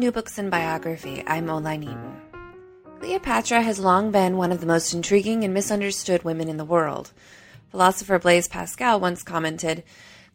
New 0.00 0.10
Books 0.10 0.38
in 0.38 0.48
Biography. 0.48 1.22
I'm 1.26 1.50
Oline 1.50 1.82
Eaton. 1.82 2.16
Cleopatra 3.00 3.60
has 3.60 3.78
long 3.78 4.10
been 4.10 4.38
one 4.38 4.50
of 4.50 4.60
the 4.60 4.66
most 4.66 4.94
intriguing 4.94 5.44
and 5.44 5.52
misunderstood 5.52 6.22
women 6.22 6.48
in 6.48 6.56
the 6.56 6.64
world. 6.64 7.12
Philosopher 7.70 8.18
Blaise 8.18 8.48
Pascal 8.48 8.98
once 8.98 9.22
commented 9.22 9.84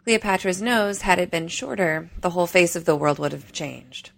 Cleopatra's 0.03 0.61
nose, 0.61 1.01
had 1.01 1.17
it 1.17 1.31
been 1.31 1.47
shorter, 1.47 2.11
the 2.21 2.29
whole 2.29 2.45
face 2.45 2.75
of 2.75 2.85
the 2.85 2.95
world 2.95 3.17
would 3.17 3.31
have 3.31 3.51
changed. 3.51 4.11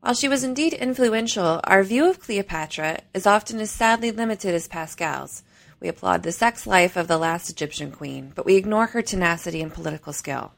While 0.00 0.12
she 0.12 0.28
was 0.28 0.44
indeed 0.44 0.74
influential, 0.74 1.58
our 1.64 1.82
view 1.82 2.10
of 2.10 2.20
Cleopatra 2.20 2.98
is 3.14 3.26
often 3.26 3.60
as 3.60 3.70
sadly 3.70 4.10
limited 4.10 4.54
as 4.54 4.68
Pascal's. 4.68 5.42
We 5.80 5.88
applaud 5.88 6.22
the 6.22 6.32
sex 6.32 6.66
life 6.66 6.96
of 6.96 7.08
the 7.08 7.16
last 7.16 7.48
Egyptian 7.48 7.92
queen, 7.92 8.30
but 8.34 8.44
we 8.44 8.56
ignore 8.56 8.88
her 8.88 9.00
tenacity 9.00 9.62
and 9.62 9.72
political 9.72 10.12
skill. 10.12 10.52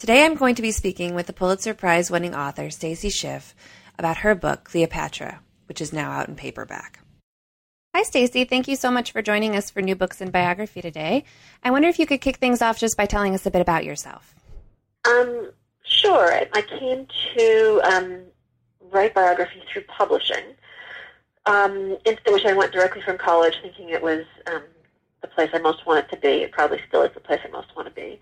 Today 0.00 0.24
I'm 0.24 0.34
going 0.34 0.54
to 0.54 0.62
be 0.62 0.72
speaking 0.72 1.14
with 1.14 1.26
the 1.26 1.34
Pulitzer 1.34 1.74
Prize 1.74 2.10
winning 2.10 2.34
author 2.34 2.70
Stacy 2.70 3.10
Schiff 3.10 3.54
about 3.98 4.16
her 4.16 4.34
book 4.34 4.64
Cleopatra, 4.64 5.40
which 5.66 5.82
is 5.82 5.92
now 5.92 6.10
out 6.10 6.26
in 6.26 6.36
paperback. 6.36 7.00
Hi 7.94 8.02
Stacy, 8.04 8.44
thank 8.44 8.66
you 8.66 8.76
so 8.76 8.90
much 8.90 9.12
for 9.12 9.20
joining 9.20 9.54
us 9.54 9.68
for 9.68 9.82
New 9.82 9.94
Books 9.94 10.22
in 10.22 10.30
Biography 10.30 10.80
today. 10.80 11.24
I 11.62 11.70
wonder 11.70 11.86
if 11.86 11.98
you 11.98 12.06
could 12.06 12.22
kick 12.22 12.38
things 12.38 12.62
off 12.62 12.78
just 12.78 12.96
by 12.96 13.04
telling 13.04 13.34
us 13.34 13.44
a 13.44 13.50
bit 13.50 13.60
about 13.60 13.84
yourself. 13.84 14.34
Um, 15.06 15.50
sure. 15.82 16.32
I 16.32 16.62
came 16.62 17.06
to 17.36 17.80
um, 17.84 18.20
write 18.90 19.12
biography 19.12 19.62
through 19.70 19.82
publishing, 19.82 20.54
um, 21.44 21.98
into 22.06 22.22
which 22.28 22.46
I 22.46 22.54
went 22.54 22.72
directly 22.72 23.02
from 23.02 23.18
college, 23.18 23.56
thinking 23.60 23.90
it 23.90 24.00
was 24.00 24.24
um, 24.46 24.62
the 25.20 25.28
place 25.28 25.50
I 25.52 25.58
most 25.58 25.84
wanted 25.84 26.08
to 26.08 26.16
be. 26.16 26.28
It 26.28 26.52
probably 26.52 26.80
still 26.88 27.02
is 27.02 27.12
the 27.12 27.20
place 27.20 27.40
I 27.44 27.50
most 27.50 27.76
want 27.76 27.86
to 27.86 27.94
be. 27.94 28.18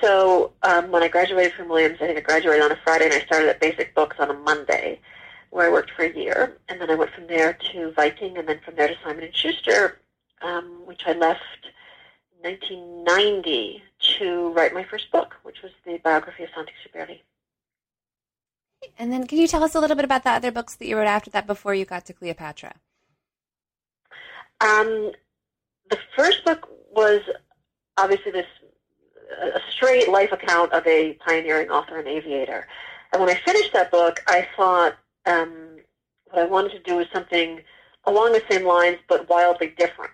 So 0.00 0.52
um, 0.62 0.90
when 0.90 1.02
I 1.02 1.08
graduated 1.08 1.52
from 1.52 1.68
Williams, 1.68 1.98
I 2.00 2.06
think 2.06 2.18
I 2.18 2.22
graduated 2.22 2.62
on 2.62 2.72
a 2.72 2.78
Friday, 2.82 3.06
and 3.06 3.14
I 3.14 3.20
started 3.20 3.48
at 3.48 3.60
Basic 3.60 3.94
Books 3.94 4.16
on 4.18 4.30
a 4.30 4.34
Monday, 4.34 5.00
where 5.50 5.66
I 5.66 5.72
worked 5.72 5.90
for 5.90 6.04
a 6.04 6.12
year, 6.12 6.56
and 6.68 6.80
then 6.80 6.90
I 6.90 6.94
went 6.94 7.10
from 7.12 7.26
there 7.26 7.58
to 7.72 7.92
Viking, 7.92 8.38
and 8.38 8.48
then 8.48 8.60
from 8.64 8.76
there 8.76 8.88
to 8.88 8.96
Simon 9.04 9.24
and 9.24 9.36
Schuster, 9.36 9.98
um, 10.42 10.82
which 10.86 11.02
I 11.06 11.12
left 11.12 11.68
in 12.42 12.50
1990 12.50 13.82
to 14.18 14.52
write 14.52 14.72
my 14.72 14.84
first 14.84 15.10
book, 15.10 15.34
which 15.42 15.62
was 15.62 15.72
the 15.84 15.98
biography 15.98 16.44
of 16.44 16.50
Saint-Exupéry. 16.54 17.20
And 18.98 19.12
then, 19.12 19.26
can 19.26 19.38
you 19.38 19.46
tell 19.46 19.62
us 19.62 19.74
a 19.74 19.80
little 19.80 19.96
bit 19.96 20.06
about 20.06 20.24
the 20.24 20.30
other 20.30 20.50
books 20.50 20.74
that 20.76 20.86
you 20.86 20.96
wrote 20.96 21.06
after 21.06 21.30
that 21.30 21.46
before 21.46 21.74
you 21.74 21.84
got 21.84 22.06
to 22.06 22.14
Cleopatra? 22.14 22.76
Um, 24.62 25.12
the 25.90 25.98
first 26.16 26.44
book 26.44 26.68
was 26.90 27.20
obviously 27.98 28.32
this 28.32 28.46
a 29.42 29.60
straight 29.70 30.08
life 30.08 30.32
account 30.32 30.72
of 30.72 30.86
a 30.86 31.14
pioneering 31.14 31.70
author 31.70 31.98
and 31.98 32.08
aviator. 32.08 32.66
And 33.12 33.20
when 33.20 33.30
I 33.30 33.34
finished 33.34 33.72
that 33.72 33.90
book, 33.90 34.20
I 34.26 34.46
thought 34.56 34.96
um, 35.26 35.78
what 36.30 36.42
I 36.42 36.44
wanted 36.46 36.72
to 36.72 36.80
do 36.80 36.96
was 36.96 37.06
something 37.12 37.60
along 38.04 38.32
the 38.32 38.42
same 38.50 38.66
lines, 38.66 38.98
but 39.08 39.28
wildly 39.28 39.74
different. 39.78 40.12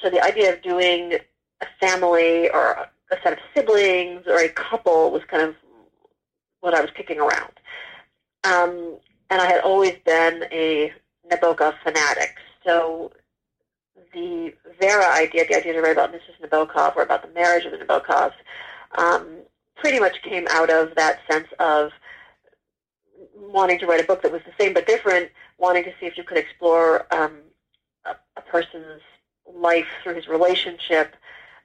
So 0.00 0.10
the 0.10 0.22
idea 0.22 0.52
of 0.52 0.62
doing 0.62 1.14
a 1.60 1.66
family 1.80 2.48
or 2.50 2.88
a 3.10 3.16
set 3.22 3.32
of 3.32 3.38
siblings 3.54 4.26
or 4.26 4.38
a 4.38 4.48
couple 4.48 5.10
was 5.10 5.22
kind 5.24 5.42
of 5.42 5.54
what 6.60 6.74
I 6.74 6.80
was 6.80 6.90
kicking 6.94 7.18
around. 7.18 7.52
Um, 8.44 8.96
and 9.30 9.40
I 9.40 9.46
had 9.46 9.60
always 9.62 9.96
been 10.04 10.44
a 10.52 10.92
Nabokov 11.30 11.74
fanatic. 11.82 12.36
So 12.64 13.12
the 14.12 14.54
Vera 14.80 15.06
idea, 15.14 15.46
the 15.48 15.56
idea 15.56 15.72
to 15.72 15.80
write 15.80 15.92
about 15.92 16.12
Mrs. 16.12 16.40
Nabokov 16.42 16.96
or 16.96 17.02
about 17.02 17.22
the 17.22 17.32
marriage 17.34 17.64
of 17.64 17.72
the 17.72 17.78
Nabokovs, 17.78 18.32
um, 18.96 19.26
pretty 19.76 20.00
much 20.00 20.22
came 20.22 20.46
out 20.50 20.70
of 20.70 20.94
that 20.96 21.20
sense 21.30 21.48
of 21.58 21.90
wanting 23.34 23.78
to 23.78 23.86
write 23.86 24.00
a 24.00 24.06
book 24.06 24.22
that 24.22 24.32
was 24.32 24.42
the 24.44 24.52
same 24.62 24.74
but 24.74 24.86
different, 24.86 25.30
wanting 25.58 25.84
to 25.84 25.90
see 26.00 26.06
if 26.06 26.16
you 26.16 26.24
could 26.24 26.38
explore 26.38 27.06
um, 27.14 27.38
a, 28.04 28.14
a, 28.36 28.42
person's 28.42 29.00
life 29.54 29.86
through 30.02 30.14
his 30.14 30.28
relationship, 30.28 31.14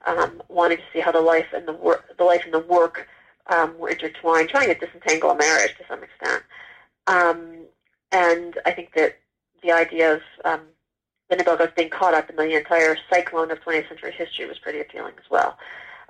um, 0.06 0.42
wanting 0.48 0.78
to 0.78 0.84
see 0.92 1.00
how 1.00 1.12
the 1.12 1.20
life 1.20 1.46
and 1.54 1.66
the 1.66 1.72
work, 1.72 2.04
the 2.16 2.24
life 2.24 2.42
and 2.44 2.54
the 2.54 2.60
work 2.60 3.08
um, 3.48 3.76
were 3.78 3.90
intertwined, 3.90 4.48
trying 4.48 4.68
to 4.68 4.74
disentangle 4.74 5.30
a 5.30 5.36
marriage 5.36 5.76
to 5.76 5.84
some 5.88 6.02
extent. 6.02 6.42
Um, 7.06 7.66
and 8.12 8.58
I 8.64 8.70
think 8.72 8.94
that 8.94 9.18
the 9.62 9.72
idea 9.72 10.14
of 10.14 10.20
the 11.36 11.44
Nabokovs 11.44 11.74
being 11.74 11.90
caught 11.90 12.14
up 12.14 12.30
in 12.30 12.36
the 12.36 12.56
entire 12.56 12.96
cyclone 13.10 13.50
of 13.50 13.60
20th 13.60 13.88
century 13.88 14.12
history 14.12 14.46
was 14.46 14.58
pretty 14.58 14.80
appealing 14.80 15.14
as 15.18 15.30
well. 15.30 15.58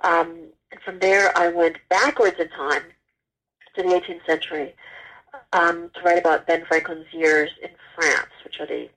Um, 0.03 0.35
and 0.71 0.81
from 0.81 0.99
there, 0.99 1.35
I 1.37 1.49
went 1.49 1.77
backwards 1.89 2.39
in 2.39 2.49
time 2.49 2.83
to 3.75 3.83
the 3.83 3.89
18th 3.89 4.25
century 4.25 4.75
um, 5.53 5.89
to 5.95 6.01
write 6.01 6.19
about 6.19 6.47
Ben 6.47 6.65
Franklin's 6.65 7.11
years 7.11 7.49
in 7.61 7.69
France, 7.95 8.31
which 8.43 8.59
are 8.59 8.65
the 8.65 8.89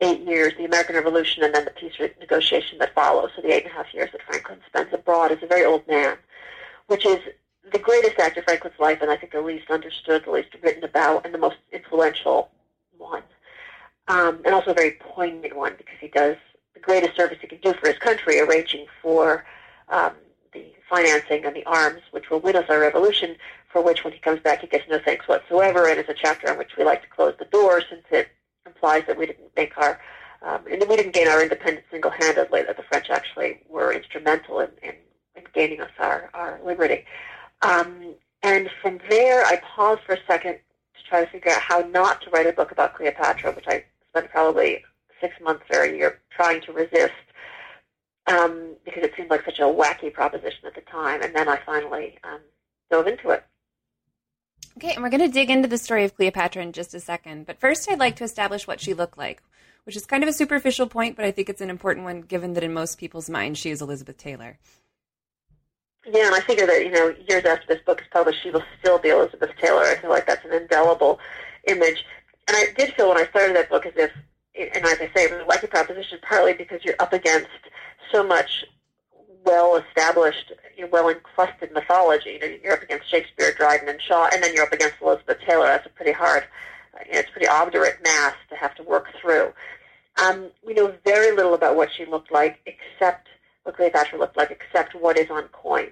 eight 0.00 0.20
years, 0.20 0.52
the 0.58 0.64
American 0.64 0.96
Revolution, 0.96 1.42
and 1.42 1.54
then 1.54 1.64
the 1.64 1.70
peace 1.70 1.94
negotiation 2.20 2.78
that 2.78 2.94
follows. 2.94 3.30
So 3.34 3.42
the 3.42 3.52
eight 3.52 3.64
and 3.64 3.72
a 3.72 3.74
half 3.74 3.92
years 3.94 4.10
that 4.12 4.22
Franklin 4.22 4.58
spends 4.66 4.92
abroad 4.92 5.32
as 5.32 5.42
a 5.42 5.46
very 5.46 5.64
old 5.64 5.86
man, 5.88 6.16
which 6.88 7.06
is 7.06 7.18
the 7.72 7.78
greatest 7.78 8.18
act 8.18 8.36
of 8.36 8.44
Franklin's 8.44 8.78
life, 8.78 8.98
and 9.00 9.10
I 9.10 9.16
think 9.16 9.32
the 9.32 9.40
least 9.40 9.70
understood, 9.70 10.24
the 10.24 10.30
least 10.30 10.48
written 10.62 10.84
about, 10.84 11.24
and 11.24 11.32
the 11.32 11.38
most 11.38 11.56
influential 11.72 12.50
one 12.98 13.22
um, 14.08 14.40
and 14.44 14.54
also 14.54 14.70
a 14.70 14.74
very 14.74 14.92
poignant 15.00 15.56
one 15.56 15.74
because 15.76 15.96
he 16.00 16.08
does 16.08 16.36
the 16.74 16.80
greatest 16.80 17.16
service 17.16 17.38
he 17.40 17.46
can 17.46 17.60
do 17.60 17.72
for 17.74 17.88
his 17.88 17.98
country, 17.98 18.40
arranging 18.40 18.86
for 19.00 19.44
um, 19.88 20.12
the 20.52 20.72
financing 20.88 21.44
and 21.44 21.54
the 21.54 21.64
arms 21.64 22.00
which 22.10 22.30
will 22.30 22.40
win 22.40 22.56
us 22.56 22.66
our 22.68 22.80
revolution, 22.80 23.36
for 23.72 23.82
which 23.82 24.04
when 24.04 24.12
he 24.12 24.18
comes 24.18 24.40
back 24.40 24.60
he 24.60 24.66
gets 24.66 24.88
no 24.88 24.98
thanks 25.04 25.26
whatsoever, 25.28 25.88
and 25.88 25.98
it's 25.98 26.08
a 26.08 26.14
chapter 26.14 26.50
on 26.50 26.58
which 26.58 26.76
we 26.76 26.84
like 26.84 27.02
to 27.02 27.08
close 27.08 27.34
the 27.38 27.44
door 27.46 27.82
since 27.88 28.04
it 28.10 28.28
implies 28.66 29.04
that 29.06 29.18
we 29.18 29.26
didn't 29.26 29.50
make 29.56 29.76
our 29.78 30.00
um, 30.44 30.60
and 30.70 30.84
we 30.86 30.96
didn't 30.96 31.14
gain 31.14 31.26
our 31.26 31.42
independence 31.42 31.86
single-handedly, 31.90 32.62
that 32.64 32.76
the 32.76 32.82
French 32.82 33.08
actually 33.08 33.60
were 33.68 33.92
instrumental 33.92 34.60
in, 34.60 34.68
in, 34.82 34.94
in 35.36 35.42
gaining 35.54 35.80
us 35.80 35.90
our, 35.98 36.30
our 36.34 36.60
liberty. 36.62 37.06
Um, 37.62 38.14
and 38.42 38.68
from 38.82 39.00
there, 39.08 39.46
I 39.46 39.56
paused 39.64 40.02
for 40.02 40.12
a 40.12 40.18
second 40.26 40.58
to 40.96 41.08
try 41.08 41.24
to 41.24 41.30
figure 41.30 41.50
out 41.50 41.62
how 41.62 41.80
not 41.80 42.20
to 42.22 42.30
write 42.30 42.46
a 42.46 42.52
book 42.52 42.72
about 42.72 42.94
Cleopatra, 42.94 43.52
which 43.52 43.64
I 43.66 43.84
spent 44.14 44.30
probably 44.30 44.82
six 45.20 45.34
months 45.42 45.64
or 45.72 45.82
a 45.82 45.90
year 45.90 46.20
trying 46.30 46.60
to 46.62 46.72
resist 46.72 47.12
um, 48.26 48.74
because 48.84 49.02
it 49.02 49.12
seemed 49.16 49.30
like 49.30 49.44
such 49.44 49.58
a 49.58 49.62
wacky 49.62 50.12
proposition 50.12 50.66
at 50.66 50.74
the 50.74 50.80
time. 50.82 51.22
And 51.22 51.34
then 51.34 51.48
I 51.48 51.58
finally 51.66 52.18
um, 52.22 52.40
dove 52.90 53.06
into 53.06 53.30
it. 53.30 53.44
Okay, 54.76 54.92
and 54.92 55.02
we're 55.02 55.10
going 55.10 55.20
to 55.20 55.28
dig 55.28 55.50
into 55.50 55.68
the 55.68 55.78
story 55.78 56.04
of 56.04 56.16
Cleopatra 56.16 56.62
in 56.62 56.72
just 56.72 56.94
a 56.94 57.00
second. 57.00 57.46
But 57.46 57.60
first, 57.60 57.90
I'd 57.90 57.98
like 57.98 58.16
to 58.16 58.24
establish 58.24 58.66
what 58.66 58.80
she 58.80 58.94
looked 58.94 59.18
like, 59.18 59.42
which 59.84 59.96
is 59.96 60.06
kind 60.06 60.22
of 60.22 60.28
a 60.28 60.32
superficial 60.32 60.88
point, 60.88 61.16
but 61.16 61.24
I 61.24 61.30
think 61.30 61.48
it's 61.48 61.60
an 61.60 61.70
important 61.70 62.04
one 62.04 62.22
given 62.22 62.54
that 62.54 62.64
in 62.64 62.72
most 62.72 62.98
people's 62.98 63.30
minds 63.30 63.58
she 63.58 63.70
is 63.70 63.82
Elizabeth 63.82 64.16
Taylor. 64.16 64.58
Yeah, 66.06 66.26
and 66.26 66.34
I 66.34 66.40
figure 66.40 66.66
that, 66.66 66.84
you 66.84 66.90
know, 66.90 67.14
years 67.28 67.44
after 67.44 67.66
this 67.68 67.82
book 67.86 68.00
is 68.00 68.06
published, 68.12 68.42
she 68.42 68.50
will 68.50 68.64
still 68.80 68.98
be 68.98 69.08
Elizabeth 69.08 69.50
Taylor. 69.60 69.82
I 69.82 69.96
feel 69.96 70.10
like 70.10 70.26
that's 70.26 70.44
an 70.44 70.52
indelible 70.52 71.18
image 71.66 72.04
and 72.48 72.56
I 72.56 72.66
did 72.76 72.94
feel 72.94 73.08
when 73.08 73.18
I 73.18 73.26
started 73.28 73.56
that 73.56 73.70
book 73.70 73.86
as 73.86 73.92
if, 73.96 74.12
and 74.56 74.84
as 74.84 75.00
I 75.00 75.10
say, 75.14 75.24
it 75.24 75.46
was 75.46 75.62
a 75.62 75.68
proposition 75.68 76.18
partly 76.22 76.52
because 76.52 76.84
you're 76.84 76.94
up 77.00 77.12
against 77.12 77.48
so 78.12 78.22
much 78.22 78.64
well-established, 79.44 80.52
well-encrusted 80.90 81.72
mythology. 81.72 82.30
You 82.32 82.40
know, 82.40 82.56
you're 82.62 82.72
up 82.74 82.82
against 82.82 83.10
Shakespeare, 83.10 83.52
Dryden, 83.52 83.88
and 83.88 84.00
Shaw, 84.00 84.28
and 84.32 84.42
then 84.42 84.54
you're 84.54 84.64
up 84.64 84.72
against 84.72 84.96
Elizabeth 85.02 85.38
Taylor. 85.46 85.66
That's 85.66 85.86
a 85.86 85.90
pretty 85.90 86.12
hard, 86.12 86.44
you 87.06 87.12
know, 87.12 87.18
it's 87.18 87.30
pretty 87.30 87.48
obdurate 87.48 87.98
mass 88.02 88.34
to 88.50 88.56
have 88.56 88.74
to 88.76 88.82
work 88.82 89.08
through. 89.20 89.52
Um, 90.22 90.50
we 90.66 90.74
know 90.74 90.94
very 91.04 91.34
little 91.34 91.54
about 91.54 91.76
what 91.76 91.90
she 91.94 92.06
looked 92.06 92.30
like, 92.30 92.60
except 92.66 93.28
what 93.64 93.76
Cleopatra 93.76 94.18
looked 94.18 94.36
like, 94.36 94.50
except 94.50 94.94
what 94.94 95.18
is 95.18 95.30
on 95.30 95.48
coins. 95.48 95.90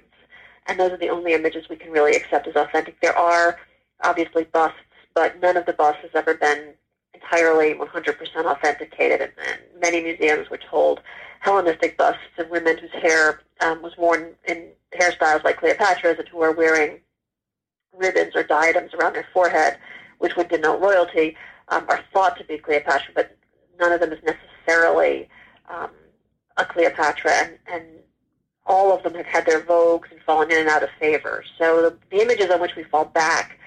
And 0.66 0.78
those 0.78 0.92
are 0.92 0.96
the 0.96 1.08
only 1.08 1.34
images 1.34 1.68
we 1.68 1.76
can 1.76 1.90
really 1.90 2.14
accept 2.14 2.46
as 2.46 2.54
authentic. 2.54 3.00
There 3.00 3.18
are 3.18 3.58
obviously 4.04 4.44
busts 4.44 4.78
but 5.14 5.40
none 5.40 5.56
of 5.56 5.66
the 5.66 5.72
busts 5.72 6.02
has 6.02 6.10
ever 6.14 6.34
been 6.34 6.74
entirely 7.14 7.74
100% 7.74 8.44
authenticated. 8.44 9.20
And, 9.20 9.32
and 9.48 9.60
many 9.80 10.02
museums 10.02 10.50
which 10.50 10.64
hold 10.64 11.00
Hellenistic 11.40 11.96
busts 11.96 12.20
of 12.38 12.48
women 12.50 12.78
whose 12.78 12.92
hair 13.02 13.40
um, 13.60 13.82
was 13.82 13.96
worn 13.96 14.34
in 14.46 14.68
hairstyles 14.98 15.44
like 15.44 15.58
Cleopatra's 15.58 16.18
and 16.18 16.28
who 16.28 16.42
are 16.42 16.52
wearing 16.52 17.00
ribbons 17.96 18.34
or 18.34 18.42
diadems 18.42 18.94
around 18.94 19.14
their 19.14 19.26
forehead, 19.32 19.76
which 20.18 20.36
would 20.36 20.48
denote 20.48 20.80
royalty, 20.80 21.36
um, 21.68 21.84
are 21.88 22.00
thought 22.12 22.36
to 22.38 22.44
be 22.44 22.58
Cleopatra, 22.58 23.12
but 23.14 23.36
none 23.78 23.92
of 23.92 24.00
them 24.00 24.12
is 24.12 24.20
necessarily 24.22 25.28
um, 25.68 25.90
a 26.56 26.64
Cleopatra, 26.64 27.32
and, 27.32 27.58
and 27.70 27.84
all 28.66 28.94
of 28.94 29.02
them 29.02 29.14
have 29.14 29.26
had 29.26 29.46
their 29.46 29.60
vogues 29.60 30.10
and 30.10 30.20
fallen 30.20 30.50
in 30.50 30.58
and 30.58 30.68
out 30.68 30.82
of 30.82 30.90
favor. 31.00 31.44
So 31.58 31.82
the, 31.82 31.98
the 32.10 32.22
images 32.22 32.50
on 32.50 32.60
which 32.60 32.76
we 32.76 32.84
fall 32.84 33.04
back 33.04 33.58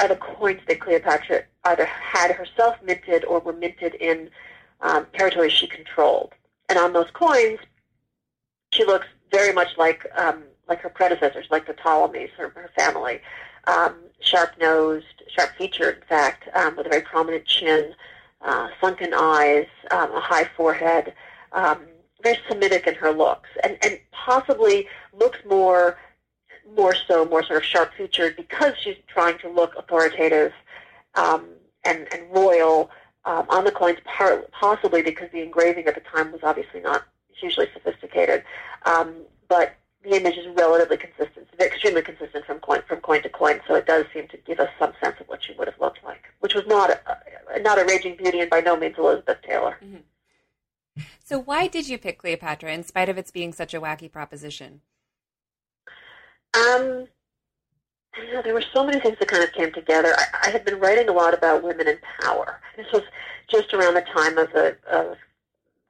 are 0.00 0.08
the 0.08 0.16
coins 0.16 0.60
that 0.66 0.80
Cleopatra 0.80 1.42
either 1.64 1.84
had 1.84 2.30
herself 2.32 2.76
minted 2.82 3.24
or 3.24 3.38
were 3.40 3.52
minted 3.52 3.94
in 3.96 4.30
um, 4.80 5.06
territories 5.12 5.52
she 5.52 5.66
controlled. 5.66 6.32
And 6.68 6.78
on 6.78 6.92
those 6.92 7.10
coins, 7.12 7.58
she 8.72 8.84
looks 8.84 9.06
very 9.30 9.52
much 9.52 9.76
like 9.76 10.06
um, 10.16 10.42
like 10.68 10.80
her 10.80 10.88
predecessors, 10.88 11.46
like 11.50 11.66
the 11.66 11.74
Ptolemies, 11.74 12.30
her, 12.38 12.48
her 12.50 12.70
family. 12.76 13.20
um, 13.66 13.94
sharp-nosed, 14.20 15.22
sharp-featured, 15.28 15.96
in 15.96 16.02
fact, 16.08 16.48
um, 16.54 16.76
with 16.76 16.86
a 16.86 16.90
very 16.90 17.02
prominent 17.02 17.44
chin, 17.46 17.94
uh, 18.42 18.68
sunken 18.80 19.12
eyes, 19.14 19.66
um, 19.90 20.12
a 20.14 20.20
high 20.20 20.48
forehead, 20.56 21.12
um, 21.52 21.80
very 22.22 22.38
Semitic 22.48 22.86
in 22.86 22.94
her 22.94 23.12
looks, 23.12 23.48
and, 23.64 23.78
and 23.82 23.98
possibly 24.12 24.86
looks 25.18 25.38
more 25.48 25.98
more 26.76 26.94
so, 26.94 27.24
more 27.24 27.42
sort 27.42 27.58
of 27.58 27.64
sharp-featured 27.64 28.36
because 28.36 28.74
she's 28.78 28.96
trying 29.06 29.38
to 29.38 29.48
look 29.48 29.74
authoritative 29.76 30.52
um, 31.14 31.48
and, 31.84 32.06
and 32.12 32.22
royal 32.30 32.90
um, 33.24 33.46
on 33.48 33.64
the 33.64 33.70
coins, 33.70 33.98
possibly 34.52 35.02
because 35.02 35.28
the 35.32 35.42
engraving 35.42 35.86
at 35.86 35.94
the 35.94 36.00
time 36.00 36.32
was 36.32 36.40
obviously 36.42 36.80
not 36.80 37.04
hugely 37.28 37.66
sophisticated. 37.72 38.44
Um, 38.86 39.14
but 39.48 39.74
the 40.02 40.16
image 40.16 40.38
is 40.38 40.46
relatively 40.56 40.96
consistent, 40.96 41.46
extremely 41.58 42.02
consistent 42.02 42.46
from 42.46 42.58
coin 42.60 42.80
from 42.88 43.00
coin 43.00 43.22
to 43.22 43.28
coin. 43.28 43.60
So 43.66 43.74
it 43.74 43.86
does 43.86 44.06
seem 44.14 44.28
to 44.28 44.36
give 44.38 44.58
us 44.58 44.70
some 44.78 44.92
sense 45.02 45.16
of 45.20 45.28
what 45.28 45.42
she 45.42 45.52
would 45.54 45.68
have 45.68 45.78
looked 45.78 46.02
like, 46.04 46.24
which 46.40 46.54
was 46.54 46.66
not 46.66 46.90
a, 46.90 47.60
not 47.60 47.78
a 47.78 47.84
raging 47.84 48.16
beauty 48.16 48.40
and 48.40 48.48
by 48.48 48.60
no 48.60 48.76
means 48.76 48.96
Elizabeth 48.96 49.38
Taylor. 49.46 49.76
Mm-hmm. 49.84 51.02
So 51.22 51.38
why 51.38 51.66
did 51.66 51.88
you 51.88 51.98
pick 51.98 52.18
Cleopatra 52.18 52.72
in 52.72 52.82
spite 52.82 53.08
of 53.08 53.18
its 53.18 53.30
being 53.30 53.52
such 53.52 53.74
a 53.74 53.80
wacky 53.80 54.10
proposition? 54.10 54.80
Um, 56.54 57.06
know, 58.32 58.42
there 58.42 58.54
were 58.54 58.64
so 58.72 58.84
many 58.84 59.00
things 59.00 59.18
that 59.18 59.28
kind 59.28 59.42
of 59.42 59.52
came 59.52 59.72
together. 59.72 60.14
I, 60.16 60.48
I 60.48 60.50
had 60.50 60.64
been 60.64 60.80
writing 60.80 61.08
a 61.08 61.12
lot 61.12 61.34
about 61.34 61.62
women 61.62 61.88
in 61.88 61.98
power. 62.22 62.60
This 62.76 62.90
was 62.92 63.02
just 63.48 63.72
around 63.74 63.94
the 63.94 64.02
time 64.02 64.38
of 64.38 64.52
the 64.52 64.76
of 64.90 65.16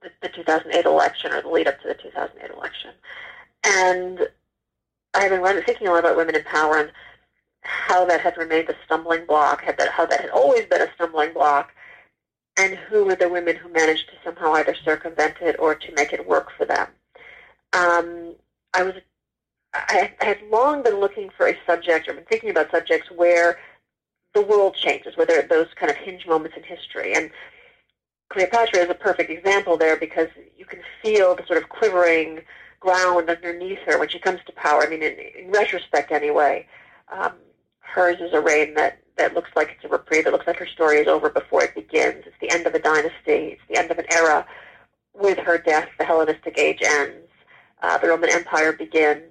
the, 0.02 0.10
the 0.22 0.28
2008 0.28 0.84
election 0.84 1.32
or 1.32 1.42
the 1.42 1.48
lead 1.48 1.68
up 1.68 1.80
to 1.82 1.88
the 1.88 1.94
2008 1.94 2.50
election, 2.50 2.90
and 3.64 4.28
I 5.14 5.22
had 5.22 5.30
been 5.30 5.40
running, 5.40 5.62
thinking 5.64 5.88
a 5.88 5.90
lot 5.90 6.00
about 6.00 6.16
women 6.16 6.36
in 6.36 6.44
power 6.44 6.78
and 6.78 6.92
how 7.62 8.04
that 8.06 8.20
had 8.20 8.36
remained 8.36 8.70
a 8.70 8.74
stumbling 8.84 9.26
block, 9.26 9.62
had 9.62 9.76
that, 9.78 9.90
how 9.90 10.06
that 10.06 10.20
had 10.20 10.30
always 10.30 10.64
been 10.66 10.80
a 10.80 10.92
stumbling 10.94 11.32
block, 11.32 11.72
and 12.56 12.74
who 12.74 13.04
were 13.04 13.16
the 13.16 13.28
women 13.28 13.56
who 13.56 13.68
managed 13.70 14.08
to 14.08 14.14
somehow 14.24 14.52
either 14.54 14.74
circumvent 14.74 15.36
it 15.42 15.56
or 15.58 15.74
to 15.74 15.92
make 15.94 16.12
it 16.12 16.26
work 16.26 16.50
for 16.56 16.64
them. 16.64 16.88
Um, 17.72 18.34
I 18.72 18.82
was 18.82 18.94
I, 19.90 20.12
had 20.20 20.38
long 20.50 20.82
been 20.82 21.00
looking 21.00 21.30
for 21.36 21.48
a 21.48 21.56
subject 21.66 22.08
or 22.08 22.14
been 22.14 22.24
thinking 22.24 22.50
about 22.50 22.70
subjects 22.70 23.10
where 23.10 23.58
the 24.34 24.42
world 24.42 24.74
changes, 24.74 25.16
where 25.16 25.26
there 25.26 25.40
are 25.40 25.48
those 25.48 25.66
kind 25.74 25.90
of 25.90 25.96
hinge 25.96 26.26
moments 26.26 26.56
in 26.56 26.62
history. 26.62 27.14
And 27.14 27.30
Cleopatra 28.28 28.80
is 28.80 28.90
a 28.90 28.94
perfect 28.94 29.30
example 29.30 29.76
there 29.76 29.96
because 29.96 30.28
you 30.56 30.64
can 30.64 30.80
feel 31.02 31.34
the 31.34 31.44
sort 31.46 31.60
of 31.60 31.68
quivering 31.68 32.40
ground 32.78 33.28
underneath 33.28 33.80
her 33.80 33.98
when 33.98 34.08
she 34.08 34.20
comes 34.20 34.40
to 34.46 34.52
power. 34.52 34.82
I 34.84 34.88
mean, 34.88 35.02
in, 35.02 35.16
in 35.36 35.50
retrospect 35.50 36.12
anyway, 36.12 36.66
um, 37.10 37.32
hers 37.80 38.20
is 38.20 38.32
a 38.32 38.40
reign 38.40 38.74
that, 38.74 38.98
that 39.16 39.34
looks 39.34 39.50
like 39.56 39.70
it's 39.70 39.84
a 39.84 39.88
reprieve. 39.88 40.26
It 40.26 40.32
looks 40.32 40.46
like 40.46 40.58
her 40.58 40.66
story 40.66 40.98
is 40.98 41.08
over 41.08 41.28
before 41.28 41.64
it 41.64 41.74
begins. 41.74 42.24
It's 42.24 42.36
the 42.40 42.50
end 42.52 42.66
of 42.66 42.74
a 42.74 42.78
dynasty. 42.78 43.58
It's 43.58 43.62
the 43.68 43.76
end 43.76 43.90
of 43.90 43.98
an 43.98 44.06
era. 44.12 44.46
With 45.12 45.38
her 45.38 45.58
death, 45.58 45.88
the 45.98 46.04
Hellenistic 46.04 46.56
age 46.56 46.80
ends. 46.84 47.26
Uh, 47.82 47.98
the 47.98 48.08
Roman 48.08 48.30
Empire 48.30 48.72
begins. 48.72 49.24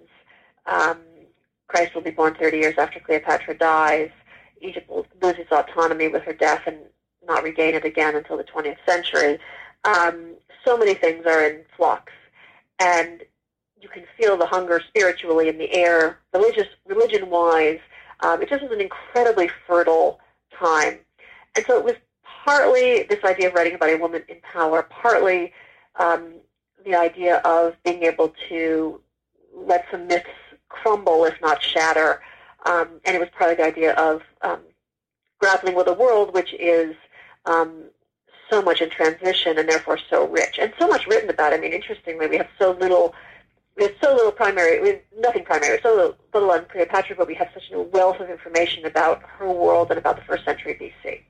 Um, 0.65 1.00
Christ 1.67 1.94
will 1.94 2.01
be 2.01 2.11
born 2.11 2.35
30 2.35 2.57
years 2.57 2.75
after 2.77 3.00
Cleopatra 3.00 3.57
dies. 3.57 4.09
Egypt 4.61 4.89
will 4.89 5.06
lose 5.21 5.35
its 5.38 5.51
autonomy 5.51 6.07
with 6.07 6.23
her 6.23 6.33
death 6.33 6.63
and 6.65 6.77
not 7.25 7.44
regain 7.44 7.75
it 7.75 7.85
again 7.85 8.15
until 8.15 8.38
the 8.38 8.44
20th 8.44 8.77
century. 8.85 9.39
Um, 9.85 10.35
so 10.65 10.77
many 10.77 10.94
things 10.94 11.25
are 11.25 11.45
in 11.45 11.61
flux, 11.77 12.11
and 12.79 13.21
you 13.79 13.88
can 13.88 14.03
feel 14.17 14.35
the 14.35 14.45
hunger 14.45 14.81
spiritually 14.85 15.47
in 15.47 15.57
the 15.57 15.71
air, 15.71 16.19
religious, 16.33 16.67
religion-wise. 16.85 17.79
Um, 18.21 18.41
it 18.41 18.50
just 18.50 18.63
was 18.63 18.71
an 18.71 18.81
incredibly 18.81 19.50
fertile 19.67 20.19
time, 20.53 21.00
and 21.56 21.65
so 21.65 21.77
it 21.77 21.85
was 21.85 21.95
partly 22.23 23.03
this 23.03 23.23
idea 23.23 23.47
of 23.47 23.53
writing 23.53 23.75
about 23.75 23.89
a 23.89 23.95
woman 23.95 24.23
in 24.27 24.38
power, 24.41 24.83
partly 24.89 25.53
um, 25.97 26.33
the 26.85 26.95
idea 26.95 27.38
of 27.45 27.75
being 27.83 28.03
able 28.03 28.33
to 28.50 29.00
let 29.56 29.85
some 29.91 30.07
myths 30.07 30.27
crumble, 30.69 31.25
if 31.25 31.39
not 31.42 31.62
shatter. 31.62 32.21
Um, 32.66 33.01
and 33.06 33.16
it 33.16 33.19
was 33.19 33.30
part 33.38 33.51
of 33.51 33.57
the 33.57 33.66
idea 33.66 33.94
of 33.94 34.21
um, 34.42 34.60
grappling 35.39 35.75
with 35.75 35.88
a 35.88 35.94
world 35.94 36.33
which 36.33 36.54
is 36.54 36.95
um, 37.45 37.83
so 38.50 38.62
much 38.62 38.81
in 38.81 38.89
transition 38.89 39.57
and 39.57 39.68
therefore 39.68 39.98
so 40.10 40.27
rich 40.27 40.57
and 40.60 40.74
so 40.80 40.88
much 40.88 41.07
written 41.07 41.30
about. 41.30 41.54
I 41.54 41.57
mean, 41.57 41.74
interestingly, 41.74 42.27
we 42.27 42.38
have 42.38 42.50
so 42.57 42.71
little. 42.71 43.13
Have 43.80 43.95
so 44.04 44.13
little 44.13 44.33
primary, 44.33 44.81
we 44.81 44.89
have 44.89 45.00
nothing 45.19 45.45
primary, 45.45 45.80
so 45.81 45.95
little, 45.95 46.18
little 46.33 46.51
on 46.51 46.66
Cleopatra, 46.66 47.16
but 47.16 47.27
we 47.27 47.36
have 47.36 47.48
such 47.54 47.71
a 47.71 47.81
wealth 47.81 48.19
of 48.19 48.30
information 48.30 48.83
about 48.86 49.21
her 49.24 49.50
world 49.50 49.89
and 49.89 49.98
about 49.98 50.18
the 50.18 50.21
first 50.24 50.44
century 50.44 50.74
BC. 50.74 51.21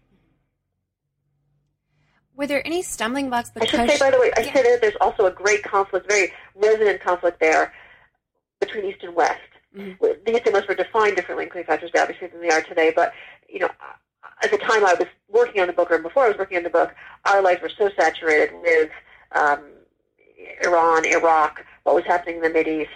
Were 2.35 2.47
there 2.47 2.65
any 2.65 2.81
stumbling 2.81 3.29
blocks? 3.29 3.51
I 3.61 3.65
should 3.65 3.87
say, 3.87 3.99
by 3.99 4.09
the 4.09 4.19
way, 4.19 4.31
I 4.35 4.39
yeah. 4.39 4.53
say 4.53 4.63
that 4.63 4.81
there's 4.81 4.95
also 4.99 5.27
a 5.27 5.31
great 5.31 5.61
conflict, 5.61 6.09
very 6.09 6.33
resonant 6.55 7.01
conflict 7.01 7.39
there 7.39 7.71
between 8.59 8.85
East 8.85 9.03
and 9.03 9.15
West. 9.15 9.39
Mm-hmm. 9.75 10.05
The 10.25 10.31
East 10.31 10.45
and 10.45 10.53
West 10.53 10.67
were 10.67 10.75
defined 10.75 11.15
differently 11.15 11.45
in 11.45 11.51
Cleopatra's 11.51 11.91
Day, 11.91 11.99
obviously, 11.99 12.27
than 12.27 12.41
they 12.41 12.49
are 12.49 12.61
today. 12.61 12.91
But 12.95 13.13
you 13.47 13.59
know, 13.59 13.69
at 14.41 14.51
the 14.51 14.57
time 14.57 14.85
I 14.85 14.93
was 14.93 15.07
working 15.29 15.61
on 15.61 15.67
the 15.67 15.73
book, 15.73 15.91
or 15.91 15.99
before 15.99 16.25
I 16.25 16.29
was 16.29 16.37
working 16.37 16.57
on 16.57 16.63
the 16.63 16.69
book, 16.69 16.93
our 17.25 17.41
lives 17.41 17.61
were 17.61 17.69
so 17.69 17.89
saturated 17.97 18.51
with 18.61 18.89
um, 19.33 19.63
Iran, 20.63 21.05
Iraq, 21.05 21.63
what 21.83 21.95
was 21.95 22.05
happening 22.05 22.37
in 22.37 22.41
the 22.41 22.49
Mid 22.49 22.67
East, 22.67 22.89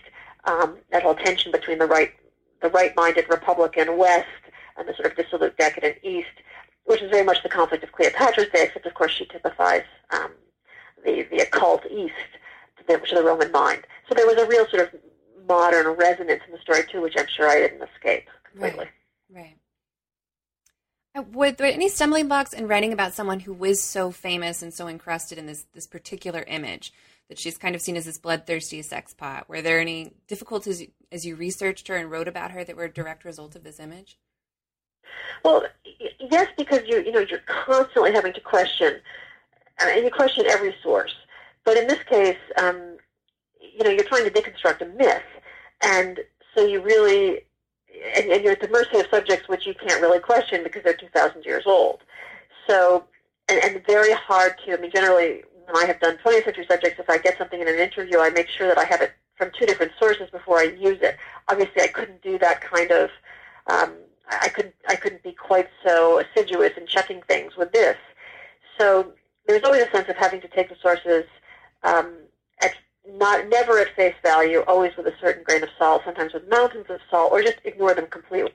um, 0.45 0.77
that 0.91 1.03
whole 1.03 1.15
tension 1.15 1.51
between 1.51 1.79
the 1.79 1.85
right, 1.85 2.13
the 2.61 2.69
right-minded 2.69 3.25
Republican 3.29 3.97
West 3.97 4.27
and 4.77 4.87
the 4.87 4.93
sort 4.93 5.11
of 5.11 5.15
dissolute, 5.15 5.57
decadent 5.57 5.97
East, 6.03 6.27
which 6.85 7.01
is 7.01 7.11
very 7.11 7.23
much 7.23 7.43
the 7.43 7.49
conflict 7.49 7.83
of 7.83 7.91
Cleopatra's 7.91 8.49
Day, 8.53 8.63
except 8.63 8.85
of 8.85 8.93
course 8.93 9.11
she 9.11 9.25
typifies 9.25 9.83
um, 10.11 10.31
the 11.05 11.23
the 11.31 11.37
occult 11.37 11.85
East 11.89 12.13
to 12.77 12.83
the, 12.87 13.05
to 13.05 13.15
the 13.15 13.23
Roman 13.23 13.51
mind. 13.51 13.85
So 14.09 14.15
there 14.15 14.25
was 14.25 14.37
a 14.37 14.47
real 14.47 14.65
sort 14.67 14.83
of 14.83 14.99
modern 15.47 15.87
resonance 15.87 16.41
in 16.45 16.51
the 16.51 16.59
story 16.59 16.83
too, 16.91 17.01
which 17.01 17.15
I'm 17.17 17.27
sure 17.35 17.49
I 17.49 17.59
didn't 17.59 17.87
escape 17.95 18.27
completely. 18.49 18.87
Right. 19.29 19.57
right. 21.15 21.33
Were 21.33 21.51
there 21.51 21.67
any 21.67 21.89
stumbling 21.89 22.27
blocks 22.27 22.53
in 22.53 22.67
writing 22.67 22.91
about 22.91 23.13
someone 23.13 23.41
who 23.41 23.53
was 23.53 23.81
so 23.81 24.09
famous 24.09 24.63
and 24.63 24.73
so 24.73 24.87
encrusted 24.87 25.37
in 25.37 25.45
this 25.45 25.65
this 25.73 25.85
particular 25.85 26.43
image 26.47 26.91
that 27.29 27.39
she's 27.39 27.57
kind 27.57 27.75
of 27.75 27.81
seen 27.81 27.95
as 27.95 28.05
this 28.05 28.17
bloodthirsty 28.17 28.81
sex 28.81 29.13
pot? 29.13 29.47
Were 29.47 29.61
there 29.61 29.79
any 29.79 30.13
difficulties 30.27 30.83
as 31.11 31.25
you 31.25 31.35
researched 31.35 31.87
her 31.87 31.95
and 31.95 32.09
wrote 32.09 32.27
about 32.27 32.51
her 32.51 32.63
that 32.63 32.75
were 32.75 32.85
a 32.85 32.93
direct 32.93 33.25
result 33.25 33.55
of 33.55 33.63
this 33.63 33.79
image? 33.79 34.17
Well, 35.43 35.63
yes, 36.19 36.47
because 36.57 36.81
you 36.87 37.01
you 37.03 37.11
know 37.11 37.25
you're 37.29 37.41
constantly 37.45 38.11
having 38.11 38.33
to 38.33 38.41
question, 38.41 38.99
uh, 39.81 39.89
and 39.89 40.03
you 40.03 40.09
question 40.09 40.45
every 40.47 40.75
source. 40.81 41.13
But 41.63 41.77
in 41.77 41.87
this 41.87 42.03
case, 42.03 42.37
um, 42.57 42.97
you 43.75 43.83
know, 43.83 43.89
you're 43.89 44.03
trying 44.03 44.25
to 44.25 44.31
deconstruct 44.31 44.81
a 44.81 44.85
myth, 44.85 45.23
and 45.83 46.19
so 46.55 46.65
you 46.65 46.81
really, 46.81 47.41
and, 48.15 48.31
and 48.31 48.43
you're 48.43 48.53
at 48.53 48.61
the 48.61 48.67
mercy 48.69 48.99
of 48.99 49.07
subjects 49.09 49.47
which 49.47 49.65
you 49.65 49.73
can't 49.73 50.01
really 50.01 50.19
question 50.19 50.63
because 50.63 50.83
they're 50.83 50.93
2,000 50.93 51.43
years 51.45 51.63
old. 51.65 52.01
So, 52.67 53.05
and, 53.49 53.63
and 53.63 53.85
very 53.85 54.13
hard 54.13 54.53
to, 54.65 54.77
I 54.77 54.81
mean, 54.81 54.91
generally, 54.91 55.43
when 55.65 55.81
I 55.81 55.85
have 55.85 55.99
done 55.99 56.17
20th 56.23 56.45
century 56.45 56.65
subjects, 56.69 56.99
if 56.99 57.09
I 57.09 57.17
get 57.17 57.37
something 57.37 57.59
in 57.59 57.67
an 57.67 57.79
interview, 57.79 58.19
I 58.19 58.29
make 58.29 58.47
sure 58.47 58.67
that 58.67 58.77
I 58.77 58.85
have 58.85 59.01
it 59.01 59.13
from 59.35 59.51
two 59.57 59.65
different 59.65 59.91
sources 59.97 60.29
before 60.29 60.59
I 60.59 60.63
use 60.63 60.99
it. 61.01 61.17
Obviously, 61.49 61.81
I 61.81 61.87
couldn't 61.87 62.21
do 62.21 62.37
that 62.39 62.61
kind 62.61 62.91
of, 62.91 63.09
um, 63.67 63.93
I 64.29 64.49
couldn't, 64.49 64.75
I 64.87 64.95
couldn't 64.95 65.23
be 65.23 65.33
quite 65.33 65.67
so 65.85 66.19
assiduous 66.19 66.71
in 66.77 66.87
checking 66.87 67.21
things 67.23 67.57
with 67.57 67.71
this. 67.71 67.97
So 68.77 69.13
there's 69.47 69.63
always 69.63 69.83
a 69.83 69.91
sense 69.91 70.09
of 70.09 70.15
having 70.15 70.41
to 70.41 70.47
take 70.47 70.69
the 70.69 70.75
sources 70.81 71.25
um, 71.83 72.13
at 72.61 72.73
not 73.07 73.47
never 73.49 73.79
at 73.79 73.95
face 73.95 74.15
value, 74.23 74.63
always 74.67 74.95
with 74.95 75.07
a 75.07 75.13
certain 75.19 75.43
grain 75.43 75.63
of 75.63 75.69
salt, 75.77 76.03
sometimes 76.05 76.33
with 76.33 76.47
mountains 76.49 76.85
of 76.89 76.99
salt, 77.09 77.31
or 77.31 77.41
just 77.41 77.57
ignore 77.65 77.93
them 77.93 78.07
completely. 78.07 78.53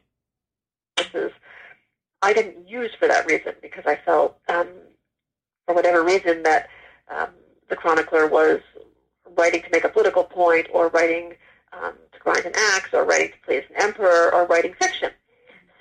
This 0.96 1.14
is 1.14 1.32
I 2.22 2.32
didn't 2.32 2.68
use 2.68 2.90
for 2.98 3.06
that 3.06 3.26
reason 3.26 3.54
because 3.62 3.84
I 3.86 3.96
felt, 3.96 4.38
um, 4.48 4.68
for 5.66 5.74
whatever 5.74 6.02
reason, 6.02 6.42
that 6.42 6.68
um, 7.08 7.28
the 7.68 7.76
chronicler 7.76 8.26
was 8.26 8.60
writing 9.36 9.62
to 9.62 9.68
make 9.70 9.84
a 9.84 9.88
political 9.88 10.24
point, 10.24 10.66
or 10.72 10.88
writing 10.88 11.34
um, 11.72 11.92
to 12.12 12.18
grind 12.18 12.44
an 12.44 12.54
axe, 12.74 12.92
or 12.92 13.04
writing 13.04 13.28
to 13.28 13.38
please 13.44 13.62
an 13.70 13.82
emperor, 13.82 14.34
or 14.34 14.46
writing 14.46 14.74
fiction. 14.74 15.10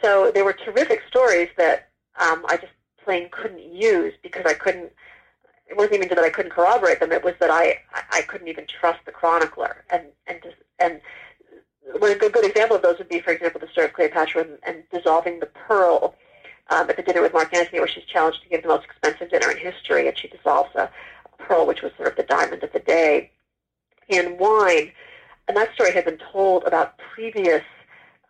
So 0.01 0.31
there 0.33 0.45
were 0.45 0.53
terrific 0.53 1.01
stories 1.07 1.49
that 1.57 1.89
um, 2.19 2.45
I 2.49 2.57
just 2.57 2.73
plain 3.03 3.29
couldn't 3.31 3.73
use 3.73 4.13
because 4.21 4.45
I 4.45 4.53
couldn't 4.53 4.91
it 5.69 5.75
wasn't 5.75 5.95
even 5.95 6.09
that 6.09 6.19
I 6.19 6.29
couldn't 6.29 6.51
corroborate 6.51 6.99
them. 6.99 7.11
It 7.11 7.23
was 7.23 7.35
that 7.39 7.49
I 7.49 7.79
I 8.11 8.21
couldn't 8.23 8.47
even 8.47 8.65
trust 8.67 8.99
the 9.05 9.11
chronicler. 9.11 9.83
And 9.89 10.03
and 10.27 10.39
and 10.79 11.01
a 11.95 12.29
good 12.29 12.45
example 12.45 12.75
of 12.75 12.81
those 12.81 12.97
would 12.97 13.09
be, 13.09 13.19
for 13.19 13.31
example, 13.31 13.59
the 13.59 13.67
story 13.67 13.87
of 13.87 13.93
Cleopatra 13.93 14.41
and, 14.41 14.57
and 14.63 14.83
dissolving 14.91 15.39
the 15.39 15.45
pearl 15.45 16.15
um, 16.69 16.89
at 16.89 16.97
the 16.97 17.03
dinner 17.03 17.21
with 17.21 17.33
Mark 17.33 17.53
Antony, 17.53 17.79
where 17.79 17.87
she's 17.87 18.03
challenged 18.03 18.43
to 18.43 18.49
give 18.49 18.61
the 18.61 18.67
most 18.67 18.85
expensive 18.85 19.29
dinner 19.29 19.51
in 19.51 19.57
history, 19.57 20.07
and 20.07 20.17
she 20.17 20.27
dissolves 20.27 20.73
a, 20.75 20.89
a 21.33 21.43
pearl, 21.43 21.65
which 21.65 21.81
was 21.81 21.91
sort 21.95 22.09
of 22.09 22.17
the 22.17 22.23
diamond 22.23 22.63
of 22.63 22.73
the 22.73 22.79
day, 22.79 23.31
in 24.09 24.37
wine. 24.37 24.91
And 25.47 25.55
that 25.55 25.73
story 25.73 25.93
had 25.93 26.05
been 26.05 26.19
told 26.31 26.65
about 26.65 26.97
previous 26.97 27.63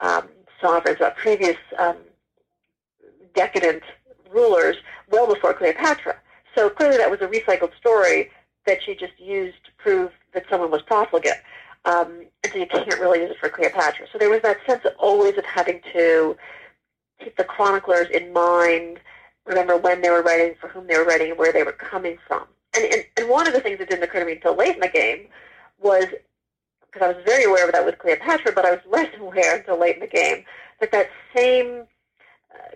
um, 0.02 0.30
sovereigns, 0.62 0.98
about 0.98 1.18
previous 1.18 1.58
um, 1.80 1.98
decadent 3.34 3.84
rulers, 4.30 4.78
well 5.10 5.34
before 5.34 5.54
Cleopatra. 5.54 6.16
So 6.58 6.72
clearly 6.72 6.98
that 6.98 7.12
was 7.12 7.22
a 7.22 7.28
recycled 7.28 7.78
story 7.78 8.32
that 8.66 8.82
she 8.82 8.96
just 8.96 9.14
used 9.20 9.64
to 9.66 9.72
prove 9.78 10.12
that 10.34 10.46
someone 10.50 10.72
was 10.72 10.82
profligate. 10.82 11.42
Um, 11.86 12.26
and 12.44 12.52
so 12.52 12.58
you 12.58 12.66
can't 12.66 13.00
really 13.00 13.20
use 13.20 13.30
it 13.30 13.38
for 13.40 13.48
Cleopatra. 13.48 14.08
So 14.12 14.18
there 14.18 14.32
was 14.32 14.42
that 14.42 14.58
sense 14.66 14.84
of 14.84 14.94
always 14.98 15.38
of 15.38 15.46
having 15.46 15.82
to 15.94 16.36
keep 17.24 17.38
the 17.38 17.44
chroniclers 17.44 18.10
in 18.10 18.34
mind, 18.34 19.00
remember 19.46 19.78
when 19.78 20.02
they 20.02 20.10
were 20.10 20.24
writing, 20.24 20.56
for 20.60 20.68
whom 20.68 20.88
they 20.88 20.98
were 20.98 21.06
writing, 21.06 21.30
and 21.30 21.40
where 21.40 21.54
they 21.54 21.62
were 21.62 21.74
coming 21.74 22.18
from. 22.28 22.46
And, 22.76 22.86
and, 22.92 23.06
and 23.18 23.30
one 23.30 23.48
of 23.48 23.54
the 23.54 23.62
things 23.62 23.78
that 23.78 23.90
didn't 23.90 24.04
occur 24.04 24.22
to 24.22 24.26
me 24.26 24.32
until 24.34 24.56
late 24.56 24.74
in 24.74 24.82
the 24.82 24.90
game 24.90 25.28
was, 25.80 26.06
because 26.92 27.02
I 27.04 27.14
was 27.14 27.24
very 27.24 27.44
aware 27.44 27.68
of 27.68 27.72
that 27.74 27.86
with 27.86 28.00
Cleopatra, 28.00 28.54
but 28.54 28.66
I 28.66 28.72
was 28.72 28.82
less 28.90 29.14
aware 29.20 29.58
until 29.58 29.80
late 29.80 29.98
in 29.98 30.02
the 30.02 30.08
game, 30.08 30.44
that 30.80 30.92
that 30.92 31.10
same 31.36 31.84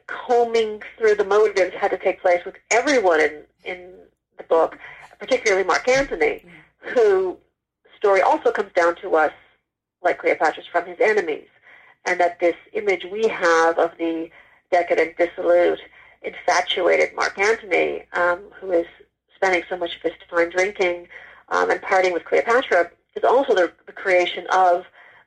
combing 0.08 0.82
through 0.98 1.16
the 1.16 1.24
motives 1.24 1.76
had 1.76 1.92
to 1.92 1.98
take 1.98 2.22
place 2.22 2.44
with 2.46 2.56
everyone 2.70 3.20
in, 3.20 3.42
in 3.64 3.94
the 4.38 4.44
book, 4.44 4.78
particularly 5.20 5.64
Mark 5.64 5.88
Antony, 5.88 6.44
mm. 6.46 6.50
who 6.80 7.38
story 7.98 8.22
also 8.22 8.52
comes 8.52 8.72
down 8.74 8.96
to 8.96 9.16
us, 9.16 9.32
like 10.04 10.18
Cleopatra's, 10.18 10.66
from 10.66 10.86
his 10.86 10.98
enemies, 11.00 11.48
and 12.06 12.20
that 12.20 12.40
this 12.40 12.56
image 12.74 13.06
we 13.12 13.28
have 13.28 13.78
of 13.78 13.92
the 13.98 14.30
decadent, 14.72 15.18
dissolute, 15.18 15.80
infatuated 16.24 17.16
Mark 17.16 17.38
Antony, 17.38 18.04
um, 18.14 18.40
who 18.60 18.72
is 18.72 18.88
spending 19.36 19.64
so 19.70 19.78
much 19.78 19.96
of 19.96 20.02
his 20.02 20.14
time 20.30 20.50
drinking 20.50 21.08
um, 21.50 21.70
and 21.70 21.82
partying 21.82 22.14
with 22.14 22.26
Cleopatra, 22.26 22.90
is 23.16 23.24
also 23.24 23.54
the, 23.54 23.72
the 23.86 23.92
creation 23.92 24.46
of 24.52 24.86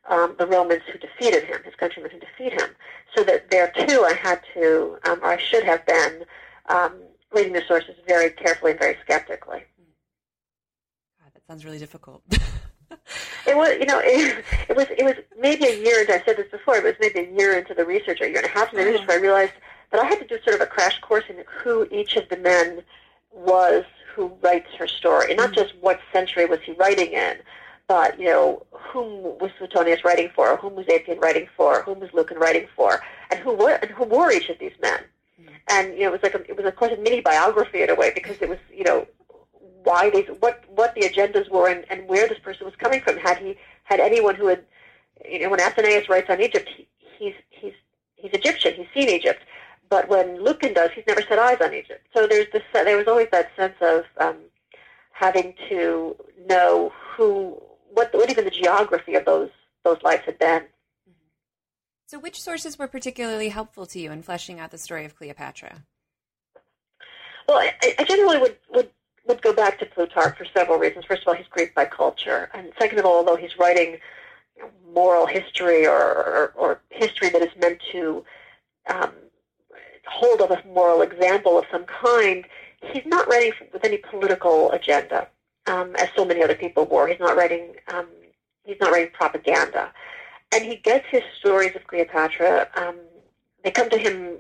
um, 0.09 0.35
the 0.39 0.47
Romans 0.47 0.83
who 0.91 0.99
defeated 0.99 1.45
him, 1.45 1.59
his 1.65 1.75
countrymen 1.75 2.11
who 2.11 2.19
defeat 2.19 2.61
him. 2.61 2.71
So 3.17 3.25
that 3.25 3.51
there 3.51 3.73
too, 3.87 4.05
I 4.05 4.15
had 4.15 4.41
to, 4.55 4.99
um, 5.05 5.21
or 5.23 5.29
I 5.29 5.39
should 5.39 5.65
have 5.65 5.87
been, 5.87 6.25
um, 6.69 6.95
reading 7.33 7.53
the 7.53 7.63
sources 7.67 7.95
very 8.07 8.31
carefully 8.31 8.73
and 8.73 8.81
very 8.81 8.97
skeptically. 9.03 9.63
God, 11.21 11.31
that 11.35 11.47
sounds 11.47 11.65
really 11.65 11.79
difficult. 11.79 12.23
it 13.47 13.57
was, 13.57 13.77
you 13.79 13.87
know, 13.87 14.01
it, 14.05 14.45
it, 14.69 14.77
was 14.77 14.87
it 14.97 15.05
was 15.05 15.15
maybe 15.39 15.67
a 15.67 15.83
year 15.83 16.01
into. 16.01 16.15
I 16.15 16.25
said 16.25 16.37
this 16.37 16.51
before. 16.51 16.77
It 16.77 16.85
was 16.85 16.95
maybe 17.01 17.21
a 17.21 17.33
year 17.33 17.57
into 17.59 17.75
the 17.75 17.85
research, 17.85 18.21
or 18.21 18.25
a 18.25 18.29
year 18.29 18.39
and 18.39 18.47
a 18.47 18.51
half 18.51 18.73
into 18.73 18.85
the 18.85 18.91
research, 18.91 19.09
where 19.09 19.19
I 19.19 19.23
realized 19.23 19.53
that 19.91 20.01
I 20.01 20.07
had 20.07 20.19
to 20.21 20.27
do 20.27 20.43
sort 20.43 20.57
of 20.57 20.63
a 20.63 20.67
crash 20.67 21.01
course 21.01 21.25
in 21.29 21.37
who 21.47 21.87
each 21.91 22.17
of 22.17 22.29
the 22.29 22.37
men 22.37 22.83
was 23.33 23.85
who 24.15 24.33
writes 24.43 24.69
her 24.79 24.87
story, 24.87 25.31
and 25.31 25.39
not 25.39 25.51
mm-hmm. 25.51 25.63
just 25.63 25.75
what 25.81 26.01
century 26.13 26.47
was 26.47 26.61
he 26.65 26.73
writing 26.73 27.13
in, 27.13 27.37
but 27.89 28.19
you 28.19 28.27
know 28.27 28.65
whom 28.71 29.39
was 29.39 29.51
Suetonius 29.59 30.05
writing 30.05 30.31
for, 30.35 30.57
whom 30.57 30.75
was 30.75 30.87
Appian 30.89 31.19
writing 31.19 31.49
for, 31.57 31.83
whom 31.83 32.01
was 32.01 32.13
Lucan 32.13 32.39
writing 32.39 32.67
for, 32.75 33.01
and 33.31 33.41
who 33.41 33.53
were 33.53 33.75
and 33.83 33.91
who 33.91 34.05
were 34.05 34.33
each 34.33 34.49
of 34.49 34.59
these 34.59 34.73
men. 34.81 35.01
Mm-hmm. 35.41 35.55
And 35.71 35.95
you 35.95 36.01
know, 36.01 36.09
it 36.09 36.13
was 36.13 36.23
like 36.23 36.35
a, 36.35 36.49
it 36.49 36.57
was 36.57 36.67
of 36.67 36.77
course 36.77 36.93
a 36.93 37.01
mini 37.01 37.21
biography 37.21 37.83
in 37.83 37.91
a 37.91 37.95
way 37.95 38.13
because 38.15 38.37
it 38.41 38.49
was 38.49 38.59
you 38.73 38.85
know 38.85 39.07
why 39.83 40.11
they 40.11 40.23
what 40.41 40.65
what 40.69 40.95
the 40.95 41.03
agendas 41.03 41.51
were 41.51 41.69
and, 41.69 41.85
and 41.91 42.09
where 42.09 42.29
this 42.29 42.39
person 42.39 42.65
was 42.65 42.75
coming 42.77 43.01
from. 43.01 43.19
Had 43.19 43.39
he 43.39 43.57
had 43.85 44.01
anyone 44.01 44.35
who 44.35 44.47
had 44.47 44.65
you 45.29 45.41
know 45.41 45.51
when 45.51 45.61
Athenaeus 45.61 46.09
writes 46.09 46.31
on 46.31 46.41
Egypt, 46.41 46.69
he, 46.75 46.89
he's 47.19 47.35
he's 47.51 47.75
he's 48.17 48.33
Egyptian. 48.33 48.75
He's 48.75 48.87
seen 48.95 49.09
Egypt, 49.15 49.43
but 49.91 50.09
when 50.09 50.43
Lucan 50.43 50.73
does, 50.73 50.91
he's 50.95 51.07
never 51.07 51.23
set 51.23 51.39
eyes 51.39 51.59
on 51.61 51.75
Egypt. 51.75 52.07
So 52.15 52.27
there's 52.27 52.51
this 52.53 52.63
there 52.73 52.97
was 52.97 53.07
always 53.07 53.29
that 53.31 53.51
sense 53.57 53.77
of 53.81 54.05
um, 54.19 54.37
having 55.13 55.55
to 55.69 56.17
know 56.49 56.93
who 57.17 57.61
what 57.95 58.13
what 58.13 58.31
even 58.31 58.45
the 58.45 58.51
geography 58.51 59.15
of 59.15 59.25
those 59.25 59.51
those 59.85 60.03
lives 60.03 60.25
had 60.25 60.39
been. 60.39 60.63
Mm-hmm. 60.63 61.29
So, 62.07 62.19
which 62.19 62.43
sources 62.43 62.79
were 62.79 62.89
particularly 62.89 63.49
helpful 63.49 63.87
to 63.87 63.99
you 63.99 64.13
in 64.13 64.23
fleshing 64.23 64.61
out 64.61 64.71
the 64.71 64.79
story 64.79 65.05
of 65.05 65.17
Cleopatra? 65.17 65.85
Well, 67.49 67.59
I, 67.59 67.95
I 67.99 68.05
generally 68.05 68.39
would, 68.39 68.57
would 68.73 68.91
would 69.27 69.43
go 69.43 69.53
back 69.53 69.79
to 69.79 69.87
Plutarch 69.87 70.37
for 70.37 70.47
several 70.55 70.79
reasons. 70.79 71.05
First 71.07 71.23
of 71.23 71.29
all, 71.29 71.35
he's 71.35 71.47
Greek 71.49 71.75
by 71.75 71.85
culture, 71.85 72.51
and 72.55 72.73
second 72.79 72.99
of 72.99 73.07
all, 73.07 73.17
although 73.17 73.37
he's 73.37 73.59
writing 73.59 73.99
you 74.57 74.63
know, 74.63 74.71
moral 74.93 75.27
history 75.27 75.87
or, 75.87 75.99
or, 75.99 76.53
or, 76.57 76.81
history 76.91 77.29
that 77.31 77.43
is 77.43 77.51
meant 77.61 77.81
to 77.91 78.25
um, 78.89 79.13
hold 80.07 80.41
up 80.41 80.51
a 80.51 80.63
moral 80.69 81.03
example 81.03 81.59
of 81.59 81.65
some 81.73 81.85
kind, 81.85 82.45
he's 82.93 83.07
not 83.07 83.27
writing 83.29 83.53
with 83.73 83.85
any 83.85 83.97
political 83.97 84.71
agenda, 84.73 85.27
um, 85.67 85.95
as 85.97 86.09
so 86.17 86.25
many 86.25 86.43
other 86.43 86.55
people 86.55 86.85
were. 86.87 87.07
He's 87.09 87.21
not 87.21 87.37
writing. 87.37 87.75
Um, 87.89 88.07
he's 88.65 88.79
not 88.81 88.93
writing 88.93 89.11
propaganda, 89.13 89.93
and 90.53 90.65
he 90.65 90.77
gets 90.77 91.07
his 91.11 91.23
stories 91.39 91.75
of 91.75 91.87
Cleopatra. 91.87 92.69
Um, 92.77 92.97
they 93.63 93.71
come 93.71 93.91
to 93.91 93.99
him 93.99 94.37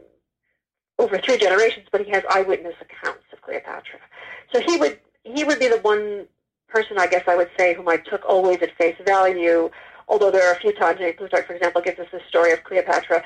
over 0.99 1.19
three 1.19 1.39
generations, 1.39 1.87
but 1.91 2.03
he 2.03 2.11
has 2.11 2.23
eyewitness 2.31 2.75
accounts 2.81 3.25
of 3.33 3.41
Cleopatra. 3.43 3.99
So 4.53 4.61
he 4.61 4.77
would 4.77 4.99
he 5.25 5.45
would 5.45 5.59
be 5.59 5.69
the 5.69 5.79
one 5.79 6.27
person, 6.69 6.99
I 6.99 7.07
guess 7.07 7.25
I 7.27 7.37
would 7.37 7.51
say, 7.59 7.75
whom 7.75 7.89
I 7.89 7.97
took 7.97 8.25
always 8.27 8.59
at 8.63 8.77
face 8.77 8.97
value. 9.07 9.71
Although 10.09 10.31
there 10.31 10.47
are 10.49 10.55
a 10.55 10.61
few 10.61 10.73
times, 10.73 10.99
Plutarch, 11.17 11.47
for 11.47 11.55
example, 11.55 11.81
gives 11.81 11.99
us 11.99 12.09
the 12.13 12.21
story 12.29 12.53
of 12.53 12.63
Cleopatra 12.65 13.25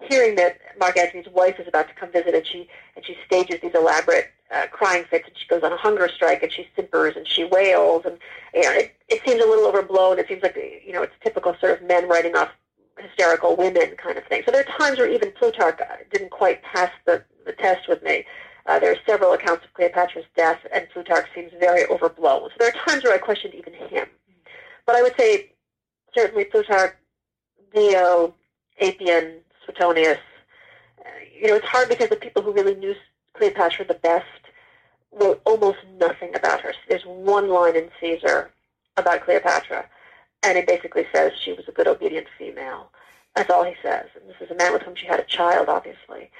hearing 0.00 0.34
that 0.36 0.58
Mark 0.78 0.96
Antony's 0.98 1.28
wife 1.28 1.58
is 1.58 1.66
about 1.66 1.88
to 1.88 1.94
come 1.94 2.12
visit, 2.12 2.34
and 2.34 2.46
she 2.46 2.68
and 2.94 3.04
she 3.04 3.16
stages 3.26 3.60
these 3.62 3.74
elaborate 3.74 4.30
uh, 4.54 4.66
crying 4.70 5.04
fits, 5.10 5.26
and 5.26 5.36
she 5.36 5.46
goes 5.48 5.62
on 5.62 5.72
a 5.72 5.76
hunger 5.76 6.08
strike, 6.08 6.42
and 6.42 6.52
she 6.52 6.66
simpers 6.76 7.16
and 7.16 7.26
she 7.26 7.44
wails, 7.44 8.04
and 8.04 8.18
you 8.54 8.62
know, 8.62 8.72
it, 8.72 8.94
it 9.08 9.20
seems 9.26 9.42
a 9.42 9.46
little 9.46 9.66
overblown. 9.66 10.18
It 10.18 10.28
seems 10.28 10.42
like 10.42 10.56
you 10.84 10.92
know 10.92 11.02
it's 11.02 11.14
typical 11.22 11.56
sort 11.60 11.80
of 11.80 11.86
men 11.86 12.08
writing 12.08 12.36
off 12.36 12.50
hysterical 12.98 13.56
women 13.56 13.94
kind 13.96 14.16
of 14.18 14.24
thing. 14.24 14.42
So 14.44 14.52
there 14.52 14.62
are 14.62 14.78
times 14.78 14.98
where 14.98 15.10
even 15.10 15.32
Plutarch 15.32 15.80
didn't 16.10 16.30
quite 16.30 16.62
pass 16.62 16.90
the, 17.04 17.22
the 17.44 17.52
test 17.52 17.88
with 17.88 18.02
me. 18.02 18.24
Uh, 18.66 18.78
there 18.78 18.90
are 18.90 18.96
several 19.06 19.32
accounts 19.32 19.64
of 19.64 19.72
Cleopatra's 19.74 20.24
death, 20.34 20.58
and 20.74 20.88
Plutarch 20.92 21.26
seems 21.34 21.52
very 21.60 21.84
overblown. 21.86 22.48
So 22.50 22.56
there 22.58 22.68
are 22.68 22.88
times 22.88 23.04
where 23.04 23.14
I 23.14 23.18
questioned 23.18 23.54
even 23.54 23.74
him. 23.74 24.06
But 24.86 24.96
I 24.96 25.02
would 25.02 25.14
say 25.18 25.52
certainly 26.16 26.44
Plutarch, 26.44 26.96
Dio, 27.74 28.34
Appian, 28.80 29.40
Suetonius. 29.66 30.18
You 31.38 31.48
know, 31.48 31.56
it's 31.56 31.66
hard 31.66 31.88
because 31.88 32.08
the 32.08 32.16
people 32.16 32.42
who 32.42 32.52
really 32.52 32.74
knew 32.74 32.94
Cleopatra 33.34 33.86
the 33.86 33.94
best 33.94 34.26
wrote 35.12 35.40
almost 35.44 35.78
nothing 35.98 36.34
about 36.34 36.60
her. 36.60 36.72
There's 36.88 37.04
one 37.04 37.48
line 37.48 37.76
in 37.76 37.90
Caesar 38.00 38.50
about 38.96 39.24
Cleopatra, 39.24 39.86
and 40.42 40.58
it 40.58 40.66
basically 40.66 41.06
says 41.14 41.32
she 41.38 41.52
was 41.52 41.68
a 41.68 41.72
good, 41.72 41.86
obedient 41.86 42.26
female. 42.38 42.90
That's 43.34 43.50
all 43.50 43.64
he 43.64 43.74
says. 43.82 44.06
And 44.14 44.28
this 44.28 44.36
is 44.40 44.50
a 44.50 44.54
man 44.54 44.72
with 44.72 44.82
whom 44.82 44.94
she 44.94 45.06
had 45.06 45.20
a 45.20 45.24
child, 45.24 45.68
obviously. 45.68 46.30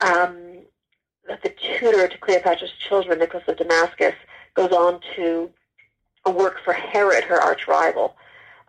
Um, 0.00 0.62
that 1.28 1.42
the 1.42 1.50
tutor 1.50 2.08
to 2.08 2.18
Cleopatra's 2.18 2.72
children, 2.88 3.18
Nicholas 3.18 3.44
of 3.48 3.58
Damascus, 3.58 4.14
goes 4.54 4.72
on 4.72 5.00
to 5.16 5.50
work 6.24 6.56
for 6.64 6.72
Herod, 6.72 7.24
her 7.24 7.40
arch 7.40 7.68
rival. 7.68 8.16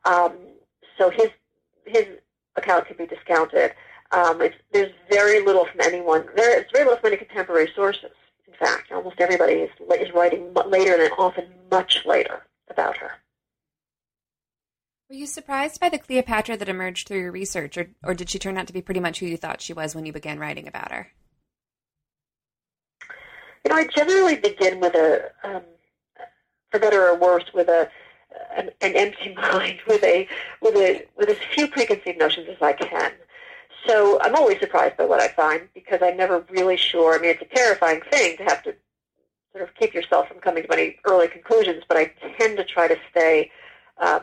Um, 0.05 0.33
so 0.97 1.09
his 1.09 1.29
his 1.85 2.05
account 2.55 2.87
can 2.87 2.97
be 2.97 3.05
discounted. 3.05 3.73
Um, 4.11 4.41
there's 4.71 4.91
very 5.09 5.45
little 5.45 5.65
from 5.65 5.81
anyone. 5.81 6.25
There 6.35 6.59
is 6.59 6.65
very 6.73 6.85
little 6.85 6.99
from 6.99 7.07
any 7.07 7.17
contemporary 7.17 7.71
sources. 7.75 8.11
In 8.47 8.53
fact, 8.53 8.91
almost 8.91 9.19
everybody 9.19 9.53
is, 9.53 9.69
is 9.99 10.13
writing 10.13 10.53
later 10.67 10.95
and 11.01 11.11
often 11.17 11.45
much 11.69 12.05
later 12.05 12.43
about 12.69 12.97
her. 12.97 13.11
Were 15.09 15.15
you 15.15 15.25
surprised 15.25 15.79
by 15.79 15.89
the 15.89 15.99
Cleopatra 15.99 16.57
that 16.57 16.67
emerged 16.67 17.07
through 17.07 17.21
your 17.21 17.31
research, 17.31 17.77
or, 17.77 17.87
or 18.03 18.13
did 18.13 18.29
she 18.29 18.39
turn 18.39 18.57
out 18.57 18.67
to 18.67 18.73
be 18.73 18.81
pretty 18.81 18.99
much 18.99 19.19
who 19.19 19.25
you 19.25 19.37
thought 19.37 19.61
she 19.61 19.73
was 19.73 19.95
when 19.95 20.05
you 20.05 20.11
began 20.11 20.39
writing 20.39 20.67
about 20.67 20.91
her? 20.91 21.11
You 23.63 23.69
know, 23.69 23.75
I 23.75 23.87
generally 23.87 24.35
begin 24.35 24.79
with 24.79 24.95
a, 24.95 25.31
um, 25.43 25.61
for 26.71 26.79
better 26.79 27.07
or 27.07 27.17
worse, 27.17 27.45
with 27.53 27.69
a 27.69 27.89
an, 28.55 28.69
an 28.81 28.95
empty 28.95 29.33
mind, 29.41 29.79
with 29.87 30.03
a 30.03 30.27
with 30.61 30.75
a 30.75 31.05
with 31.15 31.29
as 31.29 31.37
few 31.53 31.67
preconceived 31.67 32.19
notions 32.19 32.47
as 32.49 32.61
I 32.61 32.73
can. 32.73 33.11
So 33.85 34.19
I'm 34.21 34.35
always 34.35 34.59
surprised 34.59 34.97
by 34.97 35.05
what 35.05 35.21
I 35.21 35.29
find 35.29 35.69
because 35.73 35.99
I'm 36.01 36.17
never 36.17 36.45
really 36.49 36.77
sure. 36.77 37.15
I 37.15 37.19
mean, 37.19 37.31
it's 37.31 37.41
a 37.41 37.55
terrifying 37.55 38.01
thing 38.09 38.37
to 38.37 38.43
have 38.43 38.63
to 38.63 38.75
sort 39.51 39.63
of 39.67 39.73
keep 39.75 39.93
yourself 39.93 40.27
from 40.27 40.39
coming 40.39 40.63
to 40.63 40.73
any 40.73 40.97
early 41.05 41.27
conclusions, 41.27 41.83
but 41.87 41.97
I 41.97 42.11
tend 42.37 42.57
to 42.57 42.65
try 42.65 42.87
to 42.87 42.97
stay 43.11 43.51
um, 43.97 44.21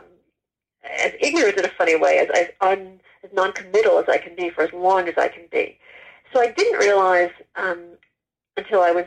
as 0.99 1.13
ignorant 1.19 1.57
in 1.57 1.65
a 1.65 1.69
funny 1.69 1.95
way, 1.95 2.19
as, 2.19 2.29
as, 2.37 2.47
un, 2.61 2.99
as 3.23 3.31
non-committal 3.33 3.97
as 3.99 4.05
I 4.07 4.17
can 4.17 4.35
be 4.35 4.49
for 4.49 4.63
as 4.63 4.73
long 4.73 5.07
as 5.07 5.15
I 5.17 5.27
can 5.27 5.43
be. 5.51 5.79
So 6.33 6.41
I 6.41 6.51
didn't 6.51 6.79
realize 6.79 7.31
um, 7.55 7.83
until 8.57 8.81
I 8.81 8.91
was 8.91 9.05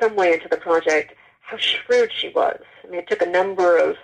some 0.00 0.16
way 0.16 0.32
into 0.32 0.48
the 0.48 0.56
project 0.56 1.14
how 1.40 1.56
shrewd 1.56 2.10
she 2.12 2.28
was. 2.28 2.60
I 2.84 2.88
mean, 2.88 3.00
it 3.00 3.08
took 3.08 3.22
a 3.22 3.26
number 3.26 3.78
of 3.78 3.96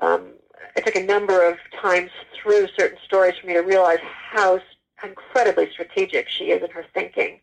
um, 0.00 0.32
it 0.76 0.84
took 0.84 0.96
a 0.96 1.04
number 1.04 1.46
of 1.46 1.58
times 1.80 2.10
through 2.34 2.68
certain 2.78 2.98
stories 3.04 3.34
for 3.38 3.46
me 3.46 3.54
to 3.54 3.60
realize 3.60 3.98
how 4.02 4.60
incredibly 5.04 5.70
strategic 5.70 6.28
she 6.28 6.50
is 6.50 6.62
in 6.62 6.70
her 6.70 6.84
thinking. 6.94 7.40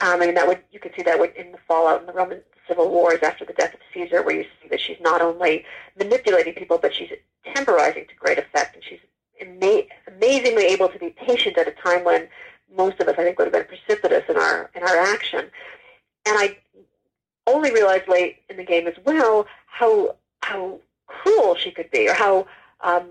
Um, 0.00 0.20
I 0.20 0.26
mean, 0.26 0.34
that 0.34 0.48
would 0.48 0.60
you 0.70 0.80
could 0.80 0.92
see 0.96 1.02
that 1.02 1.18
in 1.36 1.52
the 1.52 1.58
fallout 1.68 2.00
in 2.00 2.06
the 2.06 2.12
Roman 2.12 2.40
civil 2.66 2.90
wars 2.90 3.18
after 3.22 3.44
the 3.44 3.52
death 3.52 3.74
of 3.74 3.80
Caesar, 3.92 4.22
where 4.22 4.36
you 4.36 4.44
see 4.62 4.68
that 4.68 4.80
she's 4.80 5.00
not 5.00 5.20
only 5.20 5.64
manipulating 5.98 6.54
people, 6.54 6.78
but 6.78 6.94
she's 6.94 7.10
temporizing 7.54 8.06
to 8.08 8.14
great 8.16 8.38
effect, 8.38 8.74
and 8.74 8.84
she's 8.84 9.00
amazingly 9.40 10.64
able 10.66 10.88
to 10.88 10.98
be 10.98 11.10
patient 11.10 11.58
at 11.58 11.68
a 11.68 11.72
time 11.72 12.04
when 12.04 12.28
most 12.76 13.00
of 13.00 13.08
us, 13.08 13.14
I 13.18 13.24
think, 13.24 13.38
would 13.38 13.52
have 13.52 13.52
been 13.52 13.64
precipitous 13.64 14.24
in 14.28 14.36
our 14.36 14.70
in 14.74 14.82
our 14.82 14.96
action. 14.96 15.50
And 16.26 16.38
I 16.38 16.58
only 17.46 17.72
realized 17.72 18.08
late 18.08 18.38
in 18.48 18.56
the 18.56 18.64
game 18.64 18.86
as 18.86 18.94
well 19.04 19.46
how 19.66 20.16
how 20.40 20.80
cruel 21.06 21.54
she 21.54 21.70
could 21.70 21.90
be, 21.90 22.08
or 22.08 22.14
how 22.14 22.46
um, 22.80 23.06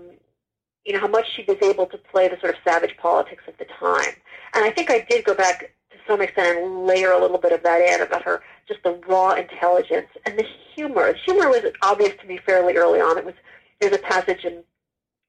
you 0.84 0.92
know 0.92 1.00
how 1.00 1.08
much 1.08 1.26
she 1.34 1.44
was 1.46 1.58
able 1.62 1.86
to 1.86 1.98
play 1.98 2.28
the 2.28 2.38
sort 2.40 2.54
of 2.54 2.60
savage 2.64 2.96
politics 2.96 3.44
of 3.46 3.56
the 3.58 3.66
time. 3.66 4.14
And 4.54 4.64
I 4.64 4.70
think 4.70 4.90
I 4.90 5.06
did 5.08 5.24
go 5.24 5.34
back 5.34 5.72
to 5.90 5.96
some 6.06 6.20
extent 6.20 6.58
and 6.58 6.86
layer 6.86 7.12
a 7.12 7.20
little 7.20 7.38
bit 7.38 7.52
of 7.52 7.62
that 7.62 7.80
in 7.80 8.02
about 8.02 8.22
her 8.22 8.42
just 8.66 8.82
the 8.82 9.00
raw 9.06 9.32
intelligence 9.32 10.08
and 10.26 10.38
the 10.38 10.46
humor. 10.74 11.12
The 11.12 11.18
humor 11.18 11.48
was 11.48 11.64
obvious 11.82 12.14
to 12.20 12.26
me 12.26 12.38
fairly 12.44 12.76
early 12.76 13.00
on. 13.00 13.18
It 13.18 13.24
was 13.24 13.34
there's 13.80 13.94
a 13.94 13.98
passage 13.98 14.44
in 14.44 14.62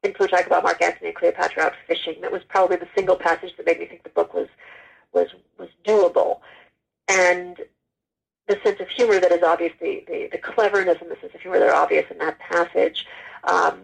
in 0.03 0.13
Plutarch 0.13 0.45
about 0.45 0.63
Mark 0.63 0.81
Antony 0.81 1.07
and 1.07 1.15
Cleopatra 1.15 1.63
out 1.63 1.73
fishing. 1.87 2.21
That 2.21 2.31
was 2.31 2.43
probably 2.47 2.77
the 2.77 2.89
single 2.95 3.15
passage 3.15 3.55
that 3.57 3.65
made 3.65 3.79
me 3.79 3.85
think 3.85 4.03
the 4.03 4.09
book 4.09 4.33
was 4.33 4.47
was 5.13 5.27
was 5.57 5.69
doable. 5.85 6.39
And 7.07 7.57
the 8.47 8.59
sense 8.63 8.79
of 8.79 8.89
humor 8.89 9.19
that 9.19 9.31
is 9.31 9.43
obvious, 9.43 9.73
the, 9.79 10.03
the, 10.07 10.29
the 10.31 10.37
cleverness 10.37 10.97
and 11.01 11.09
the 11.09 11.15
sense 11.21 11.33
of 11.33 11.41
humor 11.41 11.59
that 11.59 11.69
are 11.69 11.75
obvious 11.75 12.05
in 12.11 12.17
that 12.17 12.39
passage, 12.39 13.05
um, 13.45 13.81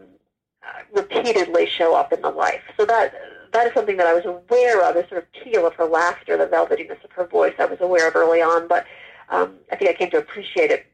repeatedly 0.94 1.66
show 1.68 1.96
up 1.96 2.14
in 2.14 2.22
the 2.22 2.30
life. 2.30 2.62
So 2.78 2.86
that 2.86 3.14
that 3.54 3.68
is 3.68 3.74
something 3.74 3.98
that 3.98 4.08
I 4.08 4.14
was 4.14 4.26
aware 4.26 4.88
of, 4.88 4.96
the 4.96 5.08
sort 5.10 5.24
of 5.24 5.44
keel 5.44 5.66
of 5.66 5.74
her 5.76 5.86
laughter, 5.86 6.38
the 6.38 6.46
velvetiness 6.46 7.04
of 7.04 7.12
her 7.12 7.26
voice. 7.26 7.54
I 7.58 7.66
was 7.66 7.80
aware 7.82 8.08
of 8.08 8.16
early 8.16 8.42
on, 8.42 8.68
but 8.68 8.86
um, 9.30 9.56
I 9.72 9.76
think 9.76 9.90
I 9.90 9.94
came 9.94 10.12
to 10.12 10.18
appreciate 10.18 10.72
it 10.72 10.86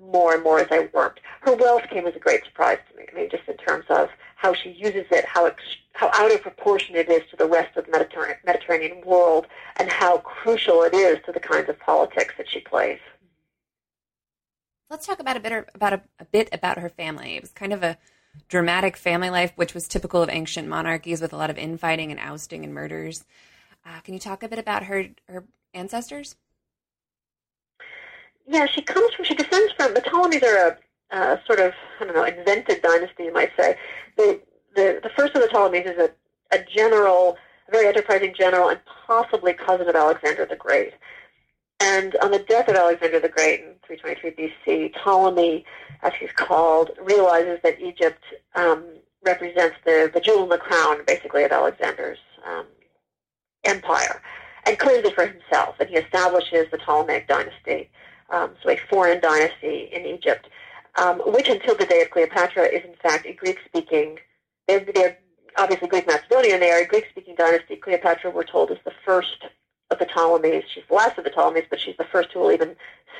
more 0.00 0.34
and 0.34 0.42
more 0.42 0.60
as 0.60 0.68
I 0.70 0.88
worked. 0.92 1.20
Her 1.40 1.54
wealth 1.56 1.82
came 1.90 2.06
as 2.06 2.14
a 2.14 2.20
great 2.20 2.44
surprise 2.44 2.78
to 2.90 2.96
me. 2.96 3.04
I 3.10 3.16
mean, 3.16 3.30
just 3.30 3.48
in 3.48 3.56
terms 3.56 3.86
of 3.88 4.08
how 4.36 4.54
she 4.54 4.70
uses 4.70 5.06
it, 5.10 5.24
how 5.24 5.46
ex- 5.46 5.62
how 5.92 6.10
out 6.12 6.32
of 6.32 6.42
proportion 6.42 6.94
it 6.94 7.08
is 7.08 7.22
to 7.30 7.36
the 7.36 7.46
rest 7.46 7.76
of 7.76 7.86
the 7.86 7.90
Mediterranean, 7.90 8.38
Mediterranean 8.44 9.00
world, 9.04 9.46
and 9.76 9.90
how 9.90 10.18
crucial 10.18 10.82
it 10.82 10.94
is 10.94 11.18
to 11.26 11.32
the 11.32 11.40
kinds 11.40 11.68
of 11.68 11.78
politics 11.80 12.34
that 12.36 12.48
she 12.48 12.60
plays. 12.60 13.00
Let's 14.90 15.06
talk 15.06 15.18
about 15.18 15.36
a 15.36 15.40
bit 15.40 15.68
about 15.74 15.92
a, 15.94 16.02
a 16.20 16.24
bit 16.26 16.48
about 16.52 16.78
her 16.78 16.88
family. 16.88 17.34
It 17.34 17.42
was 17.42 17.50
kind 17.50 17.72
of 17.72 17.82
a 17.82 17.98
dramatic 18.48 18.96
family 18.96 19.30
life, 19.30 19.52
which 19.56 19.74
was 19.74 19.88
typical 19.88 20.22
of 20.22 20.30
ancient 20.30 20.68
monarchies, 20.68 21.20
with 21.20 21.32
a 21.32 21.36
lot 21.36 21.50
of 21.50 21.58
infighting 21.58 22.10
and 22.10 22.20
ousting 22.20 22.64
and 22.64 22.72
murders. 22.72 23.24
Uh, 23.84 24.00
can 24.00 24.14
you 24.14 24.20
talk 24.20 24.42
a 24.42 24.48
bit 24.48 24.58
about 24.58 24.84
her 24.84 25.08
her 25.28 25.44
ancestors? 25.74 26.36
Yeah, 28.48 28.66
she 28.66 28.82
comes 28.82 29.12
from, 29.14 29.24
she 29.24 29.34
descends 29.34 29.72
from, 29.72 29.94
the 29.94 30.00
Ptolemies 30.00 30.42
are 30.44 30.78
a, 31.10 31.16
a 31.16 31.42
sort 31.46 31.58
of, 31.58 31.72
I 32.00 32.04
don't 32.04 32.14
know, 32.14 32.24
invented 32.24 32.80
dynasty, 32.80 33.24
you 33.24 33.32
might 33.32 33.50
say. 33.58 33.76
The, 34.16 34.40
the, 34.76 35.00
the 35.02 35.10
first 35.16 35.34
of 35.34 35.42
the 35.42 35.48
Ptolemies 35.48 35.86
is 35.86 35.98
a, 35.98 36.10
a 36.52 36.62
general, 36.64 37.36
a 37.68 37.72
very 37.72 37.88
enterprising 37.88 38.34
general, 38.38 38.68
and 38.68 38.78
possibly 39.06 39.52
cousin 39.52 39.88
of 39.88 39.96
Alexander 39.96 40.46
the 40.46 40.56
Great. 40.56 40.94
And 41.80 42.16
on 42.22 42.30
the 42.30 42.38
death 42.38 42.68
of 42.68 42.76
Alexander 42.76 43.20
the 43.20 43.28
Great 43.28 43.60
in 43.60 43.74
323 43.86 44.50
BC, 44.66 44.94
Ptolemy, 44.94 45.64
as 46.02 46.12
he's 46.18 46.32
called, 46.32 46.90
realizes 47.02 47.58
that 47.62 47.80
Egypt 47.80 48.22
um, 48.54 48.84
represents 49.24 49.76
the, 49.84 50.10
the 50.12 50.20
jewel 50.20 50.44
in 50.44 50.48
the 50.48 50.58
crown, 50.58 50.98
basically, 51.06 51.44
of 51.44 51.52
Alexander's 51.52 52.18
um, 52.46 52.66
empire, 53.64 54.22
and 54.64 54.78
claims 54.78 55.04
it 55.04 55.14
for 55.14 55.26
himself. 55.26 55.76
And 55.78 55.88
he 55.88 55.96
establishes 55.96 56.66
the 56.70 56.78
Ptolemaic 56.78 57.28
dynasty 57.28 57.90
um, 58.30 58.52
so 58.62 58.70
a 58.70 58.76
foreign 58.88 59.20
dynasty 59.20 59.88
in 59.92 60.04
Egypt, 60.06 60.48
um, 60.96 61.20
which 61.26 61.48
until 61.48 61.76
the 61.76 61.86
day 61.86 62.02
of 62.02 62.10
Cleopatra 62.10 62.64
is 62.64 62.84
in 62.84 62.94
fact 63.02 63.26
a 63.26 63.32
Greek-speaking, 63.32 64.18
they're, 64.66 64.86
they're 64.94 65.18
obviously 65.56 65.88
Greek 65.88 66.06
Macedonian, 66.06 66.60
they 66.60 66.70
are 66.70 66.80
a 66.80 66.86
Greek-speaking 66.86 67.36
dynasty. 67.36 67.76
Cleopatra, 67.76 68.30
we're 68.30 68.44
told, 68.44 68.70
is 68.70 68.78
the 68.84 68.92
first 69.04 69.44
of 70.00 70.06
the 70.06 70.12
Ptolemies. 70.12 70.64
She's 70.72 70.84
the 70.88 70.94
last 70.94 71.18
of 71.18 71.24
the 71.24 71.30
Ptolemies, 71.30 71.64
but 71.68 71.80
she's 71.80 71.96
the 71.96 72.04
first 72.04 72.32
who 72.32 72.40
will 72.40 72.52
even 72.52 72.76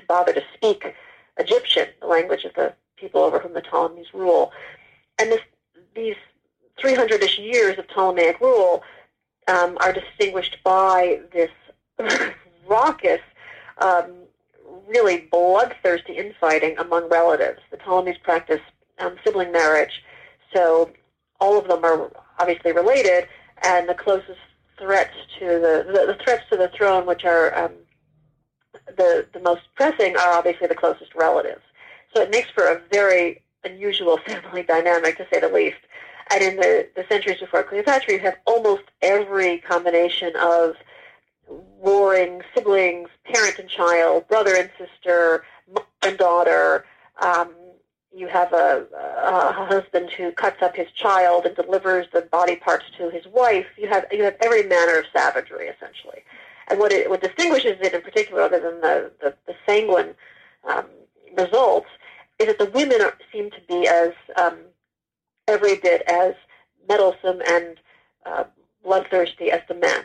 bother 0.08 0.32
to 0.32 0.42
speak 0.54 0.94
Egyptian, 1.38 1.88
the 2.00 2.06
language 2.06 2.44
of 2.44 2.54
the 2.54 2.74
people 2.96 3.22
over 3.22 3.38
whom 3.38 3.54
the 3.54 3.62
Ptolemies 3.62 4.06
rule. 4.12 4.52
And 5.18 5.30
this, 5.30 5.40
these 5.94 6.16
300-ish 6.82 7.38
years 7.38 7.78
of 7.78 7.88
Ptolemaic 7.88 8.40
rule 8.40 8.82
um, 9.48 9.76
are 9.80 9.92
distinguished 9.92 10.58
by 10.64 11.20
this 11.32 11.50
raucous 12.68 13.20
um, 13.78 14.12
really 14.88 15.28
bloodthirsty 15.30 16.14
infighting 16.14 16.76
among 16.78 17.08
relatives. 17.08 17.60
The 17.70 17.76
Ptolemies 17.78 18.16
practice 18.22 18.60
um, 18.98 19.16
sibling 19.24 19.52
marriage, 19.52 20.02
so 20.54 20.90
all 21.40 21.58
of 21.58 21.68
them 21.68 21.84
are 21.84 22.10
obviously 22.38 22.72
related, 22.72 23.28
and 23.62 23.88
the 23.88 23.94
closest 23.94 24.38
threats 24.78 25.14
to 25.38 25.46
the, 25.46 25.84
the, 25.86 26.12
the 26.12 26.18
threats 26.22 26.44
to 26.50 26.56
the 26.56 26.68
throne, 26.68 27.06
which 27.06 27.24
are 27.24 27.56
um, 27.56 27.72
the 28.96 29.26
the 29.32 29.40
most 29.40 29.62
pressing, 29.74 30.16
are 30.16 30.32
obviously 30.32 30.66
the 30.66 30.74
closest 30.74 31.14
relatives. 31.14 31.62
So 32.14 32.22
it 32.22 32.30
makes 32.30 32.50
for 32.50 32.64
a 32.64 32.80
very 32.90 33.42
unusual 33.64 34.18
family 34.26 34.62
dynamic, 34.62 35.16
to 35.18 35.26
say 35.32 35.40
the 35.40 35.48
least. 35.48 35.76
And 36.32 36.42
in 36.42 36.56
the, 36.56 36.88
the 36.96 37.04
centuries 37.08 37.38
before 37.38 37.62
Cleopatra, 37.62 38.14
you 38.14 38.18
have 38.20 38.36
almost 38.46 38.82
every 39.00 39.58
combination 39.58 40.34
of 40.36 40.74
warring 41.48 42.42
siblings, 42.54 43.08
parent 43.24 43.58
and 43.58 43.68
child, 43.68 44.26
brother 44.26 44.56
and 44.56 44.70
sister, 44.76 45.44
mother 45.72 45.86
and 46.02 46.18
daughter. 46.18 46.84
Um, 47.22 47.54
you 48.16 48.28
have 48.28 48.52
a, 48.52 48.86
a 49.24 49.52
husband 49.52 50.10
who 50.10 50.32
cuts 50.32 50.62
up 50.62 50.74
his 50.74 50.90
child 50.92 51.44
and 51.44 51.54
delivers 51.54 52.06
the 52.12 52.22
body 52.22 52.56
parts 52.56 52.86
to 52.96 53.10
his 53.10 53.26
wife. 53.26 53.66
You 53.76 53.88
have 53.88 54.06
you 54.10 54.24
have 54.24 54.36
every 54.42 54.62
manner 54.62 54.98
of 54.98 55.04
savagery 55.12 55.68
essentially. 55.68 56.22
And 56.68 56.78
what 56.78 56.92
it 56.92 57.10
what 57.10 57.20
distinguishes 57.20 57.78
it 57.80 57.92
in 57.92 58.00
particular, 58.00 58.42
other 58.42 58.60
than 58.60 58.80
the 58.80 59.12
the, 59.20 59.34
the 59.46 59.54
sanguine 59.66 60.14
um, 60.64 60.86
results, 61.36 61.88
is 62.38 62.46
that 62.46 62.58
the 62.58 62.70
women 62.70 63.02
are, 63.02 63.14
seem 63.32 63.50
to 63.50 63.60
be 63.68 63.86
as 63.86 64.12
um, 64.40 64.56
every 65.46 65.76
bit 65.76 66.02
as 66.08 66.34
meddlesome 66.88 67.42
and 67.46 67.76
uh, 68.24 68.44
bloodthirsty 68.82 69.50
as 69.50 69.60
the 69.68 69.74
men. 69.74 70.04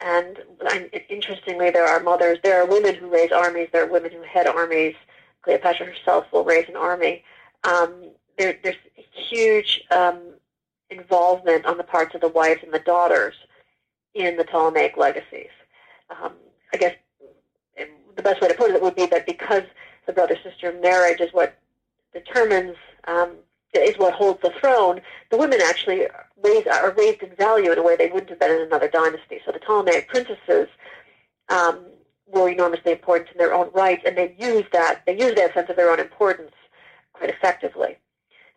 And, 0.00 0.38
and 0.68 0.90
interestingly, 1.08 1.70
there 1.70 1.86
are 1.86 2.00
mothers, 2.02 2.38
there 2.42 2.60
are 2.60 2.66
women 2.66 2.94
who 2.96 3.06
raise 3.08 3.30
armies, 3.30 3.68
there 3.72 3.84
are 3.84 3.92
women 3.92 4.10
who 4.10 4.22
head 4.22 4.48
armies. 4.48 4.96
Cleopatra 5.42 5.86
herself 5.86 6.26
will 6.32 6.44
raise 6.44 6.68
an 6.68 6.76
army. 6.76 7.24
Um, 7.64 8.10
there, 8.38 8.58
there's 8.62 8.76
huge 9.12 9.82
um, 9.90 10.20
involvement 10.90 11.64
on 11.66 11.76
the 11.76 11.84
parts 11.84 12.14
of 12.14 12.20
the 12.20 12.28
wives 12.28 12.60
and 12.62 12.72
the 12.72 12.78
daughters 12.80 13.34
in 14.14 14.36
the 14.36 14.44
Ptolemaic 14.44 14.96
legacies. 14.96 15.50
Um, 16.10 16.32
I 16.74 16.76
guess 16.76 16.94
the 18.16 18.22
best 18.22 18.40
way 18.40 18.48
to 18.48 18.54
put 18.54 18.70
it 18.70 18.82
would 18.82 18.96
be 18.96 19.06
that 19.06 19.26
because 19.26 19.62
the 20.06 20.12
brother-sister 20.12 20.78
marriage 20.82 21.20
is 21.20 21.32
what 21.32 21.56
determines 22.12 22.76
um, 23.04 23.36
is 23.72 23.96
what 23.96 24.12
holds 24.12 24.40
the 24.42 24.52
throne, 24.60 25.00
the 25.30 25.36
women 25.36 25.60
actually 25.64 26.06
are 26.06 26.94
raised 26.96 27.22
in 27.22 27.34
value 27.36 27.72
in 27.72 27.78
a 27.78 27.82
way 27.82 27.96
they 27.96 28.08
wouldn't 28.08 28.28
have 28.28 28.38
been 28.38 28.50
in 28.50 28.60
another 28.60 28.88
dynasty. 28.88 29.40
So 29.44 29.52
the 29.52 29.58
Ptolemaic 29.58 30.08
princesses 30.08 30.68
um, 31.48 31.86
were 32.26 32.50
enormously 32.50 32.92
important 32.92 33.30
in 33.30 33.38
their 33.38 33.54
own 33.54 33.70
right, 33.72 34.00
and 34.04 34.16
they 34.16 34.34
used 34.38 34.72
that 34.72 35.02
they 35.06 35.18
used 35.18 35.36
that 35.36 35.54
sense 35.54 35.70
of 35.70 35.76
their 35.76 35.90
own 35.90 36.00
importance 36.00 36.52
quite 37.22 37.34
effectively. 37.34 37.96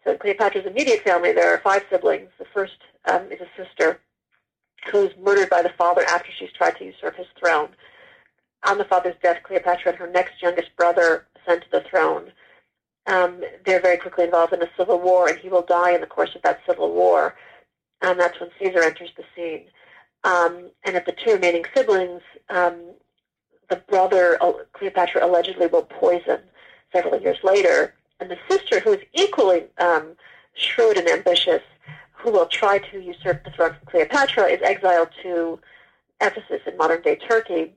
So 0.04 0.12
in 0.12 0.18
Cleopatra's 0.18 0.66
immediate 0.66 1.02
family, 1.04 1.32
there 1.34 1.54
are 1.54 1.60
five 1.60 1.84
siblings. 1.90 2.30
The 2.40 2.46
first 2.54 2.78
um, 3.06 3.32
is 3.32 3.40
a 3.42 3.64
sister 3.64 4.00
who's 4.92 5.12
murdered 5.22 5.50
by 5.50 5.62
the 5.62 5.74
father 5.78 6.04
after 6.10 6.32
she's 6.32 6.52
tried 6.52 6.78
to 6.78 6.86
usurp 6.86 7.16
his 7.16 7.28
throne. 7.40 7.70
On 8.68 8.78
the 8.78 8.86
father's 8.86 9.16
death, 9.22 9.44
Cleopatra 9.44 9.92
and 9.92 10.00
her 10.00 10.10
next 10.10 10.42
youngest 10.42 10.76
brother 10.76 11.28
ascend 11.36 11.62
to 11.62 11.68
the 11.72 11.86
throne 11.90 12.32
um, 13.08 13.42
they're 13.66 13.82
very 13.82 13.98
quickly 13.98 14.24
involved 14.24 14.54
in 14.54 14.62
a 14.62 14.70
civil 14.78 15.00
war, 15.00 15.30
and 15.30 15.38
he 15.38 15.50
will 15.50 15.62
die 15.62 15.92
in 15.92 16.02
the 16.02 16.08
course 16.08 16.34
of 16.36 16.42
that 16.42 16.62
civil 16.68 16.92
war. 16.92 17.36
And 18.02 18.20
that's 18.20 18.40
when 18.40 18.50
Caesar 18.60 18.82
enters 18.82 19.12
the 19.16 19.24
scene. 19.36 19.66
Um, 20.24 20.72
and 20.84 20.96
of 20.96 21.06
the 21.06 21.12
two 21.12 21.34
remaining 21.34 21.66
siblings, 21.76 22.22
um, 22.50 22.94
the 23.70 23.76
brother, 23.88 24.38
uh, 24.42 24.54
Cleopatra, 24.74 25.24
allegedly 25.26 25.68
will 25.68 25.84
poison 25.84 26.40
several 26.92 27.22
years 27.22 27.38
later. 27.44 27.94
And 28.20 28.30
the 28.32 28.38
sister, 28.50 28.80
who 28.80 28.94
is 28.94 29.02
equally 29.14 29.66
um, 29.78 30.16
shrewd 30.54 30.98
and 30.98 31.08
ambitious, 31.08 31.62
who 32.14 32.32
will 32.32 32.46
try 32.46 32.80
to 32.80 33.00
usurp 33.00 33.44
the 33.44 33.52
throne 33.52 33.76
from 33.78 33.88
Cleopatra, 33.88 34.46
is 34.46 34.62
exiled 34.64 35.10
to 35.22 35.60
Ephesus 36.22 36.62
in 36.66 36.78
modern-day 36.78 37.18
Turkey. 37.18 37.74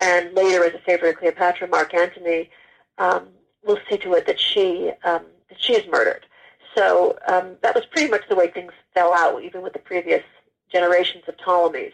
And 0.00 0.34
later, 0.34 0.64
as 0.64 0.74
a 0.74 0.78
favorite 0.78 1.10
of 1.10 1.16
Cleopatra, 1.16 1.68
Mark 1.68 1.94
Antony 1.94 2.50
um, 2.98 3.28
will 3.64 3.78
see 3.88 3.96
to 3.98 4.12
it 4.14 4.26
that 4.26 4.38
she 4.38 4.92
um, 5.04 5.22
that 5.48 5.60
she 5.60 5.72
is 5.74 5.90
murdered. 5.90 6.26
So 6.76 7.18
um, 7.26 7.56
that 7.62 7.74
was 7.74 7.84
pretty 7.86 8.08
much 8.08 8.22
the 8.28 8.36
way 8.36 8.48
things 8.48 8.72
fell 8.94 9.12
out, 9.12 9.42
even 9.42 9.62
with 9.62 9.72
the 9.72 9.78
previous 9.80 10.22
generations 10.70 11.24
of 11.26 11.36
Ptolemies. 11.38 11.92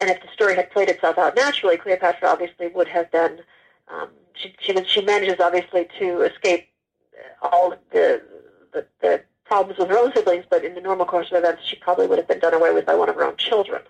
And 0.00 0.10
if 0.10 0.20
the 0.20 0.28
story 0.32 0.54
had 0.54 0.70
played 0.70 0.90
itself 0.90 1.18
out 1.18 1.34
naturally, 1.34 1.78
Cleopatra 1.78 2.28
obviously 2.28 2.68
would 2.68 2.88
have 2.88 3.10
been. 3.10 3.40
Um, 3.88 4.10
she, 4.34 4.54
she 4.60 4.84
she 4.84 5.00
manages 5.00 5.40
obviously 5.40 5.88
to 5.98 6.20
escape 6.22 6.68
all 7.52 7.70
the 7.92 8.22
the, 8.72 8.86
the 9.00 9.22
problems 9.44 9.78
with 9.78 9.88
her 9.88 9.98
own 9.98 10.12
siblings, 10.14 10.44
but 10.50 10.64
in 10.64 10.74
the 10.74 10.80
normal 10.80 11.06
course 11.06 11.30
of 11.30 11.38
events, 11.38 11.62
she 11.64 11.76
probably 11.76 12.06
would 12.06 12.18
have 12.18 12.28
been 12.28 12.40
done 12.40 12.54
away 12.54 12.72
with 12.72 12.84
by 12.84 12.94
one 12.94 13.08
of 13.08 13.14
her 13.14 13.24
own 13.24 13.36
children. 13.36 13.80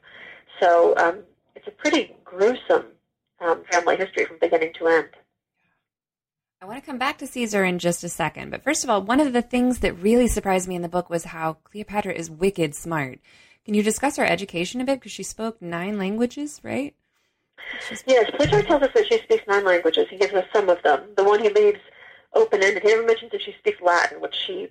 So 0.61 0.97
um, 0.97 1.21
it's 1.55 1.66
a 1.66 1.71
pretty 1.71 2.14
gruesome 2.25 2.87
um, 3.40 3.62
family 3.71 3.97
history 3.97 4.25
from 4.27 4.38
beginning 4.38 4.73
to 4.79 4.87
end. 4.87 5.09
I 6.61 6.66
want 6.66 6.83
to 6.83 6.87
come 6.87 6.99
back 6.99 7.19
to 7.19 7.27
Caesar 7.27 7.64
in 7.64 7.79
just 7.79 8.03
a 8.03 8.09
second, 8.09 8.51
but 8.51 8.64
first 8.64 8.83
of 8.83 8.90
all, 8.90 9.03
one 9.03 9.21
of 9.21 9.33
the 9.33 9.42
things 9.42 9.81
that 9.81 9.92
really 9.95 10.27
surprised 10.27 10.69
me 10.69 10.75
in 10.75 10.83
the 10.83 10.88
book 10.88 11.11
was 11.11 11.25
how 11.25 11.55
Cleopatra 11.64 12.14
is 12.14 12.31
wicked 12.31 12.75
smart. 12.75 13.19
Can 13.64 13.75
you 13.75 13.83
discuss 13.83 14.16
her 14.16 14.25
education 14.25 14.81
a 14.81 14.85
bit? 14.85 15.01
Because 15.01 15.12
she 15.12 15.23
spoke 15.23 15.61
nine 15.61 15.99
languages, 15.99 16.61
right? 16.62 16.95
She's... 17.88 18.03
Yes, 18.07 18.31
Plutarch 18.35 18.66
tells 18.66 18.83
us 18.83 18.90
that 18.95 19.07
she 19.07 19.19
speaks 19.19 19.45
nine 19.47 19.64
languages. 19.64 20.07
He 20.09 20.16
gives 20.16 20.33
us 20.33 20.47
some 20.53 20.69
of 20.69 20.83
them. 20.83 21.03
The 21.16 21.25
one 21.25 21.42
he 21.42 21.51
leaves 21.51 21.81
open-ended, 22.37 22.83
he 22.83 22.88
never 22.88 23.07
mentions 23.07 23.33
that 23.33 23.42
she 23.42 23.55
speaks 23.59 23.81
Latin, 23.81 24.20
which 24.20 24.35
she 24.35 24.70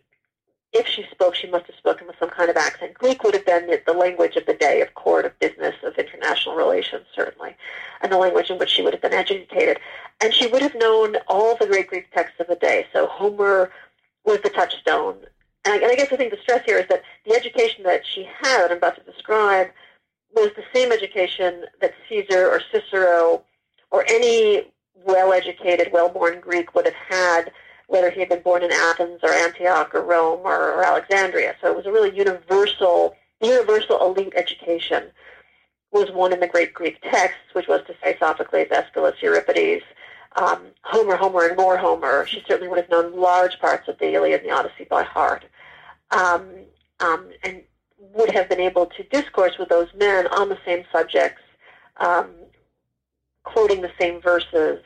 if 0.75 0.87
she 0.87 1.05
spoke, 1.09 1.35
she 1.35 1.47
must 1.47 1.67
have 1.67 1.75
spoken 1.77 2.05
with 2.05 2.17
some 2.19 2.29
kind 2.29 2.49
of 2.49 2.57
accent. 2.57 2.93
Greek 2.95 3.23
would 3.23 3.33
have 3.33 3.45
been 3.45 3.69
the 3.87 3.93
language 3.93 4.35
of 4.35 4.45
the 4.45 4.55
day, 4.55 4.81
of 4.81 4.93
court, 4.93 5.25
of 5.25 5.39
business, 5.39 5.73
of 5.83 5.95
international 5.95 6.55
relations, 6.55 7.05
certainly, 7.15 7.55
and 8.01 8.11
the 8.11 8.17
language 8.17 8.49
in 8.49 8.57
which 8.57 8.71
she 8.71 8.81
would 8.81 8.93
have 8.93 9.01
been 9.01 9.13
educated. 9.13 9.79
And 10.19 10.33
she 10.33 10.47
would 10.47 10.61
have 10.61 10.75
known 10.75 11.15
all 11.27 11.55
the 11.55 11.65
great 11.65 11.87
Greek 11.87 12.11
texts 12.11 12.41
of 12.41 12.47
the 12.47 12.57
day. 12.57 12.87
So 12.91 13.07
Homer 13.07 13.71
was 14.25 14.39
the 14.43 14.49
touchstone. 14.49 15.15
And 15.63 15.75
I, 15.75 15.77
and 15.77 15.85
I 15.85 15.95
guess 15.95 16.09
the 16.09 16.17
thing 16.17 16.29
to 16.31 16.41
stress 16.41 16.65
here 16.65 16.77
is 16.77 16.89
that 16.89 17.03
the 17.25 17.35
education 17.35 17.83
that 17.85 18.05
she 18.05 18.27
had, 18.41 18.69
I'm 18.69 18.77
about 18.77 18.97
to 18.97 19.09
describe, 19.09 19.69
was 20.35 20.51
the 20.57 20.63
same 20.73 20.91
education 20.91 21.63
that 21.79 21.93
Caesar 22.09 22.49
or 22.49 22.61
Cicero 22.73 23.43
or 23.91 24.03
any 24.09 24.73
well-educated, 25.03 25.89
well-born 25.91 26.39
Greek 26.39 26.73
would 26.73 26.85
have 26.85 26.95
had 27.09 27.51
whether 27.87 28.09
he 28.09 28.19
had 28.19 28.29
been 28.29 28.41
born 28.41 28.63
in 28.63 28.71
Athens 28.71 29.19
or 29.21 29.29
Antioch 29.31 29.93
or 29.93 30.01
Rome 30.01 30.41
or, 30.43 30.73
or 30.73 30.83
Alexandria. 30.83 31.55
So 31.61 31.69
it 31.69 31.75
was 31.75 31.85
a 31.85 31.91
really 31.91 32.15
universal, 32.15 33.15
universal 33.41 34.03
elite 34.05 34.33
education 34.35 35.11
was 35.91 36.11
one 36.11 36.33
in 36.33 36.39
the 36.39 36.47
great 36.47 36.73
Greek 36.73 36.99
texts, 37.01 37.53
which 37.53 37.67
was 37.67 37.81
to 37.87 37.95
say 38.03 38.17
Sophocles, 38.19 38.67
Aeschylus, 38.71 39.21
Euripides, 39.21 39.83
um, 40.35 40.63
Homer, 40.81 41.15
Homer, 41.15 41.47
and 41.47 41.55
more 41.57 41.77
Homer. 41.77 42.25
She 42.27 42.43
certainly 42.47 42.67
would 42.67 42.79
have 42.79 42.89
known 42.89 43.17
large 43.17 43.59
parts 43.59 43.87
of 43.87 43.97
the 43.99 44.13
Iliad 44.13 44.41
and 44.41 44.49
the 44.49 44.53
Odyssey 44.53 44.85
by 44.89 45.03
heart, 45.03 45.45
um, 46.11 46.49
um, 46.99 47.29
and 47.43 47.61
would 48.13 48.31
have 48.31 48.49
been 48.49 48.59
able 48.59 48.87
to 48.87 49.03
discourse 49.03 49.57
with 49.57 49.69
those 49.69 49.87
men 49.95 50.27
on 50.27 50.49
the 50.49 50.57
same 50.65 50.83
subjects, 50.91 51.41
um, 51.97 52.27
quoting 53.45 53.81
the 53.81 53.91
same 53.99 54.21
verses, 54.21 54.83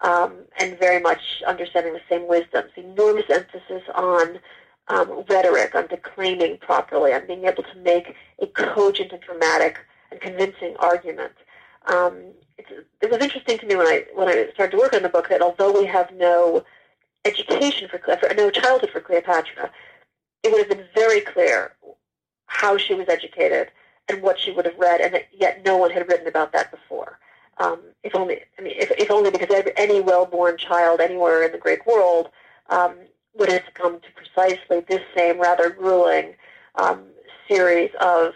um, 0.00 0.32
and 0.58 0.78
very 0.78 1.00
much 1.00 1.42
understanding 1.46 1.92
the 1.92 2.00
same 2.08 2.26
wisdoms. 2.26 2.70
Enormous 2.76 3.30
emphasis 3.30 3.82
on 3.94 4.40
um, 4.88 5.24
rhetoric, 5.28 5.74
on 5.74 5.86
declaiming 5.86 6.58
properly, 6.58 7.12
on 7.12 7.26
being 7.26 7.44
able 7.44 7.62
to 7.62 7.76
make 7.76 8.14
a 8.40 8.46
cogent 8.46 9.12
and 9.12 9.22
dramatic 9.22 9.78
and 10.10 10.20
convincing 10.20 10.74
argument. 10.78 11.32
Um, 11.86 12.32
it 13.00 13.10
was 13.10 13.20
interesting 13.20 13.58
to 13.58 13.66
me 13.66 13.76
when 13.76 13.86
I 13.86 14.04
when 14.14 14.28
I 14.28 14.50
started 14.54 14.72
to 14.72 14.78
work 14.78 14.92
on 14.92 15.02
the 15.02 15.08
book 15.08 15.28
that 15.28 15.42
although 15.42 15.72
we 15.78 15.86
have 15.86 16.10
no 16.12 16.64
education 17.24 17.88
for 17.88 17.98
Cleopatra, 17.98 18.34
no 18.34 18.50
childhood 18.50 18.90
for 18.90 19.00
Cleopatra, 19.00 19.70
it 20.42 20.50
would 20.50 20.58
have 20.58 20.68
been 20.68 20.86
very 20.94 21.20
clear 21.20 21.74
how 22.46 22.76
she 22.76 22.94
was 22.94 23.08
educated 23.08 23.70
and 24.08 24.22
what 24.22 24.38
she 24.38 24.50
would 24.52 24.64
have 24.64 24.78
read, 24.78 25.00
and 25.00 25.14
that 25.14 25.28
yet 25.32 25.62
no 25.64 25.76
one 25.76 25.90
had 25.90 26.08
written 26.08 26.26
about 26.26 26.52
that 26.52 26.70
before. 26.70 27.18
Um, 27.60 27.80
if 28.04 28.14
only, 28.14 28.40
I 28.58 28.62
mean, 28.62 28.74
if, 28.76 28.90
if 28.92 29.10
only 29.10 29.30
because 29.30 29.50
every, 29.50 29.72
any 29.76 30.00
well-born 30.00 30.56
child 30.58 31.00
anywhere 31.00 31.42
in 31.42 31.52
the 31.52 31.58
Greek 31.58 31.86
world 31.86 32.28
um, 32.70 32.94
would 33.36 33.50
have 33.50 33.64
come 33.74 34.00
to 34.00 34.06
precisely 34.14 34.80
this 34.80 35.02
same 35.16 35.40
rather 35.40 35.70
grueling 35.70 36.34
um, 36.76 37.02
series 37.48 37.90
of 38.00 38.34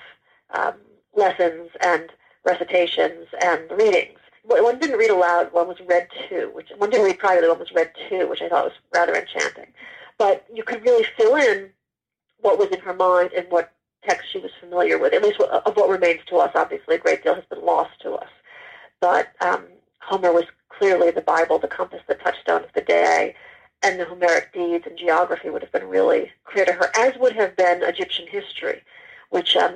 um, 0.50 0.74
lessons 1.14 1.70
and 1.84 2.10
recitations 2.44 3.28
and 3.42 3.70
readings. 3.70 4.18
One 4.44 4.80
didn't 4.80 4.98
read 4.98 5.10
aloud, 5.10 5.52
one 5.52 5.68
was 5.68 5.78
read 5.86 6.08
to, 6.28 6.50
which 6.52 6.70
one 6.76 6.90
didn't 6.90 7.06
read 7.06 7.20
privately, 7.20 7.48
one 7.48 7.60
was 7.60 7.70
read 7.72 7.92
to, 8.08 8.24
which 8.26 8.42
I 8.42 8.48
thought 8.48 8.64
was 8.64 8.72
rather 8.92 9.14
enchanting. 9.14 9.68
But 10.18 10.44
you 10.52 10.64
could 10.64 10.82
really 10.82 11.06
fill 11.16 11.36
in 11.36 11.70
what 12.40 12.58
was 12.58 12.68
in 12.68 12.80
her 12.80 12.94
mind 12.94 13.30
and 13.36 13.46
what 13.50 13.72
text 14.04 14.32
she 14.32 14.38
was 14.38 14.50
familiar 14.58 14.98
with, 14.98 15.14
at 15.14 15.22
least 15.22 15.40
of 15.40 15.76
what 15.76 15.88
remains 15.88 16.22
to 16.26 16.36
us. 16.38 16.50
Obviously, 16.56 16.96
a 16.96 16.98
great 16.98 17.22
deal 17.22 17.36
has 17.36 17.44
been 17.44 17.64
lost 17.64 18.00
to 18.00 18.14
us 18.14 18.28
but 19.02 19.32
um, 19.40 19.64
Homer 19.98 20.32
was 20.32 20.44
clearly 20.70 21.10
the 21.10 21.20
Bible, 21.20 21.58
the 21.58 21.66
compass, 21.66 22.00
the 22.06 22.14
touchstone 22.14 22.62
of 22.62 22.72
the 22.72 22.80
day, 22.80 23.34
and 23.82 23.98
the 23.98 24.04
Homeric 24.04 24.54
deeds 24.54 24.86
and 24.86 24.96
geography 24.96 25.50
would 25.50 25.60
have 25.60 25.72
been 25.72 25.88
really 25.88 26.30
clear 26.44 26.64
to 26.64 26.72
her, 26.72 26.88
as 26.96 27.18
would 27.18 27.34
have 27.34 27.56
been 27.56 27.82
Egyptian 27.82 28.28
history, 28.28 28.80
which 29.30 29.56
um, 29.56 29.74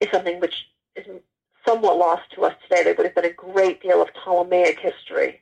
is 0.00 0.08
something 0.12 0.38
which 0.38 0.68
is 0.94 1.04
somewhat 1.66 1.98
lost 1.98 2.30
to 2.34 2.44
us 2.44 2.54
today. 2.62 2.84
There 2.84 2.94
would 2.94 3.04
have 3.04 3.16
been 3.16 3.24
a 3.24 3.32
great 3.32 3.82
deal 3.82 4.00
of 4.00 4.14
Ptolemaic 4.14 4.78
history. 4.78 5.40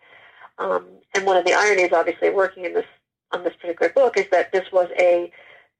Um, 0.58 0.86
and 1.14 1.26
one 1.26 1.36
of 1.36 1.44
the 1.44 1.52
ironies, 1.52 1.92
obviously, 1.92 2.30
working 2.30 2.64
in 2.64 2.72
this 2.72 2.86
on 3.32 3.44
this 3.44 3.54
particular 3.60 3.92
book 3.92 4.16
is 4.16 4.26
that 4.32 4.50
this 4.50 4.72
was 4.72 4.88
a 4.98 5.30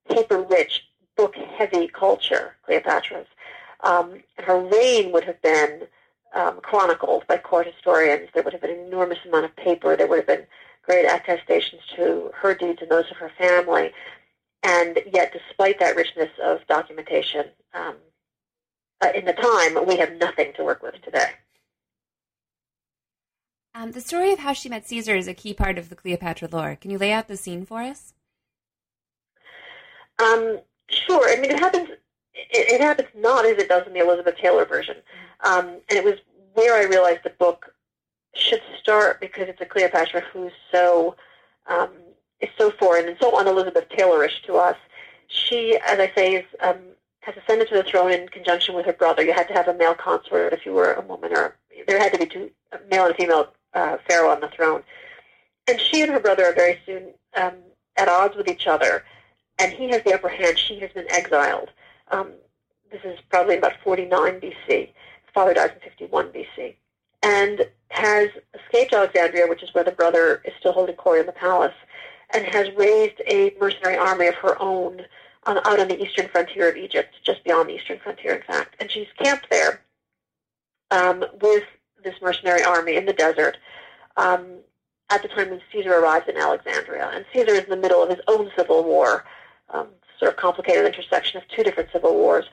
paper-rich, 0.09 0.85
book-heavy 1.17 1.89
culture, 1.89 2.55
Cleopatra's. 2.65 3.27
Um, 3.83 4.23
and 4.37 4.47
her 4.47 4.61
reign 4.61 5.11
would 5.13 5.25
have 5.25 5.41
been 5.41 5.89
um, 6.35 6.61
chronicled 6.63 7.27
by 7.27 7.37
court 7.37 7.67
historians. 7.67 8.29
There 8.33 8.43
would 8.43 8.53
have 8.53 8.63
been 8.63 8.71
an 8.71 8.87
enormous 8.87 9.19
amount 9.27 9.45
of 9.45 9.57
paper. 9.57 9.97
There 9.97 10.07
would 10.07 10.19
have 10.19 10.27
been 10.27 10.47
great 10.83 11.05
attestations 11.05 11.83
to 11.97 12.31
her 12.35 12.55
deeds 12.55 12.79
and 12.83 12.91
those 12.91 13.11
of 13.11 13.17
her 13.19 13.31
family. 13.39 13.93
And 14.63 14.99
yet, 15.13 15.33
despite 15.33 15.79
that 15.81 15.97
richness 15.97 16.31
of 16.43 16.67
documentation 16.67 17.47
um, 17.75 17.97
uh, 19.01 19.09
in 19.15 19.25
the 19.25 19.33
time, 19.33 19.87
we 19.87 19.97
have 19.97 20.13
nothing 20.17 20.53
to 20.57 20.65
work 20.65 20.83
with 20.83 21.01
today. 21.03 21.31
Um, 23.75 23.93
the 23.93 24.01
story 24.01 24.33
of 24.33 24.41
how 24.41 24.53
she 24.53 24.69
met 24.69 24.87
Caesar 24.87 25.15
is 25.15 25.29
a 25.29 25.35
key 25.35 25.55
part 25.55 25.79
of 25.79 25.89
the 25.89 25.97
Cleopatra 25.97 26.49
lore. 26.51 26.77
Can 26.77 26.91
you 26.91 26.99
lay 26.99 27.13
out 27.13 27.29
the 27.29 27.37
scene 27.37 27.65
for 27.65 27.81
us? 27.81 28.15
Um, 30.19 30.59
sure. 30.89 31.31
I 31.31 31.41
mean, 31.41 31.53
it 31.53 31.59
happens 31.59 31.89
it, 32.51 32.75
it, 32.75 32.81
happens 32.81 33.09
not 33.17 33.45
as 33.45 33.59
it 33.59 33.69
does 33.69 33.87
in 33.87 33.93
the 33.93 34.01
Elizabeth 34.01 34.37
Taylor 34.37 34.65
version. 34.65 34.97
Um, 35.41 35.67
and 35.89 35.99
it 35.99 36.05
was 36.05 36.15
where 36.55 36.75
I 36.75 36.89
realized 36.89 37.21
the 37.25 37.31
book 37.31 37.75
should 38.35 38.63
start 38.81 39.21
because 39.21 39.49
it's 39.49 39.61
a 39.61 39.67
Cleopatra 39.67 40.23
who's 40.33 40.53
so 40.73 41.17
um, 41.67 41.91
is 42.41 42.49
so 42.59 42.71
foreign 42.71 43.09
and 43.09 43.17
so 43.21 43.39
un-Elizabeth 43.39 43.89
Taylorish 43.91 44.43
to 44.47 44.57
us. 44.57 44.77
She, 45.29 45.79
as 45.87 45.99
I 45.99 46.11
say, 46.15 46.35
is 46.35 46.45
um, 46.61 46.79
has 47.21 47.35
ascended 47.37 47.69
to 47.69 47.75
the 47.75 47.83
throne 47.83 48.11
in 48.11 48.29
conjunction 48.29 48.75
with 48.75 48.87
her 48.87 48.93
brother. 48.93 49.23
You 49.23 49.33
had 49.33 49.49
to 49.49 49.55
have 49.55 49.69
a 49.69 49.75
male 49.75 49.95
consort 49.95 50.53
if 50.53 50.65
you 50.65 50.73
were 50.73 50.95
a 50.95 51.03
woman, 51.03 51.37
or 51.37 51.57
there 51.87 52.01
had 52.01 52.13
to 52.13 52.19
be 52.19 52.27
two, 52.27 52.51
a 52.73 52.79
male 52.91 53.07
and 53.07 53.15
female 53.15 53.53
uh, 53.75 53.99
pharaoh 54.09 54.31
on 54.31 54.41
the 54.41 54.49
throne. 54.49 54.83
And 55.69 55.81
she 55.81 56.03
and 56.03 56.11
her 56.11 56.21
brother 56.21 56.47
are 56.47 56.55
very 56.55 56.79
soon 56.87 57.13
um, 57.37 57.55
at 57.97 58.09
odds 58.09 58.37
with 58.37 58.49
each 58.49 58.67
other, 58.67 59.05
and 59.59 59.73
he 59.73 59.91
has 59.91 60.03
the 60.03 60.15
upper 60.15 60.29
hand. 60.29 60.59
She 60.59 60.81
has 60.81 60.91
been 60.93 61.11
exiled. 61.11 61.71
Um, 62.11 62.33
this 62.91 63.01
is 63.05 63.19
probably 63.29 63.57
about 63.57 63.73
49 63.85 64.41
BC. 64.41 64.91
Father 65.33 65.55
dies 65.55 65.71
in 65.75 65.81
51 65.89 66.29
BC. 66.29 66.75
And 67.23 67.67
has 67.91 68.31
escaped 68.55 68.93
Alexandria, 68.93 69.47
which 69.47 69.63
is 69.63 69.75
where 69.75 69.85
the 69.85 69.93
brother 69.93 70.43
is 70.45 70.53
still 70.59 70.73
holding 70.73 70.97
court 70.97 71.21
in 71.21 71.27
the 71.27 71.33
palace, 71.33 71.75
and 72.33 72.45
has 72.47 72.69
raised 72.77 73.21
a 73.27 73.55
mercenary 73.61 73.97
army 73.97 74.27
of 74.27 74.35
her 74.37 74.61
own 74.61 75.03
on, 75.45 75.59
out 75.59 75.81
on 75.81 75.89
the 75.89 76.01
eastern 76.01 76.29
frontier 76.29 76.69
of 76.69 76.77
Egypt, 76.77 77.15
just 77.25 77.43
beyond 77.45 77.69
the 77.69 77.75
eastern 77.75 77.99
frontier, 77.99 78.35
in 78.35 78.43
fact. 78.43 78.77
And 78.79 78.91
she's 78.91 79.09
camped 79.23 79.49
there 79.51 79.81
um, 80.91 81.25
with 81.41 81.65
this 82.03 82.15
mercenary 82.23 82.63
army 82.63 82.97
in 82.97 83.07
the 83.07 83.13
desert 83.13 83.57
um, 84.17 84.47
at 85.11 85.23
the 85.23 85.29
time 85.29 85.51
when 85.51 85.61
Caesar 85.73 85.95
arrives 85.95 86.29
in 86.29 86.37
Alexandria. 86.37 87.11
And 87.13 87.25
Caesar 87.33 87.53
is 87.53 87.65
in 87.65 87.71
the 87.71 87.77
middle 87.77 88.03
of 88.03 88.11
his 88.11 88.21
own 88.29 88.51
civil 88.57 88.85
war, 88.85 89.25
um, 89.71 89.89
sort 90.21 90.31
of 90.31 90.37
complicated 90.37 90.87
intersection 90.87 91.39
of 91.39 91.49
two 91.49 91.65
different 91.65 91.91
civil 91.93 92.15
wars. 92.15 92.45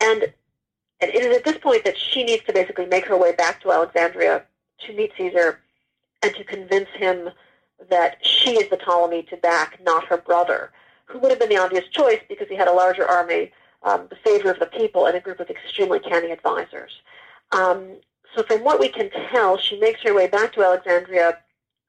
And, 0.00 0.22
and 1.00 1.10
it 1.10 1.22
is 1.22 1.36
at 1.36 1.44
this 1.44 1.58
point 1.58 1.84
that 1.84 1.96
she 1.96 2.24
needs 2.24 2.44
to 2.46 2.52
basically 2.52 2.86
make 2.86 3.06
her 3.06 3.16
way 3.16 3.32
back 3.34 3.62
to 3.62 3.70
Alexandria 3.70 4.44
to 4.86 4.92
meet 4.94 5.12
Caesar 5.16 5.60
and 6.22 6.34
to 6.34 6.42
convince 6.42 6.88
him 6.96 7.30
that 7.90 8.16
she 8.22 8.52
is 8.52 8.68
the 8.70 8.76
Ptolemy 8.76 9.22
to 9.24 9.36
back, 9.36 9.78
not 9.84 10.04
her 10.06 10.16
brother, 10.16 10.72
who 11.04 11.18
would 11.18 11.30
have 11.30 11.38
been 11.38 11.48
the 11.48 11.58
obvious 11.58 11.84
choice 11.90 12.20
because 12.28 12.48
he 12.48 12.56
had 12.56 12.68
a 12.68 12.72
larger 12.72 13.06
army, 13.06 13.52
um, 13.84 14.08
the 14.10 14.16
favor 14.16 14.50
of 14.50 14.58
the 14.58 14.66
people, 14.66 15.06
and 15.06 15.16
a 15.16 15.20
group 15.20 15.38
of 15.38 15.48
extremely 15.48 16.00
canny 16.00 16.32
advisors. 16.32 17.00
Um, 17.52 17.98
so 18.34 18.42
from 18.42 18.64
what 18.64 18.80
we 18.80 18.88
can 18.88 19.10
tell, 19.30 19.58
she 19.58 19.78
makes 19.78 20.02
her 20.02 20.14
way 20.14 20.26
back 20.26 20.52
to 20.54 20.64
Alexandria 20.64 21.38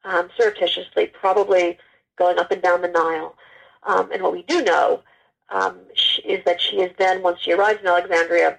um, 0.04 0.28
surreptitiously, 0.36 1.06
probably 1.08 1.76
going 2.16 2.38
up 2.38 2.50
and 2.50 2.62
down 2.62 2.82
the 2.82 2.88
Nile. 2.88 3.34
Um, 3.82 4.10
and 4.12 4.22
what 4.22 4.32
we 4.32 4.42
do 4.42 4.62
know 4.62 5.02
um, 5.48 5.78
is 6.24 6.44
that 6.44 6.60
she 6.60 6.80
is 6.80 6.92
then, 6.98 7.22
once 7.22 7.40
she 7.40 7.52
arrives 7.52 7.80
in 7.80 7.86
Alexandria, 7.86 8.58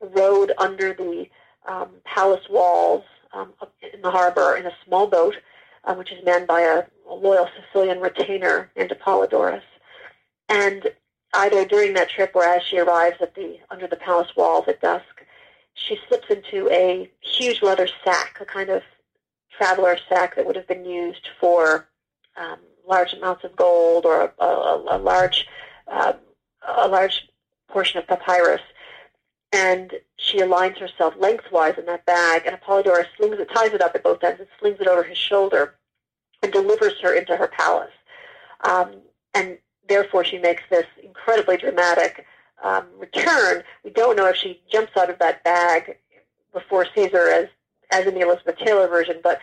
rowed 0.00 0.52
under 0.58 0.92
the 0.92 1.28
um, 1.66 1.88
palace 2.04 2.48
walls 2.48 3.04
um, 3.32 3.52
in 3.92 4.02
the 4.02 4.10
harbor 4.10 4.56
in 4.56 4.66
a 4.66 4.72
small 4.84 5.06
boat, 5.06 5.36
uh, 5.84 5.94
which 5.94 6.12
is 6.12 6.24
manned 6.24 6.46
by 6.46 6.60
a, 6.60 6.82
a, 7.08 7.14
loyal 7.14 7.48
Sicilian 7.56 8.00
retainer 8.00 8.70
named 8.76 8.90
Apollodorus. 8.90 9.62
And 10.48 10.88
either 11.34 11.64
during 11.64 11.94
that 11.94 12.10
trip 12.10 12.32
or 12.34 12.44
as 12.44 12.62
she 12.62 12.78
arrives 12.78 13.16
at 13.20 13.34
the 13.34 13.58
under 13.70 13.86
the 13.86 13.96
palace 13.96 14.34
walls 14.36 14.64
at 14.68 14.80
dusk, 14.80 15.04
she 15.74 15.98
slips 16.08 16.28
into 16.30 16.68
a 16.70 17.10
huge 17.20 17.62
leather 17.62 17.88
sack, 18.04 18.38
a 18.40 18.44
kind 18.44 18.70
of 18.70 18.82
traveler 19.56 19.98
sack 20.08 20.36
that 20.36 20.46
would 20.46 20.56
have 20.56 20.66
been 20.66 20.84
used 20.84 21.28
for 21.40 21.88
um, 22.36 22.58
large 22.86 23.12
amounts 23.12 23.44
of 23.44 23.56
gold 23.56 24.04
or 24.04 24.32
a, 24.38 24.44
a, 24.44 24.96
a 24.96 24.98
large 24.98 25.46
uh, 25.88 26.14
a 26.66 26.88
large 26.88 27.28
portion 27.68 27.98
of 27.98 28.06
papyrus. 28.06 28.60
And 29.52 29.92
she 30.16 30.38
aligns 30.38 30.78
herself 30.78 31.14
lengthwise 31.18 31.78
in 31.78 31.86
that 31.86 32.04
bag, 32.04 32.42
and 32.46 32.60
Apollodorus 32.60 33.06
slings 33.16 33.38
it, 33.38 33.48
ties 33.54 33.72
it 33.72 33.80
up 33.80 33.94
at 33.94 34.02
both 34.02 34.22
ends, 34.22 34.40
and 34.40 34.48
slings 34.58 34.78
it 34.80 34.88
over 34.88 35.02
his 35.02 35.16
shoulder, 35.16 35.74
and 36.42 36.52
delivers 36.52 37.00
her 37.00 37.14
into 37.14 37.36
her 37.36 37.46
palace. 37.46 37.92
Um, 38.68 38.96
and 39.34 39.58
therefore, 39.88 40.24
she 40.24 40.38
makes 40.38 40.62
this 40.68 40.86
incredibly 41.02 41.56
dramatic 41.56 42.26
um, 42.62 42.86
return. 42.98 43.62
We 43.84 43.90
don't 43.90 44.16
know 44.16 44.26
if 44.26 44.36
she 44.36 44.60
jumps 44.70 44.96
out 44.96 45.10
of 45.10 45.18
that 45.20 45.44
bag 45.44 45.96
before 46.52 46.86
Caesar, 46.94 47.28
as 47.28 47.48
as 47.92 48.06
in 48.06 48.14
the 48.14 48.20
Elizabeth 48.20 48.58
Taylor 48.58 48.88
version, 48.88 49.20
but 49.22 49.38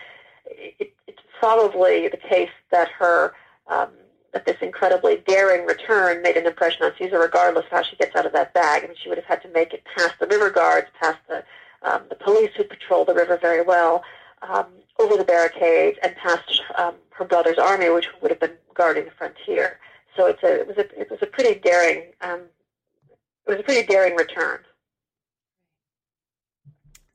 it, 0.46 0.94
probably 1.40 2.08
the 2.08 2.18
case 2.18 2.50
that 2.72 2.90
her 3.00 3.34
um, 3.68 3.90
that 4.34 4.46
this 4.46 4.58
incredibly 4.62 5.18
daring 5.28 5.66
return 5.66 6.22
made 6.22 6.36
an 6.36 6.48
impression 6.48 6.84
on 6.84 6.92
Caesar, 6.98 7.20
regardless 7.20 7.66
of 7.66 7.72
how 7.72 7.84
she 7.84 7.96
gets 7.96 8.16
out 8.16 8.26
of 8.26 8.34
that 8.34 8.54
bag. 8.54 8.84
I 8.84 8.88
mean, 8.88 8.98
she 9.02 9.08
would 9.08 9.18
have 9.20 9.26
had 9.26 9.44
to 9.44 9.50
make 9.50 9.74
it 9.74 9.84
past 9.96 10.16
the 10.20 10.28
river 10.28 10.50
guards, 10.50 10.88
past 11.00 11.20
the 11.28 11.44
um, 11.84 12.04
the 12.10 12.16
police 12.16 12.52
who 12.56 12.64
patrol 12.64 13.04
the 13.06 13.14
river 13.14 13.38
very 13.38 13.62
well, 13.62 14.04
um, 14.42 14.68
over 15.00 15.18
the 15.18 15.24
barricades, 15.26 15.98
and 16.02 16.16
past 16.16 16.62
um, 16.78 16.96
her 17.10 17.26
brother's 17.26 17.58
army, 17.58 17.90
which 17.90 18.08
would 18.22 18.32
have 18.32 18.40
been 18.40 18.56
guarding 18.74 19.06
the 19.06 19.12
frontier. 19.12 19.80
So 20.16 20.28
it's 20.28 20.42
a, 20.44 20.62
it 20.62 20.68
was 20.68 20.78
a 20.78 21.00
it 21.00 21.12
was 21.12 21.22
a 21.22 21.28
pretty 21.28 21.60
daring 21.60 22.12
um, 22.22 22.42
it 23.46 23.52
was 23.52 23.60
a 23.60 23.64
pretty 23.64 23.86
daring 23.86 24.16
return. 24.16 24.60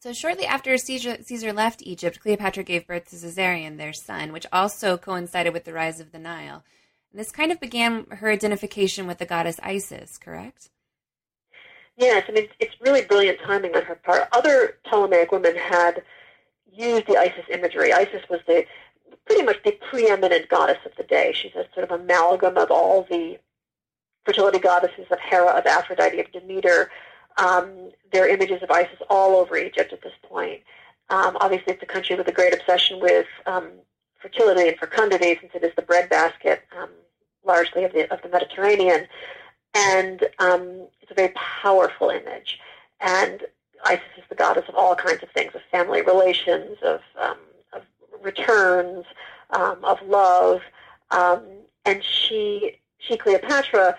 So 0.01 0.13
shortly 0.13 0.47
after 0.47 0.77
Caesar, 0.77 1.19
Caesar, 1.25 1.53
left 1.53 1.83
Egypt, 1.83 2.21
Cleopatra 2.21 2.63
gave 2.63 2.87
birth 2.87 3.11
to 3.11 3.17
Caesarion, 3.17 3.79
their 3.79 3.93
son, 3.93 4.33
which 4.33 4.47
also 4.53 4.97
coincided 4.97 5.53
with 5.53 5.65
the 5.65 5.73
rise 5.73 5.99
of 5.99 6.13
the 6.13 6.21
Nile. 6.21 6.63
And 7.11 7.19
this 7.19 7.33
kind 7.33 7.51
of 7.51 7.59
began 7.59 8.07
her 8.11 8.31
identification 8.31 9.09
with 9.09 9.19
the 9.19 9.27
goddess 9.27 9.59
Isis, 9.61 10.17
correct? 10.17 10.71
Yes, 11.97 12.25
I 12.29 12.33
mean, 12.33 12.49
it's 12.61 12.77
really 12.81 13.03
brilliant 13.03 13.41
timing 13.45 13.75
on 13.75 13.83
her 13.83 13.97
part. 13.97 14.29
Other 14.31 14.79
Ptolemaic 14.89 15.33
women 15.33 15.57
had 15.57 16.05
used 16.73 17.09
the 17.09 17.17
Isis 17.17 17.47
imagery. 17.51 17.93
Isis 17.93 18.23
was 18.31 18.39
the 18.47 18.65
pretty 19.27 19.43
much 19.43 19.57
the 19.65 19.73
preeminent 19.91 20.49
goddess 20.49 20.79
of 20.87 20.93
the 20.97 21.03
day. 21.03 21.33
She's 21.35 21.57
a 21.57 21.67
sort 21.75 21.91
of 21.91 22.01
amalgam 22.01 22.57
of 22.57 22.71
all 22.71 23.05
the 23.11 23.39
fertility 24.25 24.61
goddesses 24.61 25.07
of 25.11 25.19
Hera, 25.19 25.49
of 25.49 25.67
Aphrodite, 25.67 26.21
of 26.21 26.31
Demeter. 26.31 26.89
Um, 27.39 27.91
there 28.13 28.25
are 28.25 28.29
images 28.29 28.63
of 28.63 28.71
Isis 28.71 28.99
all 29.09 29.37
over 29.37 29.57
Egypt 29.57 29.93
at 29.93 30.03
this 30.03 30.13
point. 30.23 30.61
Um, 31.11 31.37
obviously, 31.41 31.73
it's 31.73 31.83
a 31.83 31.87
country 31.87 32.17
with 32.17 32.29
a 32.29 32.33
great 32.33 32.55
obsession 32.55 33.01
with 33.01 33.27
um, 33.47 33.71
fertility 34.21 34.69
and 34.69 34.79
fecundity, 34.79 35.39
since 35.41 35.53
it 35.55 35.65
is 35.65 35.73
the 35.77 35.83
breadbasket 35.83 36.63
um, 36.79 36.91
largely 37.45 37.85
of 37.85 37.93
the 37.93 38.13
of 38.13 38.21
the 38.23 38.29
Mediterranean, 38.29 39.07
and 39.75 40.25
um, 40.39 40.87
it's 41.01 41.11
a 41.11 41.15
very 41.15 41.33
powerful 41.35 42.11
image. 42.11 42.59
And 43.01 43.43
Isis 43.85 44.05
is 44.19 44.25
the 44.29 44.35
goddess 44.35 44.69
of 44.69 44.75
all 44.75 44.95
kinds 44.95 45.23
of 45.23 45.31
things, 45.31 45.55
of 45.55 45.63
family 45.71 46.03
relations, 46.03 46.77
of 46.83 47.01
um, 47.19 47.39
of 47.73 47.83
returns, 48.23 49.07
um, 49.51 49.85
of 49.85 50.03
love, 50.03 50.61
and 51.11 52.05
she 52.05 52.79
she 52.99 53.17
Cleopatra 53.17 53.97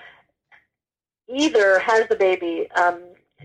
either 1.28 1.80
has 1.80 2.08
the 2.10 2.16
baby 2.16 2.68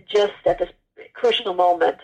just 0.08 0.32
at 0.46 0.58
this 0.58 0.70
crucial 1.12 1.54
moment, 1.54 1.98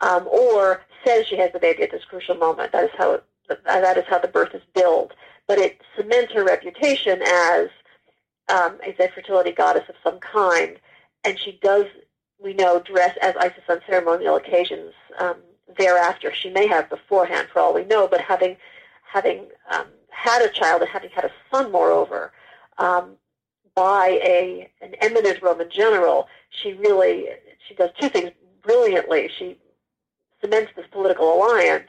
um, 0.00 0.26
or 0.28 0.82
says 1.04 1.26
she 1.26 1.36
has 1.36 1.52
the 1.52 1.58
baby 1.58 1.82
at 1.82 1.90
this 1.90 2.04
crucial 2.04 2.34
moment. 2.34 2.72
That 2.72 2.84
is 2.84 2.90
how 2.96 3.12
it, 3.12 3.24
that 3.64 3.96
is 3.98 4.04
how 4.08 4.18
the 4.18 4.28
birth 4.28 4.54
is 4.54 4.62
billed. 4.74 5.12
But 5.46 5.58
it 5.58 5.80
cements 5.96 6.32
her 6.32 6.44
reputation 6.44 7.20
as 7.22 7.68
um, 8.48 8.78
as 8.86 8.94
a 8.98 9.08
fertility 9.08 9.52
goddess 9.52 9.88
of 9.88 9.94
some 10.02 10.18
kind, 10.20 10.78
and 11.24 11.38
she 11.38 11.58
does, 11.62 11.86
we 12.42 12.54
know, 12.54 12.80
dress 12.80 13.16
as 13.22 13.34
Isis 13.36 13.64
on 13.68 13.80
ceremonial 13.86 14.36
occasions 14.36 14.92
um, 15.18 15.36
thereafter. 15.78 16.32
She 16.32 16.50
may 16.50 16.66
have 16.66 16.90
beforehand, 16.90 17.48
for 17.52 17.60
all 17.60 17.74
we 17.74 17.84
know, 17.84 18.06
but 18.06 18.20
having 18.20 18.56
having 19.04 19.46
um, 19.70 19.86
had 20.10 20.42
a 20.42 20.48
child 20.48 20.82
and 20.82 20.90
having 20.90 21.10
had 21.10 21.24
a 21.24 21.30
son, 21.50 21.70
moreover, 21.70 22.32
um, 22.78 23.16
by 23.74 24.20
a 24.22 24.68
an 24.80 24.94
eminent 25.00 25.42
Roman 25.42 25.70
general, 25.70 26.28
she 26.50 26.72
really 26.74 27.28
she 27.66 27.74
does 27.74 27.90
two 28.00 28.08
things 28.08 28.30
brilliantly. 28.62 29.30
She 29.36 29.58
cements 30.40 30.72
this 30.76 30.86
political 30.90 31.34
alliance, 31.34 31.88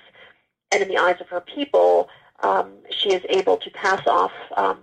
and 0.72 0.82
in 0.82 0.90
the 0.90 0.98
eyes 0.98 1.22
of 1.22 1.28
her 1.30 1.42
people, 1.42 2.10
um, 2.42 2.74
she 2.90 3.14
is 3.14 3.22
able 3.30 3.58
to 3.58 3.70
pass 3.72 4.06
off 4.08 4.32
um, 4.58 4.80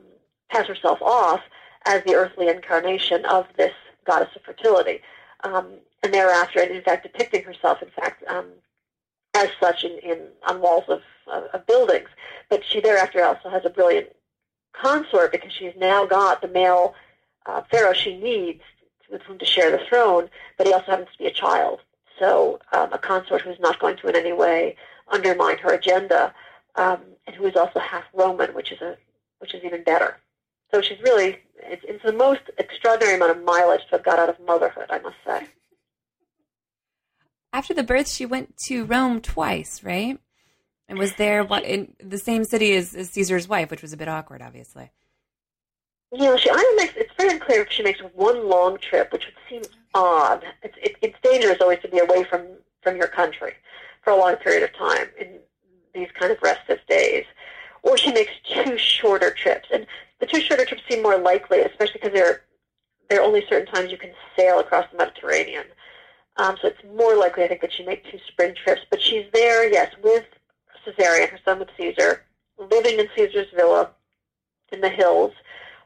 pass 0.50 0.66
herself 0.66 1.00
off 1.02 1.40
as 1.86 2.04
the 2.04 2.14
earthly 2.14 2.48
incarnation 2.48 3.24
of 3.24 3.46
this 3.56 3.72
goddess 4.04 4.34
of 4.36 4.42
fertility. 4.42 5.00
Um, 5.44 5.66
and 6.02 6.12
thereafter, 6.12 6.60
and 6.60 6.70
in 6.70 6.82
fact, 6.82 7.04
depicting 7.04 7.44
herself, 7.44 7.82
in 7.82 7.90
fact, 7.90 8.24
um, 8.28 8.46
as 9.34 9.48
such 9.60 9.84
in, 9.84 9.98
in 9.98 10.28
on 10.46 10.60
walls 10.60 10.84
of, 10.88 11.02
of, 11.26 11.44
of 11.52 11.66
buildings. 11.66 12.08
But 12.48 12.64
she 12.64 12.80
thereafter 12.80 13.24
also 13.24 13.48
has 13.48 13.64
a 13.64 13.70
brilliant 13.70 14.08
consort 14.72 15.32
because 15.32 15.52
she's 15.52 15.74
now 15.76 16.06
got 16.06 16.42
the 16.42 16.48
male 16.48 16.94
uh, 17.46 17.62
pharaoh 17.70 17.92
she 17.92 18.16
needs 18.16 18.62
with 19.10 19.22
whom 19.22 19.38
to 19.38 19.44
share 19.44 19.70
the 19.70 19.84
throne, 19.88 20.28
but 20.56 20.66
he 20.66 20.72
also 20.72 20.92
happens 20.92 21.08
to 21.12 21.18
be 21.18 21.26
a 21.26 21.32
child. 21.32 21.80
So 22.18 22.60
um, 22.72 22.92
a 22.92 22.98
consort 22.98 23.42
who's 23.42 23.60
not 23.60 23.78
going 23.78 23.96
to 23.98 24.08
in 24.08 24.16
any 24.16 24.32
way 24.32 24.76
undermine 25.08 25.58
her 25.58 25.74
agenda, 25.74 26.34
um, 26.76 27.00
and 27.26 27.36
who 27.36 27.46
is 27.46 27.56
also 27.56 27.78
half 27.78 28.04
Roman, 28.14 28.54
which 28.54 28.72
is 28.72 28.80
a 28.80 28.96
which 29.38 29.54
is 29.54 29.62
even 29.64 29.82
better. 29.82 30.16
So 30.72 30.80
she's 30.80 31.00
really 31.02 31.38
it's, 31.58 31.84
it's 31.86 32.02
the 32.04 32.12
most 32.12 32.42
extraordinary 32.58 33.16
amount 33.16 33.36
of 33.36 33.44
mileage 33.44 33.82
to 33.86 33.96
have 33.96 34.04
got 34.04 34.18
out 34.18 34.28
of 34.28 34.36
motherhood, 34.46 34.86
I 34.90 34.98
must 35.00 35.16
say. 35.26 35.46
After 37.52 37.74
the 37.74 37.82
birth, 37.82 38.08
she 38.08 38.24
went 38.24 38.56
to 38.68 38.84
Rome 38.84 39.20
twice, 39.20 39.82
right? 39.84 40.18
And 40.88 40.98
was 40.98 41.14
there 41.14 41.44
what 41.44 41.64
in 41.64 41.94
the 42.02 42.18
same 42.18 42.44
city 42.44 42.74
as, 42.74 42.94
as 42.94 43.10
Caesar's 43.10 43.48
wife, 43.48 43.70
which 43.70 43.82
was 43.82 43.92
a 43.92 43.96
bit 43.96 44.08
awkward, 44.08 44.42
obviously. 44.42 44.90
Know, 46.12 46.36
she 46.36 46.50
either 46.50 46.76
makes 46.76 46.94
it's 46.96 47.12
very 47.16 47.32
unclear 47.32 47.62
if 47.62 47.72
she 47.72 47.82
makes 47.82 48.00
one 48.00 48.46
long 48.48 48.76
trip, 48.78 49.12
which 49.12 49.24
would 49.24 49.34
seem 49.48 49.62
odd. 49.94 50.44
It's 50.62 50.76
it, 50.82 50.96
it's 51.00 51.16
dangerous 51.22 51.58
always 51.60 51.78
to 51.80 51.88
be 51.88 51.98
away 51.98 52.24
from 52.24 52.42
from 52.82 52.96
your 52.96 53.06
country 53.06 53.54
for 54.02 54.12
a 54.12 54.16
long 54.16 54.36
period 54.36 54.62
of 54.62 54.74
time 54.74 55.08
in 55.18 55.38
these 55.94 56.08
kind 56.18 56.30
of 56.30 56.38
restive 56.42 56.80
days, 56.88 57.24
or 57.82 57.96
she 57.96 58.12
makes 58.12 58.32
two 58.44 58.76
shorter 58.76 59.30
trips. 59.30 59.68
And 59.72 59.86
the 60.20 60.26
two 60.26 60.40
shorter 60.40 60.66
trips 60.66 60.82
seem 60.88 61.02
more 61.02 61.16
likely, 61.16 61.60
especially 61.60 62.00
because 62.02 62.12
there 62.12 62.42
there 63.08 63.20
are 63.20 63.24
only 63.24 63.44
certain 63.48 63.72
times 63.72 63.90
you 63.90 63.98
can 63.98 64.12
sail 64.36 64.58
across 64.58 64.90
the 64.90 64.98
Mediterranean. 64.98 65.64
Um, 66.36 66.56
so 66.60 66.68
it's 66.68 66.82
more 66.96 67.16
likely, 67.16 67.44
I 67.44 67.48
think, 67.48 67.60
that 67.60 67.72
she 67.72 67.84
make 67.84 68.10
two 68.10 68.18
spring 68.26 68.54
trips. 68.54 68.82
But 68.90 69.02
she's 69.02 69.26
there, 69.32 69.70
yes, 69.70 69.92
with 70.02 70.24
Caesarion, 70.86 71.28
her 71.28 71.38
son 71.44 71.58
with 71.58 71.68
Caesar, 71.76 72.24
living 72.58 72.98
in 72.98 73.08
Caesar's 73.14 73.48
villa 73.54 73.90
in 74.72 74.80
the 74.80 74.88
hills, 74.88 75.32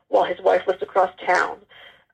while 0.08 0.24
his 0.24 0.40
wife 0.40 0.66
lived 0.66 0.82
across 0.82 1.10
town. 1.24 1.58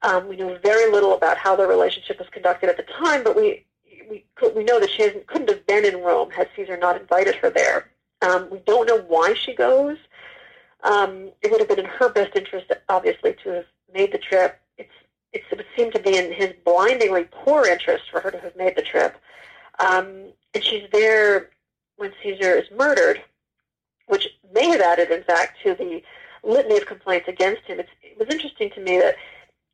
Um, 0.03 0.29
we 0.29 0.37
know 0.37 0.59
very 0.63 0.91
little 0.91 1.15
about 1.15 1.39
how 1.39 1.55
their 1.55 1.69
relationship 1.69 2.19
was 2.19 2.29
conducted 2.31 2.69
at 2.69 2.77
the 2.77 2.83
time, 2.85 3.23
but 3.23 3.37
we 3.37 3.65
we 4.11 4.25
could, 4.35 4.55
we 4.55 4.65
know 4.65 4.81
that 4.81 4.91
she 4.91 5.09
couldn't 5.27 5.49
have 5.49 5.67
been 5.67 5.85
in 5.85 6.03
Rome 6.03 6.31
had 6.31 6.49
Caesar 6.57 6.77
not 6.77 7.01
invited 7.01 7.35
her 7.37 7.51
there. 7.51 7.91
Um, 8.21 8.49
we 8.51 8.59
don't 8.67 8.87
know 8.87 9.03
why 9.03 9.35
she 9.35 9.55
goes. 9.55 9.97
Um, 10.83 11.31
it 11.41 11.51
would 11.51 11.61
have 11.61 11.69
been 11.69 11.79
in 11.79 11.85
her 11.87 12.09
best 12.09 12.37
interest, 12.37 12.71
obviously, 12.89 13.35
to 13.45 13.51
have 13.51 13.67
made 13.93 14.13
the 14.13 14.19
trip. 14.19 14.61
It's, 14.77 14.91
it's, 15.33 15.45
it 15.51 15.57
would 15.57 15.67
seem 15.77 15.91
to 15.93 16.01
be 16.01 16.17
in 16.17 16.33
his 16.33 16.53
blindingly 16.65 17.29
poor 17.31 17.65
interest 17.67 18.05
for 18.11 18.21
her 18.21 18.31
to 18.31 18.39
have 18.41 18.57
made 18.57 18.77
the 18.77 18.83
trip. 18.83 19.17
Um, 19.79 20.33
and 20.55 20.63
she's 20.63 20.89
there 20.93 21.51
when 22.03 22.13
Caesar 22.21 22.57
is 22.57 22.69
murdered, 22.77 23.23
which 24.09 24.27
may 24.53 24.67
have 24.67 24.81
added, 24.81 25.13
in 25.13 25.23
fact, 25.23 25.59
to 25.63 25.73
the 25.75 26.03
litany 26.43 26.77
of 26.77 26.85
complaints 26.85 27.29
against 27.29 27.63
him. 27.63 27.79
It's, 27.79 27.89
it 28.03 28.19
was 28.19 28.29
interesting 28.29 28.71
to 28.71 28.81
me 28.81 28.99
that 28.99 29.15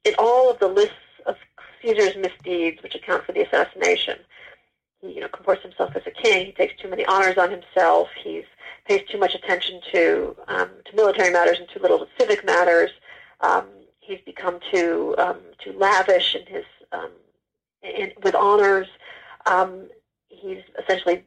in 0.04 0.12
all 0.18 0.50
of 0.50 0.58
the 0.58 0.68
lists 0.68 0.92
of 1.24 1.36
Caesar's 1.80 2.16
misdeeds, 2.16 2.82
which 2.82 2.94
account 2.94 3.24
for 3.24 3.32
the 3.32 3.40
assassination, 3.40 4.18
he 5.00 5.14
you 5.14 5.20
know 5.22 5.28
comports 5.28 5.62
himself 5.62 5.96
as 5.96 6.02
a 6.06 6.10
king. 6.10 6.44
He 6.44 6.52
takes 6.52 6.78
too 6.78 6.90
many 6.90 7.06
honors 7.06 7.38
on 7.38 7.50
himself. 7.50 8.08
He 8.22 8.42
pays 8.84 9.08
too 9.08 9.18
much 9.18 9.34
attention 9.34 9.80
to 9.92 10.36
um, 10.48 10.68
to 10.84 10.96
military 10.96 11.32
matters 11.32 11.58
and 11.58 11.68
too 11.70 11.80
little 11.80 11.98
to 11.98 12.08
civic 12.20 12.44
matters. 12.44 12.90
Um, 13.40 13.64
he's 14.00 14.20
become 14.26 14.60
too 14.70 15.14
um, 15.16 15.38
too 15.64 15.72
lavish 15.72 16.34
in 16.34 16.44
his 16.46 16.64
um, 16.92 17.10
in, 17.82 18.12
with 18.22 18.34
honors. 18.34 18.88
Um, 19.46 19.88
he's 20.28 20.62
essentially 20.78 21.24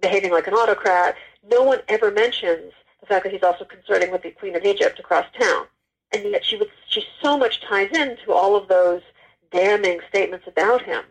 behaving 0.00 0.30
like 0.32 0.46
an 0.46 0.54
autocrat. 0.54 1.16
No 1.50 1.62
one 1.62 1.80
ever 1.88 2.10
mentions 2.10 2.72
the 3.00 3.06
fact 3.06 3.24
that 3.24 3.32
he's 3.32 3.42
also 3.42 3.64
consorting 3.64 4.10
with 4.10 4.22
the 4.22 4.30
Queen 4.30 4.56
of 4.56 4.64
Egypt 4.64 4.98
across 4.98 5.26
town. 5.38 5.66
and 6.12 6.24
yet 6.24 6.44
she 6.44 6.56
would 6.56 6.68
she 6.88 7.04
so 7.22 7.36
much 7.36 7.60
ties 7.60 7.90
into 7.92 8.32
all 8.32 8.56
of 8.56 8.68
those 8.68 9.02
damning 9.50 10.00
statements 10.08 10.46
about 10.46 10.82
him. 10.82 11.04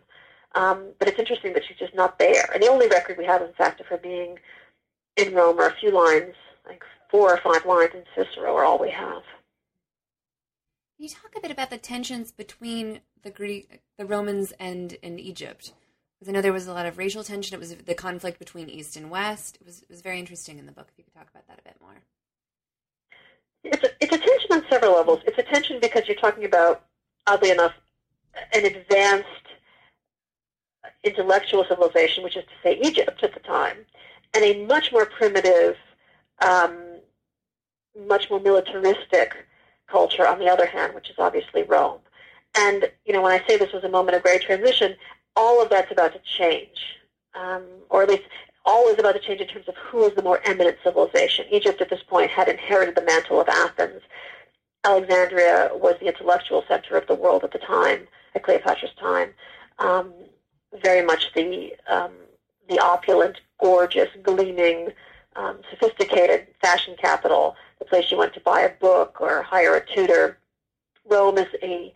Um, 0.54 0.92
but 0.98 1.08
it's 1.08 1.18
interesting 1.18 1.52
that 1.52 1.64
she's 1.64 1.76
just 1.76 1.94
not 1.94 2.18
there. 2.18 2.50
And 2.52 2.62
the 2.62 2.68
only 2.68 2.88
record 2.88 3.18
we 3.18 3.24
have, 3.26 3.42
in 3.42 3.52
fact, 3.52 3.80
of 3.80 3.86
her 3.86 3.98
being 3.98 4.38
in 5.16 5.34
Rome 5.34 5.58
are 5.60 5.68
a 5.68 5.74
few 5.74 5.90
lines, 5.90 6.34
like 6.66 6.82
four 7.10 7.32
or 7.32 7.36
five 7.38 7.66
lines 7.66 7.90
in 7.94 8.04
Cicero, 8.14 8.54
are 8.56 8.64
all 8.64 8.78
we 8.78 8.90
have. 8.90 9.22
Can 10.96 11.04
you 11.04 11.08
talk 11.10 11.34
a 11.36 11.40
bit 11.40 11.50
about 11.50 11.68
the 11.68 11.76
tensions 11.76 12.32
between 12.32 13.00
the 13.22 13.30
Greek, 13.30 13.82
the 13.98 14.06
Romans, 14.06 14.52
and 14.58 14.94
in 15.02 15.18
Egypt? 15.18 15.72
Because 16.18 16.30
I 16.30 16.32
know 16.32 16.40
there 16.40 16.52
was 16.52 16.66
a 16.66 16.72
lot 16.72 16.86
of 16.86 16.98
racial 16.98 17.22
tension. 17.22 17.54
It 17.54 17.60
was 17.60 17.74
the 17.74 17.94
conflict 17.94 18.38
between 18.38 18.70
East 18.70 18.96
and 18.96 19.10
West. 19.10 19.58
It 19.60 19.66
was 19.66 19.82
it 19.82 19.90
was 19.90 20.00
very 20.00 20.18
interesting 20.18 20.58
in 20.58 20.66
the 20.66 20.72
book. 20.72 20.88
If 20.90 20.98
you 20.98 21.04
could 21.04 21.14
talk 21.14 21.28
about 21.30 21.46
that 21.46 21.58
a 21.58 21.62
bit 21.62 21.76
more. 21.80 21.94
It's 23.64 23.84
a, 23.84 23.88
it's 24.00 24.14
a 24.14 24.18
tension 24.18 24.52
on 24.52 24.64
several 24.70 24.94
levels. 24.94 25.20
It's 25.26 25.38
a 25.38 25.42
tension 25.42 25.78
because 25.80 26.06
you're 26.06 26.16
talking 26.16 26.44
about, 26.44 26.84
oddly 27.26 27.50
enough, 27.50 27.74
an 28.54 28.64
advanced 28.64 29.26
intellectual 31.04 31.64
civilization, 31.68 32.22
which 32.22 32.36
is 32.36 32.44
to 32.44 32.50
say 32.62 32.78
Egypt 32.82 33.22
at 33.22 33.34
the 33.34 33.40
time, 33.40 33.78
and 34.34 34.44
a 34.44 34.64
much 34.66 34.92
more 34.92 35.06
primitive, 35.06 35.76
um, 36.46 36.76
much 38.06 38.30
more 38.30 38.40
militaristic 38.40 39.46
culture 39.88 40.26
on 40.26 40.38
the 40.38 40.48
other 40.48 40.66
hand, 40.66 40.94
which 40.94 41.10
is 41.10 41.16
obviously 41.18 41.62
Rome. 41.62 42.00
And, 42.56 42.90
you 43.04 43.12
know, 43.12 43.22
when 43.22 43.32
I 43.32 43.46
say 43.46 43.56
this 43.56 43.72
was 43.72 43.84
a 43.84 43.88
moment 43.88 44.16
of 44.16 44.22
great 44.22 44.42
transition, 44.42 44.96
all 45.36 45.62
of 45.62 45.70
that's 45.70 45.92
about 45.92 46.12
to 46.12 46.20
change, 46.38 46.96
um, 47.34 47.62
or 47.90 48.02
at 48.02 48.08
least 48.08 48.24
all 48.64 48.88
is 48.88 48.98
about 48.98 49.12
to 49.12 49.20
change 49.20 49.40
in 49.40 49.46
terms 49.46 49.68
of 49.68 49.76
who 49.76 50.04
is 50.06 50.14
the 50.14 50.22
more 50.22 50.40
eminent 50.44 50.76
civilization. 50.82 51.46
Egypt 51.50 51.80
at 51.80 51.90
this 51.90 52.02
point 52.02 52.30
had 52.30 52.48
inherited 52.48 52.96
the 52.96 53.02
mantle 53.02 53.40
of 53.40 53.48
Athens. 53.48 54.02
Alexandria 54.84 55.70
was 55.74 55.94
the 56.00 56.06
intellectual 56.06 56.64
center 56.66 56.96
of 56.96 57.06
the 57.06 57.14
world 57.14 57.44
at 57.44 57.52
the 57.52 57.58
time, 57.58 58.06
at 58.34 58.42
Cleopatra's 58.42 58.94
time. 58.98 59.30
Um, 59.78 60.12
very 60.82 61.04
much 61.04 61.32
the 61.34 61.74
um, 61.88 62.12
the 62.68 62.78
opulent, 62.80 63.40
gorgeous, 63.60 64.08
gleaming, 64.22 64.88
um, 65.36 65.60
sophisticated 65.70 66.48
fashion 66.60 66.96
capital, 67.00 67.54
the 67.78 67.84
place 67.84 68.10
you 68.10 68.16
went 68.16 68.34
to 68.34 68.40
buy 68.40 68.60
a 68.62 68.70
book 68.80 69.20
or 69.20 69.42
hire 69.42 69.76
a 69.76 69.94
tutor. 69.94 70.38
Rome 71.08 71.38
is 71.38 71.46
a, 71.62 71.94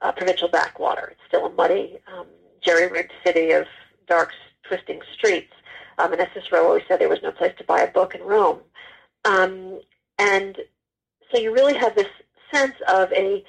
a 0.00 0.12
provincial 0.12 0.48
backwater. 0.48 1.08
It's 1.10 1.20
still 1.26 1.46
a 1.46 1.50
muddy, 1.50 1.98
um, 2.06 2.26
jerry-rigged 2.62 3.12
city 3.24 3.50
of 3.52 3.66
dark, 4.06 4.30
twisting 4.64 5.00
streets. 5.14 5.52
Um, 5.98 6.12
and 6.12 6.26
Cicero 6.34 6.64
always 6.64 6.82
said, 6.88 7.00
there 7.00 7.08
was 7.08 7.22
no 7.22 7.32
place 7.32 7.54
to 7.58 7.64
buy 7.64 7.80
a 7.80 7.90
book 7.90 8.14
in 8.14 8.22
Rome. 8.22 8.60
Um, 9.24 9.80
and 10.18 10.56
so 11.30 11.38
you 11.38 11.52
really 11.52 11.74
have 11.74 11.94
this 11.94 12.08
sense 12.52 12.74
of 12.88 13.12
a 13.12 13.44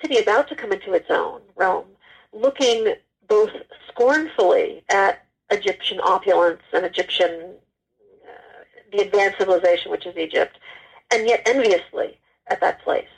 city 0.00 0.18
about 0.18 0.48
to 0.48 0.56
come 0.56 0.72
into 0.72 0.92
its 0.92 1.10
own, 1.10 1.40
Rome, 1.56 1.86
looking 2.32 2.94
both 3.28 3.50
scornfully 3.88 4.82
at 4.90 5.24
Egyptian 5.50 6.00
opulence 6.02 6.62
and 6.72 6.84
Egyptian, 6.84 7.54
uh, 8.24 8.64
the 8.92 9.02
advanced 9.02 9.38
civilization, 9.38 9.90
which 9.90 10.06
is 10.06 10.16
Egypt, 10.16 10.58
and 11.12 11.26
yet 11.26 11.42
enviously 11.46 12.18
at 12.48 12.60
that 12.60 12.82
place. 12.82 13.08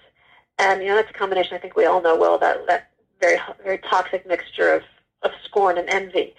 And 0.58 0.82
you 0.82 0.88
know 0.88 0.96
that's 0.96 1.10
a 1.10 1.14
combination. 1.14 1.54
I 1.54 1.58
think 1.58 1.76
we 1.76 1.86
all 1.86 2.02
know 2.02 2.16
well 2.16 2.38
that 2.38 2.66
that 2.66 2.87
very 3.20 3.38
very 3.62 3.78
toxic 3.78 4.26
mixture 4.26 4.72
of 4.72 4.82
of 5.22 5.32
scorn 5.44 5.78
and 5.78 5.88
envy. 5.88 6.34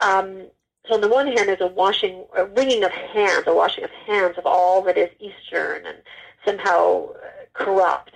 Um, 0.00 0.46
so 0.86 0.94
on 0.94 1.00
the 1.00 1.08
one 1.08 1.26
hand, 1.26 1.48
there's 1.48 1.60
a 1.60 1.68
washing, 1.68 2.24
a 2.36 2.44
wringing 2.44 2.82
of 2.82 2.90
hands, 2.90 3.44
a 3.46 3.54
washing 3.54 3.84
of 3.84 3.90
hands 3.90 4.36
of 4.36 4.46
all 4.46 4.82
that 4.82 4.98
is 4.98 5.10
Eastern 5.20 5.86
and 5.86 5.98
somehow 6.44 7.10
uh, 7.10 7.28
corrupt. 7.52 8.12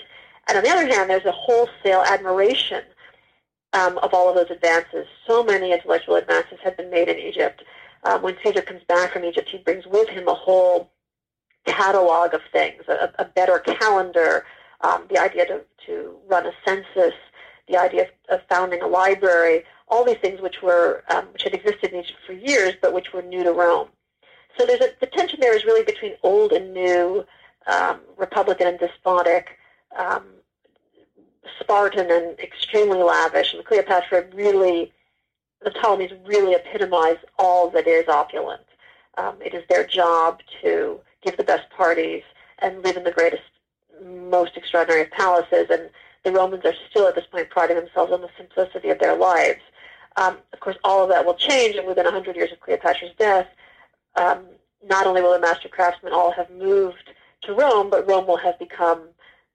And 0.49 0.59
on 0.59 0.65
the 0.65 0.71
other 0.71 0.87
hand, 0.87 1.11
there's 1.11 1.25
a 1.25 1.33
wholesale 1.33 2.03
admiration 2.03 2.83
um, 3.73 3.99
of 3.99 4.15
all 4.15 4.29
of 4.29 4.35
those 4.35 4.51
advances. 4.51 5.07
So 5.27 5.45
many 5.45 5.73
intellectual 5.73 6.17
advances 6.17 6.59
have 6.65 6.77
been 6.77 6.91
made 6.91 7.09
in 7.09 7.19
Egypt. 7.19 7.63
Um, 8.03 8.23
when 8.23 8.37
Caesar 8.43 8.63
comes 8.63 8.83
back 8.89 9.13
from 9.13 9.25
Egypt, 9.25 9.49
he 9.49 9.59
brings 9.59 9.87
with 9.87 10.09
him 10.09 10.27
a 10.27 10.35
whole 10.35 10.91
catalog 11.67 12.35
of 12.35 12.41
things, 12.53 12.83
a, 12.89 13.13
a 13.19 13.25
better 13.25 13.59
calendar, 13.59 14.45
um, 14.81 15.05
the 15.09 15.19
idea 15.19 15.47
to, 15.47 15.61
to 15.87 16.17
run 16.29 16.47
a 16.47 16.53
census, 16.65 17.15
the 17.69 17.77
idea 17.77 18.03
of, 18.03 18.09
of 18.29 18.47
founding 18.49 18.83
a 18.83 18.87
library, 18.87 19.65
all 19.89 20.05
these 20.05 20.19
things 20.19 20.41
which 20.41 20.63
were 20.63 21.05
um, 21.11 21.27
which 21.33 21.43
had 21.43 21.55
existed 21.55 21.93
in 21.93 22.01
Egypt 22.01 22.19
for 22.27 22.33
years, 22.33 22.75
but 22.81 22.93
which 22.93 23.13
were 23.13 23.23
new 23.23 23.45
to 23.45 23.53
Rome. 23.53 23.89
So 24.59 24.67
there's 24.67 24.81
a, 24.81 24.91
the 25.01 25.07
tension 25.07 25.39
there 25.41 25.57
is 25.57 25.65
really 25.65 25.85
between 25.85 26.15
old 26.23 26.53
and 26.53 26.73
new, 26.73 27.25
um, 27.67 28.01
Republican 28.17 28.67
and 28.69 28.79
despotic, 28.79 29.59
um, 29.97 30.25
Spartan 31.61 32.11
and 32.11 32.39
extremely 32.41 33.03
lavish, 33.03 33.55
and 33.55 33.65
Cleopatra 33.65 34.27
really, 34.35 34.93
the 35.63 35.71
Ptolemies 35.71 36.13
really 36.25 36.55
epitomize 36.55 37.19
all 37.39 37.71
that 37.71 37.87
is 37.87 38.09
opulent. 38.09 38.63
Um, 39.19 39.37
it 39.45 39.55
is 39.55 39.65
their 39.69 39.87
job 39.87 40.41
to 40.63 41.01
give 41.23 41.37
the 41.37 41.45
best 41.45 41.69
parties 41.71 42.23
and 42.59 42.83
live 42.83 42.97
in 42.97 43.05
the 43.05 43.13
greatest, 43.13 43.43
most 44.05 44.57
extraordinary 44.57 45.07
palaces, 45.07 45.69
and 45.71 45.91
the 46.27 46.33
Romans 46.33 46.65
are 46.65 46.75
still 46.91 47.07
at 47.07 47.15
this 47.15 47.25
point 47.31 47.49
priding 47.51 47.77
themselves 47.77 48.13
on 48.13 48.21
the 48.21 48.29
simplicity 48.37 48.91
of 48.91 48.99
their 48.99 49.17
lives. 49.17 49.61
Um, 50.17 50.39
of 50.53 50.59
course, 50.59 50.77
all 50.83 51.05
of 51.05 51.09
that 51.11 51.25
will 51.25 51.37
change, 51.37 51.77
and 51.77 51.87
within 51.87 52.05
100 52.05 52.35
years 52.35 52.51
of 52.51 52.59
Cleopatra's 52.59 53.13
death, 53.17 53.47
um, 54.17 54.45
not 54.85 55.07
only 55.07 55.23
will 55.23 55.33
the 55.33 55.39
master 55.39 55.69
craftsmen 55.69 56.13
all 56.13 56.33
have 56.33 56.51
moved 56.51 57.11
to 57.43 57.53
Rome, 57.55 57.91
but 57.91 58.09
Rome 58.09 58.27
will 58.27 58.39
have 58.39 58.59
become 58.59 59.03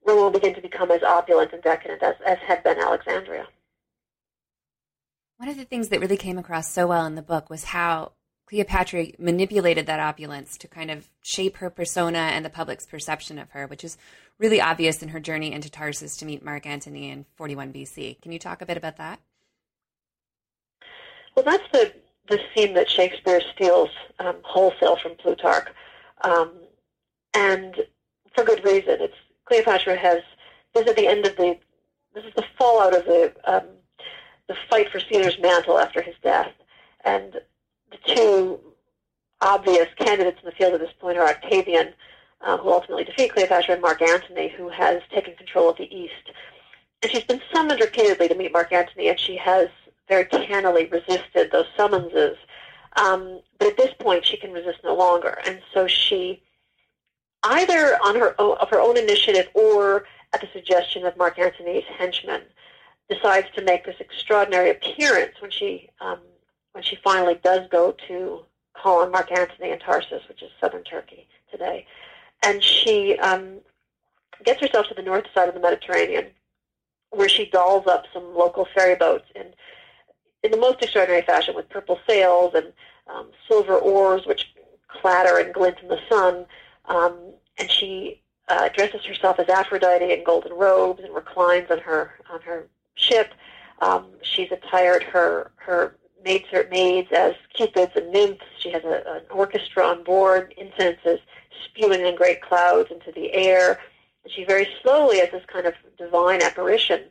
Rome 0.06 0.18
will 0.18 0.32
begin 0.32 0.56
to 0.56 0.62
become 0.62 0.92
as 0.92 1.04
opulent 1.04 1.52
and 1.52 1.62
decadent 1.62 2.02
as, 2.02 2.16
as 2.26 2.38
had 2.40 2.64
been 2.64 2.80
Alexandria. 2.80 3.48
One 5.38 5.50
of 5.50 5.58
the 5.58 5.66
things 5.66 5.90
that 5.90 6.00
really 6.00 6.18
came 6.18 6.38
across 6.38 6.72
so 6.72 6.88
well 6.88 7.06
in 7.06 7.16
the 7.16 7.22
book 7.22 7.50
was 7.50 7.66
how 7.66 8.14
Cleopatra 8.48 9.08
manipulated 9.18 9.86
that 9.86 10.00
opulence 10.00 10.58
to 10.58 10.68
kind 10.68 10.92
of 10.92 11.08
shape 11.22 11.58
her 11.58 11.70
persona 11.70 12.18
and 12.18 12.44
the 12.44 12.50
public's 12.50 12.86
perception 12.86 13.40
of 13.40 13.52
her, 13.52 13.66
which 13.68 13.84
is 13.84 13.98
really 14.38 14.60
obvious 14.60 15.02
in 15.02 15.10
her 15.10 15.20
journey 15.20 15.54
into 15.54 15.70
Tarsus 15.70 16.18
to 16.18 16.26
meet 16.26 16.44
Mark 16.44 16.66
Antony 16.66 17.10
in 17.10 17.26
41 17.36 17.72
BC. 17.72 18.22
Can 18.22 18.32
you 18.32 18.40
talk 18.40 18.62
a 18.62 18.66
bit 18.66 18.78
about 18.78 18.98
that? 18.98 19.20
Well, 21.36 21.46
that's 21.46 21.64
the, 21.72 21.94
the 22.28 22.40
scene 22.54 22.74
that 22.74 22.90
Shakespeare 22.90 23.42
steals 23.56 23.90
um, 24.20 24.36
wholesale 24.44 24.98
from 24.98 25.16
Plutarch. 25.16 25.70
Um, 26.24 26.52
and 27.34 27.76
for 28.36 28.44
good 28.44 28.64
reason. 28.64 28.98
It's 29.00 29.16
Cleopatra 29.46 29.98
has 29.98 30.22
this 30.74 30.84
is 30.84 30.90
at 30.90 30.96
the 30.96 31.08
end 31.08 31.26
of 31.26 31.36
the 31.36 31.58
this 32.14 32.24
is 32.24 32.34
the 32.36 32.46
fallout 32.58 32.96
of 32.96 33.06
the 33.06 33.34
um, 33.46 33.64
the 34.48 34.56
fight 34.70 34.90
for 34.90 35.00
Caesar's 35.00 35.40
mantle 35.40 35.80
after 35.80 36.02
his 36.02 36.16
death, 36.24 36.52
and 37.04 37.42
the 37.92 38.16
two 38.16 38.60
obvious 39.42 39.88
candidates 39.98 40.40
in 40.42 40.46
the 40.46 40.56
field 40.56 40.74
at 40.74 40.80
this 40.80 40.94
point 41.00 41.18
are 41.18 41.28
Octavian, 41.28 41.94
uh, 42.42 42.58
who 42.58 42.72
ultimately 42.72 43.04
defeat 43.04 43.34
Cleopatra, 43.34 43.74
and 43.74 43.82
Mark 43.82 44.02
Antony, 44.02 44.50
who 44.50 44.70
has 44.70 45.02
taken 45.12 45.36
control 45.36 45.70
of 45.70 45.78
the 45.78 45.94
East. 45.96 46.32
And 47.02 47.12
she's 47.12 47.24
been 47.24 47.42
summoned 47.54 47.82
repeatedly 47.82 48.28
to 48.28 48.36
meet 48.36 48.54
Mark 48.54 48.72
Antony, 48.72 49.10
and 49.10 49.20
she 49.20 49.36
has 49.38 49.68
very 50.08 50.26
cannily 50.26 50.86
resisted 50.86 51.52
those 51.52 51.66
summonses. 51.76 52.38
Um, 52.96 53.42
but 53.58 53.68
at 53.68 53.78
this 53.78 53.94
point, 54.00 54.26
she 54.26 54.38
can 54.38 54.52
resist 54.52 54.80
no 54.84 54.96
longer, 54.96 55.40
and 55.46 55.62
so 55.74 55.88
she 55.88 56.44
either 57.44 57.98
on 58.04 58.16
her 58.16 58.36
own, 58.40 58.58
of 58.60 58.70
her 58.70 58.80
own 58.80 58.98
initiative 58.98 59.48
or 59.54 60.06
at 60.34 60.42
the 60.42 60.48
suggestion 60.54 61.06
of 61.06 61.18
Mark 61.18 61.40
Antony's 61.40 61.86
henchmen, 61.98 62.42
decides 63.10 63.48
to 63.56 63.62
make 63.64 63.86
this 63.86 63.96
extraordinary 64.00 64.70
appearance 64.70 65.34
when 65.42 65.52
she 65.52 65.90
um, 66.00 66.20
when 66.74 66.84
she 66.84 66.98
finally 67.04 67.40
does 67.44 67.68
go 67.70 67.96
to 68.08 68.42
call 68.74 69.02
on 69.02 69.12
Mark 69.12 69.32
Antony 69.32 69.72
in 69.72 69.80
Tarsus, 69.80 70.24
which 70.28 70.42
is 70.42 70.50
southern 70.60 70.84
Turkey 70.84 71.28
today, 71.52 71.86
and 72.44 72.64
she 72.64 73.18
um, 73.20 73.58
gets 74.44 74.62
herself 74.62 74.88
to 74.88 74.94
the 74.94 75.02
north 75.02 75.26
side 75.34 75.48
of 75.50 75.54
the 75.54 75.60
Mediterranean, 75.60 76.28
where 77.10 77.30
she 77.30 77.46
dolls 77.46 77.88
up 77.88 78.06
some 78.14 78.36
local 78.36 78.68
ferry 78.74 78.96
boats 78.96 79.26
in 79.36 79.48
in 80.44 80.52
the 80.52 80.58
most 80.58 80.82
extraordinary 80.82 81.22
fashion 81.22 81.56
with 81.56 81.70
purple 81.70 82.00
sails 82.08 82.54
and 82.56 82.74
um, 83.08 83.28
silver 83.48 83.76
oars, 83.78 84.26
which 84.26 84.54
clatter 84.88 85.38
and 85.38 85.54
glint 85.54 85.78
in 85.82 85.88
the 85.88 86.00
sun. 86.10 86.46
Um, 86.86 87.16
and 87.60 87.70
she 87.70 88.22
uh, 88.50 88.70
dresses 88.70 89.06
herself 89.06 89.40
as 89.40 89.50
Aphrodite 89.50 90.12
in 90.12 90.24
golden 90.24 90.54
robes 90.54 91.04
and 91.04 91.14
reclines 91.14 91.70
on 91.70 91.80
her 91.80 92.14
on 92.32 92.42
her 92.42 92.68
ship. 92.96 93.34
Um, 93.82 94.08
she's 94.22 94.52
attired 94.52 95.04
her 95.04 95.52
her 95.58 95.96
maids 96.24 96.46
her 96.52 96.68
maids 96.70 97.10
as 97.12 97.34
cupids 97.54 97.94
and 97.96 98.12
nymphs. 98.12 98.46
She 98.60 98.72
has 98.72 98.84
a, 98.84 99.04
an 99.08 99.24
orchestra 99.30 99.86
on 99.86 100.04
board. 100.04 100.54
Incense 100.58 101.00
is 101.06 101.20
spewing 101.66 102.06
in 102.06 102.16
great 102.16 102.42
clouds 102.42 102.92
into 102.92 103.12
the 103.12 103.34
air. 103.34 103.80
And 104.24 104.32
she 104.34 104.44
very 104.44 104.68
slowly, 104.82 105.22
as 105.22 105.32
this 105.32 105.46
kind 105.48 105.66
of 105.66 105.74
divine 105.98 106.42
apparition, 106.42 107.04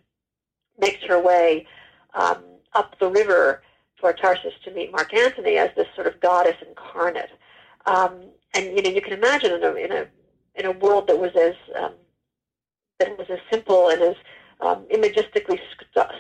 makes 0.79 1.03
her 1.05 1.21
way 1.21 1.67
um, 2.15 2.43
up 2.75 2.99
the 2.99 3.09
river 3.09 3.63
toward 3.99 4.19
Tarsus 4.19 4.55
to 4.65 4.71
meet 4.71 4.93
Mark 4.93 5.13
Antony 5.13 5.57
as 5.57 5.71
this 5.77 5.89
sort 5.95 6.07
of 6.07 6.21
goddess 6.21 6.57
incarnate. 6.67 7.31
Um, 7.87 8.23
and 8.55 8.67
you 8.77 8.83
know, 8.83 8.91
you 8.91 9.03
can 9.03 9.13
imagine 9.13 9.53
in 9.53 9.63
a, 9.63 9.75
in 9.75 9.93
a 9.93 10.07
in 10.57 10.67
a 10.67 10.73
world 10.73 11.07
that 11.07 11.19
was 11.19 11.31
as 11.37 11.55
um, 11.81 11.93
that 12.99 13.17
was 13.17 13.29
as 13.31 13.39
simple 13.51 13.89
and 13.89 14.03
as 14.03 14.17
um, 14.61 14.85
imagistically 14.93 15.59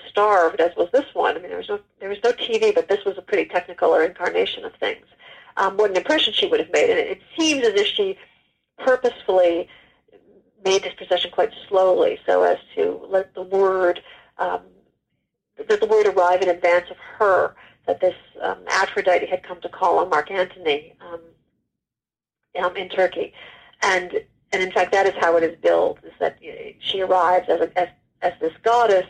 starved 0.08 0.60
as 0.60 0.74
was 0.76 0.88
this 0.92 1.14
one. 1.14 1.36
I 1.36 1.40
mean, 1.40 1.48
there 1.48 1.58
was 1.58 1.68
no 1.68 1.80
there 1.98 2.08
was 2.08 2.18
no 2.24 2.32
TV, 2.32 2.74
but 2.74 2.88
this 2.88 3.04
was 3.04 3.18
a 3.18 3.22
pretty 3.22 3.48
technicolor 3.48 4.06
incarnation 4.06 4.64
of 4.64 4.74
things. 4.76 5.06
Um, 5.56 5.76
what 5.76 5.90
an 5.90 5.96
impression 5.96 6.32
she 6.32 6.46
would 6.46 6.60
have 6.60 6.72
made, 6.72 6.90
and 6.90 6.98
it, 6.98 7.10
it 7.10 7.20
seems 7.38 7.66
as 7.66 7.74
if 7.74 7.86
she 7.86 8.16
purposefully 8.78 9.68
made 10.64 10.82
this 10.82 10.94
procession 10.94 11.30
quite 11.30 11.52
slowly, 11.68 12.18
so 12.26 12.42
as 12.42 12.58
to 12.74 13.00
let 13.08 13.34
the 13.34 13.42
word 13.42 14.02
um, 14.38 14.60
that 15.68 15.80
the 15.80 15.86
word 15.86 16.06
arrive 16.06 16.42
in 16.42 16.48
advance 16.48 16.90
of 16.90 16.96
her 16.96 17.54
that 17.86 18.00
this 18.00 18.14
um, 18.42 18.58
Aphrodite 18.68 19.26
had 19.26 19.42
come 19.42 19.60
to 19.60 19.68
call 19.68 19.98
on 19.98 20.08
Mark 20.08 20.30
Antony 20.30 20.94
um, 21.00 21.20
um, 22.62 22.76
in 22.76 22.88
Turkey, 22.88 23.32
and 23.82 24.20
and 24.52 24.62
in 24.62 24.70
fact 24.72 24.92
that 24.92 25.06
is 25.06 25.14
how 25.18 25.36
it 25.36 25.42
is 25.42 25.56
billed: 25.60 25.98
is 26.04 26.12
that 26.20 26.38
she 26.78 27.00
arrives 27.00 27.48
as 27.48 27.60
a, 27.60 27.78
as 27.78 27.88
as 28.22 28.32
this 28.40 28.52
goddess. 28.62 29.06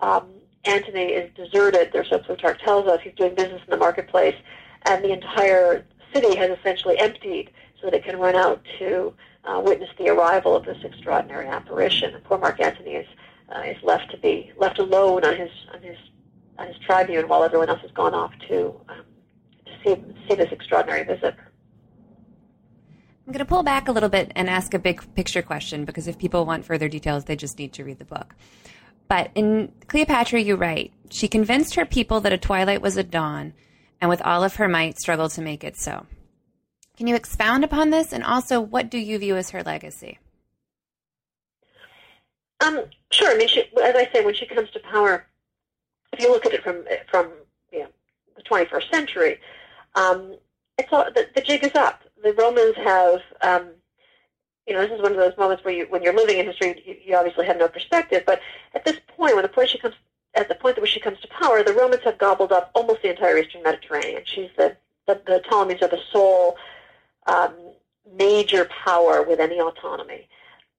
Um, 0.00 0.28
Antony 0.64 1.12
is 1.12 1.30
deserted. 1.34 1.90
There's 1.92 2.08
so 2.08 2.18
Plutarch 2.18 2.60
tells 2.60 2.86
us 2.88 3.00
he's 3.02 3.14
doing 3.14 3.34
business 3.34 3.62
in 3.64 3.70
the 3.70 3.76
marketplace, 3.76 4.34
and 4.82 5.04
the 5.04 5.12
entire 5.12 5.84
city 6.12 6.36
has 6.36 6.50
essentially 6.58 6.98
emptied 6.98 7.50
so 7.80 7.86
that 7.86 7.94
it 7.94 8.04
can 8.04 8.18
run 8.18 8.34
out 8.34 8.64
to 8.78 9.14
uh, 9.44 9.60
witness 9.64 9.90
the 9.98 10.08
arrival 10.08 10.56
of 10.56 10.64
this 10.64 10.78
extraordinary 10.82 11.46
apparition. 11.46 12.14
And 12.14 12.24
poor 12.24 12.38
Mark 12.38 12.60
Antony 12.60 12.92
is 12.92 13.06
uh, 13.54 13.60
is 13.60 13.76
left 13.82 14.10
to 14.10 14.16
be 14.16 14.52
left 14.56 14.78
alone 14.78 15.24
on 15.24 15.36
his 15.36 15.50
on 15.72 15.82
his 15.82 15.96
on 16.58 16.66
his 16.66 16.78
tribune 16.78 17.28
while 17.28 17.44
everyone 17.44 17.68
else 17.68 17.80
has 17.82 17.92
gone 17.92 18.14
off 18.14 18.32
to 18.48 18.74
um, 18.88 19.04
to 19.66 19.72
see 19.84 20.02
see 20.28 20.34
this 20.34 20.50
extraordinary 20.50 21.04
visit. 21.04 21.34
I'm 23.26 23.32
going 23.32 23.40
to 23.40 23.44
pull 23.44 23.64
back 23.64 23.88
a 23.88 23.92
little 23.92 24.08
bit 24.08 24.30
and 24.36 24.48
ask 24.48 24.72
a 24.72 24.78
big 24.78 25.02
picture 25.16 25.42
question 25.42 25.84
because 25.84 26.06
if 26.06 26.16
people 26.16 26.46
want 26.46 26.64
further 26.64 26.88
details, 26.88 27.24
they 27.24 27.34
just 27.34 27.58
need 27.58 27.72
to 27.72 27.82
read 27.84 27.98
the 27.98 28.04
book. 28.04 28.36
But 29.08 29.30
in 29.34 29.72
Cleopatra, 29.88 30.40
you 30.40 30.54
write, 30.54 30.92
she 31.10 31.26
convinced 31.26 31.74
her 31.74 31.84
people 31.84 32.20
that 32.20 32.32
a 32.32 32.38
twilight 32.38 32.82
was 32.82 32.96
a 32.96 33.02
dawn, 33.02 33.52
and 34.00 34.08
with 34.08 34.22
all 34.22 34.44
of 34.44 34.56
her 34.56 34.68
might 34.68 34.98
struggled 34.98 35.32
to 35.32 35.42
make 35.42 35.64
it 35.64 35.76
so. 35.76 36.06
Can 36.96 37.08
you 37.08 37.16
expound 37.16 37.64
upon 37.64 37.90
this, 37.90 38.12
and 38.12 38.22
also 38.22 38.60
what 38.60 38.90
do 38.90 38.98
you 38.98 39.18
view 39.18 39.36
as 39.36 39.50
her 39.50 39.62
legacy? 39.62 40.18
Um, 42.64 42.84
sure. 43.10 43.32
I 43.32 43.36
mean, 43.36 43.48
she, 43.48 43.60
as 43.82 43.94
I 43.96 44.08
say, 44.12 44.24
when 44.24 44.34
she 44.34 44.46
comes 44.46 44.70
to 44.70 44.80
power, 44.80 45.26
if 46.12 46.20
you 46.20 46.30
look 46.30 46.46
at 46.46 46.54
it 46.54 46.62
from 46.62 46.84
from 47.10 47.30
you 47.72 47.80
know, 47.80 47.88
the 48.36 48.42
21st 48.42 48.90
century, 48.90 49.40
um, 49.94 50.36
it's 50.78 50.88
all, 50.92 51.04
the, 51.14 51.28
the 51.34 51.42
jig 51.42 51.64
is 51.64 51.74
up. 51.74 52.02
The 52.22 52.32
Romans 52.32 52.76
have, 52.76 53.20
um, 53.42 53.68
you 54.66 54.74
know, 54.74 54.80
this 54.80 54.92
is 54.92 55.02
one 55.02 55.12
of 55.12 55.18
those 55.18 55.36
moments 55.36 55.64
where 55.64 55.74
you, 55.74 55.86
when 55.88 56.02
you're 56.02 56.14
living 56.14 56.38
in 56.38 56.46
history, 56.46 56.82
you, 56.84 56.96
you 57.04 57.16
obviously 57.16 57.46
have 57.46 57.58
no 57.58 57.68
perspective. 57.68 58.24
But 58.26 58.40
at 58.74 58.84
this 58.84 58.98
point, 59.16 59.36
when 59.36 59.44
the 59.44 59.66
she 59.66 59.78
comes, 59.78 59.94
at 60.34 60.48
the 60.48 60.54
point 60.54 60.76
that 60.76 60.88
she 60.88 61.00
comes 61.00 61.20
to 61.20 61.28
power, 61.28 61.62
the 61.62 61.72
Romans 61.72 62.02
have 62.04 62.18
gobbled 62.18 62.52
up 62.52 62.70
almost 62.74 63.02
the 63.02 63.10
entire 63.10 63.38
Eastern 63.38 63.62
Mediterranean. 63.62 64.22
She's 64.24 64.50
the 64.56 64.76
the, 65.06 65.20
the 65.26 65.42
Ptolemies 65.48 65.82
are 65.82 65.88
the 65.88 66.00
sole 66.12 66.56
um, 67.26 67.54
major 68.16 68.64
power 68.66 69.22
with 69.22 69.40
any 69.40 69.60
autonomy. 69.60 70.28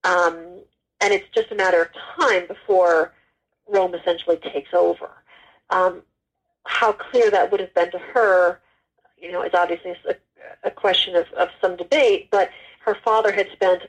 Um, 0.04 0.60
and 1.00 1.12
it's 1.12 1.28
just 1.34 1.50
a 1.50 1.54
matter 1.54 1.82
of 1.82 1.88
time 2.20 2.46
before 2.46 3.12
Rome 3.66 3.94
essentially 3.94 4.36
takes 4.36 4.72
over. 4.72 5.10
Um, 5.70 6.02
how 6.64 6.92
clear 6.92 7.30
that 7.30 7.50
would 7.50 7.60
have 7.60 7.74
been 7.74 7.90
to 7.92 7.98
her, 7.98 8.60
you 9.16 9.32
know, 9.32 9.42
is 9.42 9.54
obviously 9.54 9.94
a, 10.08 10.14
a 10.64 10.70
question 10.70 11.16
of, 11.16 11.26
of 11.32 11.48
some 11.60 11.76
debate, 11.76 12.28
but 12.30 12.50
her 12.84 12.96
father 13.04 13.32
had 13.32 13.48
spent 13.52 13.82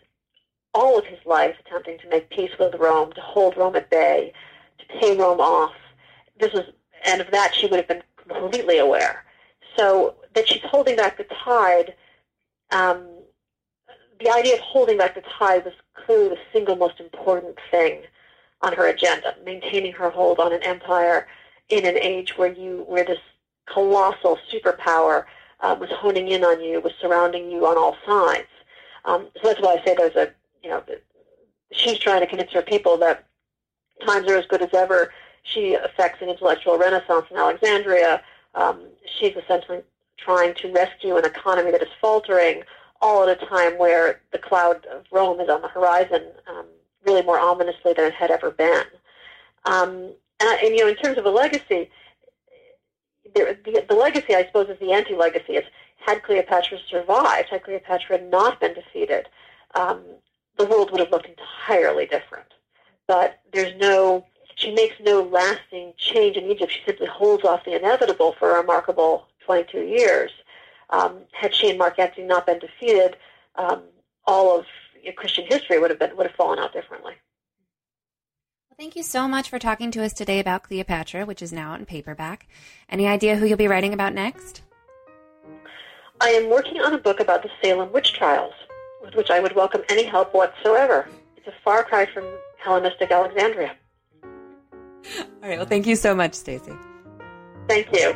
all 0.73 0.97
of 0.97 1.05
his 1.05 1.19
life 1.25 1.55
attempting 1.65 1.97
to 1.99 2.09
make 2.09 2.29
peace 2.29 2.51
with 2.59 2.75
Rome, 2.75 3.11
to 3.13 3.21
hold 3.21 3.57
Rome 3.57 3.75
at 3.75 3.89
bay, 3.89 4.33
to 4.79 4.99
pay 4.99 5.17
Rome 5.17 5.39
off. 5.39 5.73
This 6.39 6.53
was, 6.53 6.65
and 7.05 7.21
of 7.21 7.31
that 7.31 7.53
she 7.55 7.67
would 7.67 7.77
have 7.77 7.87
been 7.87 8.03
completely 8.27 8.77
aware. 8.77 9.25
So 9.77 10.15
that 10.33 10.47
she's 10.47 10.61
holding 10.63 10.95
back 10.95 11.17
the 11.17 11.25
tide 11.43 11.95
um, 12.71 13.07
the 14.19 14.29
idea 14.29 14.55
of 14.55 14.59
holding 14.59 14.97
back 14.97 15.15
the 15.15 15.21
tide 15.21 15.65
was 15.65 15.73
clearly 15.93 16.29
the 16.29 16.39
single 16.51 16.75
most 16.75 16.99
important 16.99 17.57
thing 17.71 18.01
on 18.61 18.73
her 18.73 18.87
agenda, 18.87 19.35
maintaining 19.45 19.93
her 19.93 20.09
hold 20.09 20.39
on 20.39 20.51
an 20.51 20.61
empire 20.63 21.27
in 21.69 21.85
an 21.85 21.97
age 21.97 22.37
where 22.37 22.51
you 22.51 22.83
where 22.87 23.05
this 23.05 23.19
colossal 23.65 24.37
superpower 24.51 25.25
uh, 25.61 25.75
was 25.79 25.89
honing 25.91 26.29
in 26.29 26.43
on 26.43 26.61
you, 26.61 26.79
was 26.81 26.93
surrounding 27.01 27.51
you 27.51 27.65
on 27.65 27.77
all 27.77 27.97
sides. 28.05 28.47
Um, 29.05 29.27
so 29.35 29.49
that's 29.49 29.61
why 29.61 29.77
I 29.79 29.85
say 29.85 29.95
there's 29.95 30.15
a 30.15 30.31
you 30.63 30.69
know 30.69 30.83
she's 31.71 31.99
trying 31.99 32.21
to 32.21 32.27
convince 32.27 32.51
her 32.51 32.61
people 32.61 32.97
that 32.97 33.25
times 34.05 34.29
are 34.29 34.37
as 34.37 34.45
good 34.45 34.61
as 34.61 34.73
ever. 34.73 35.11
She 35.43 35.73
affects 35.73 36.21
an 36.21 36.29
intellectual 36.29 36.77
renaissance 36.77 37.25
in 37.31 37.37
Alexandria. 37.37 38.21
Um, 38.55 38.81
she's 39.19 39.35
essentially 39.35 39.81
trying 40.17 40.53
to 40.55 40.71
rescue 40.71 41.17
an 41.17 41.25
economy 41.25 41.71
that 41.71 41.81
is 41.81 41.89
faltering, 42.01 42.63
all 43.01 43.27
at 43.27 43.41
a 43.41 43.45
time 43.45 43.77
where 43.77 44.21
the 44.31 44.37
cloud 44.37 44.85
of 44.87 45.05
Rome 45.11 45.39
is 45.39 45.49
on 45.49 45.61
the 45.61 45.67
horizon, 45.67 46.23
um, 46.47 46.65
really 47.05 47.21
more 47.21 47.39
ominously 47.39 47.93
than 47.93 48.05
it 48.05 48.13
had 48.13 48.31
ever 48.31 48.51
been. 48.51 48.83
Um, 49.65 50.11
and, 50.41 50.59
and, 50.63 50.75
you 50.75 50.83
know, 50.83 50.87
in 50.87 50.95
terms 50.95 51.17
of 51.17 51.25
a 51.25 51.29
legacy, 51.29 51.89
the, 53.35 53.85
the, 53.87 53.95
legacy, 53.95 54.35
I 54.35 54.45
suppose, 54.45 54.69
is 54.69 54.79
the 54.79 54.91
anti-legacy. 54.91 55.53
Is 55.53 55.65
had 55.99 56.23
Cleopatra 56.23 56.77
survived, 56.89 57.49
had 57.49 57.63
Cleopatra 57.63 58.21
not 58.21 58.59
been 58.59 58.73
defeated, 58.73 59.27
um, 59.75 60.01
the 60.57 60.65
world 60.65 60.91
would 60.91 60.99
have 60.99 61.11
looked 61.11 61.27
entirely 61.27 62.05
different. 62.05 62.47
But 63.07 63.39
there's 63.53 63.75
no, 63.79 64.25
she 64.55 64.73
makes 64.73 64.95
no 64.99 65.21
lasting 65.21 65.93
change 65.97 66.37
in 66.37 66.45
Egypt. 66.45 66.71
She 66.71 66.81
simply 66.85 67.07
holds 67.07 67.43
off 67.43 67.65
the 67.65 67.75
inevitable 67.75 68.35
for 68.39 68.51
a 68.51 68.61
remarkable 68.61 69.27
22 69.45 69.81
years. 69.81 70.31
Um, 70.91 71.19
had 71.31 71.53
she 71.53 71.69
and 71.69 71.77
Mark 71.77 71.99
Antony 71.99 72.27
not 72.27 72.45
been 72.45 72.59
defeated, 72.59 73.17
um, 73.55 73.83
all 74.25 74.59
of 74.59 74.65
you 75.01 75.09
know, 75.09 75.15
Christian 75.15 75.45
history 75.47 75.79
would 75.79 75.89
have 75.89 75.99
been 75.99 76.15
would 76.17 76.27
have 76.27 76.35
fallen 76.35 76.59
out 76.59 76.73
differently. 76.73 77.13
Well, 78.79 78.85
thank 78.85 78.95
you 78.95 79.03
so 79.03 79.27
much 79.27 79.49
for 79.49 79.59
talking 79.59 79.91
to 79.91 80.05
us 80.05 80.13
today 80.13 80.39
about 80.39 80.63
Cleopatra, 80.63 81.25
which 81.25 81.41
is 81.41 81.51
now 81.51 81.73
out 81.73 81.81
in 81.81 81.85
paperback. 81.85 82.47
Any 82.89 83.07
idea 83.07 83.35
who 83.35 83.45
you'll 83.45 83.57
be 83.57 83.67
writing 83.67 83.93
about 83.93 84.13
next? 84.13 84.61
I 86.21 86.29
am 86.29 86.49
working 86.49 86.79
on 86.79 86.93
a 86.93 86.97
book 86.97 87.19
about 87.19 87.43
the 87.43 87.49
Salem 87.61 87.91
witch 87.91 88.13
trials, 88.13 88.53
with 89.03 89.15
which 89.15 89.29
I 89.29 89.41
would 89.41 89.53
welcome 89.53 89.81
any 89.89 90.05
help 90.05 90.33
whatsoever. 90.33 91.09
It's 91.35 91.45
a 91.45 91.53
far 91.61 91.83
cry 91.83 92.05
from 92.05 92.23
Hellenistic 92.63 93.11
Alexandria. 93.11 93.75
All 94.23 95.19
right. 95.41 95.57
Well, 95.57 95.65
thank 95.65 95.85
you 95.85 95.97
so 95.97 96.15
much, 96.15 96.33
Stacy. 96.33 96.71
Thank 97.67 97.87
you. 97.91 98.15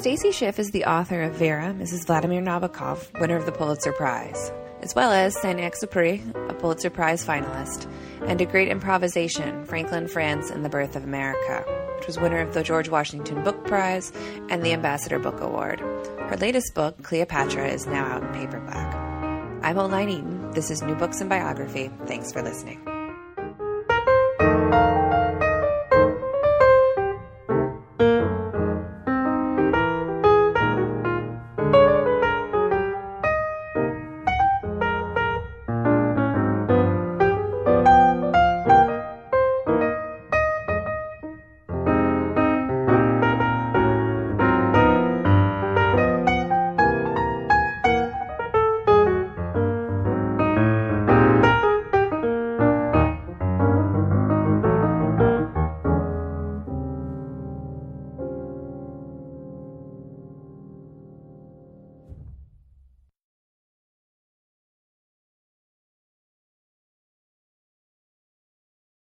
Stacy 0.00 0.32
Schiff 0.32 0.58
is 0.58 0.70
the 0.70 0.86
author 0.86 1.20
of 1.20 1.34
Vera, 1.34 1.74
Mrs. 1.78 2.06
Vladimir 2.06 2.40
Nabokov, 2.40 3.20
winner 3.20 3.36
of 3.36 3.44
the 3.44 3.52
Pulitzer 3.52 3.92
Prize, 3.92 4.52
as 4.82 4.94
well 4.94 5.10
as 5.10 5.40
Saint-Exupéry, 5.40 6.50
a 6.50 6.54
Pulitzer 6.54 6.90
Prize 6.90 7.24
finalist, 7.24 7.90
and 8.26 8.40
A 8.40 8.46
Great 8.46 8.68
Improvisation, 8.68 9.64
Franklin 9.64 10.08
France 10.08 10.50
and 10.50 10.64
the 10.64 10.68
Birth 10.68 10.96
of 10.96 11.04
America, 11.04 11.64
which 11.96 12.06
was 12.06 12.18
winner 12.18 12.40
of 12.40 12.54
the 12.54 12.62
George 12.62 12.88
Washington 12.88 13.42
Book 13.42 13.66
Prize 13.66 14.12
and 14.48 14.62
the 14.62 14.72
Ambassador 14.72 15.18
Book 15.18 15.40
Award. 15.40 15.80
Her 15.80 16.36
latest 16.36 16.74
book, 16.74 17.02
Cleopatra, 17.02 17.68
is 17.68 17.86
now 17.86 18.06
out 18.06 18.22
in 18.22 18.32
paperback. 18.32 18.94
I'm 19.62 19.78
Oline 19.78 20.08
Eaton. 20.08 20.50
This 20.52 20.70
is 20.70 20.82
New 20.82 20.94
Books 20.94 21.20
in 21.20 21.28
Biography. 21.28 21.90
Thanks 22.06 22.32
for 22.32 22.42
listening. 22.42 22.97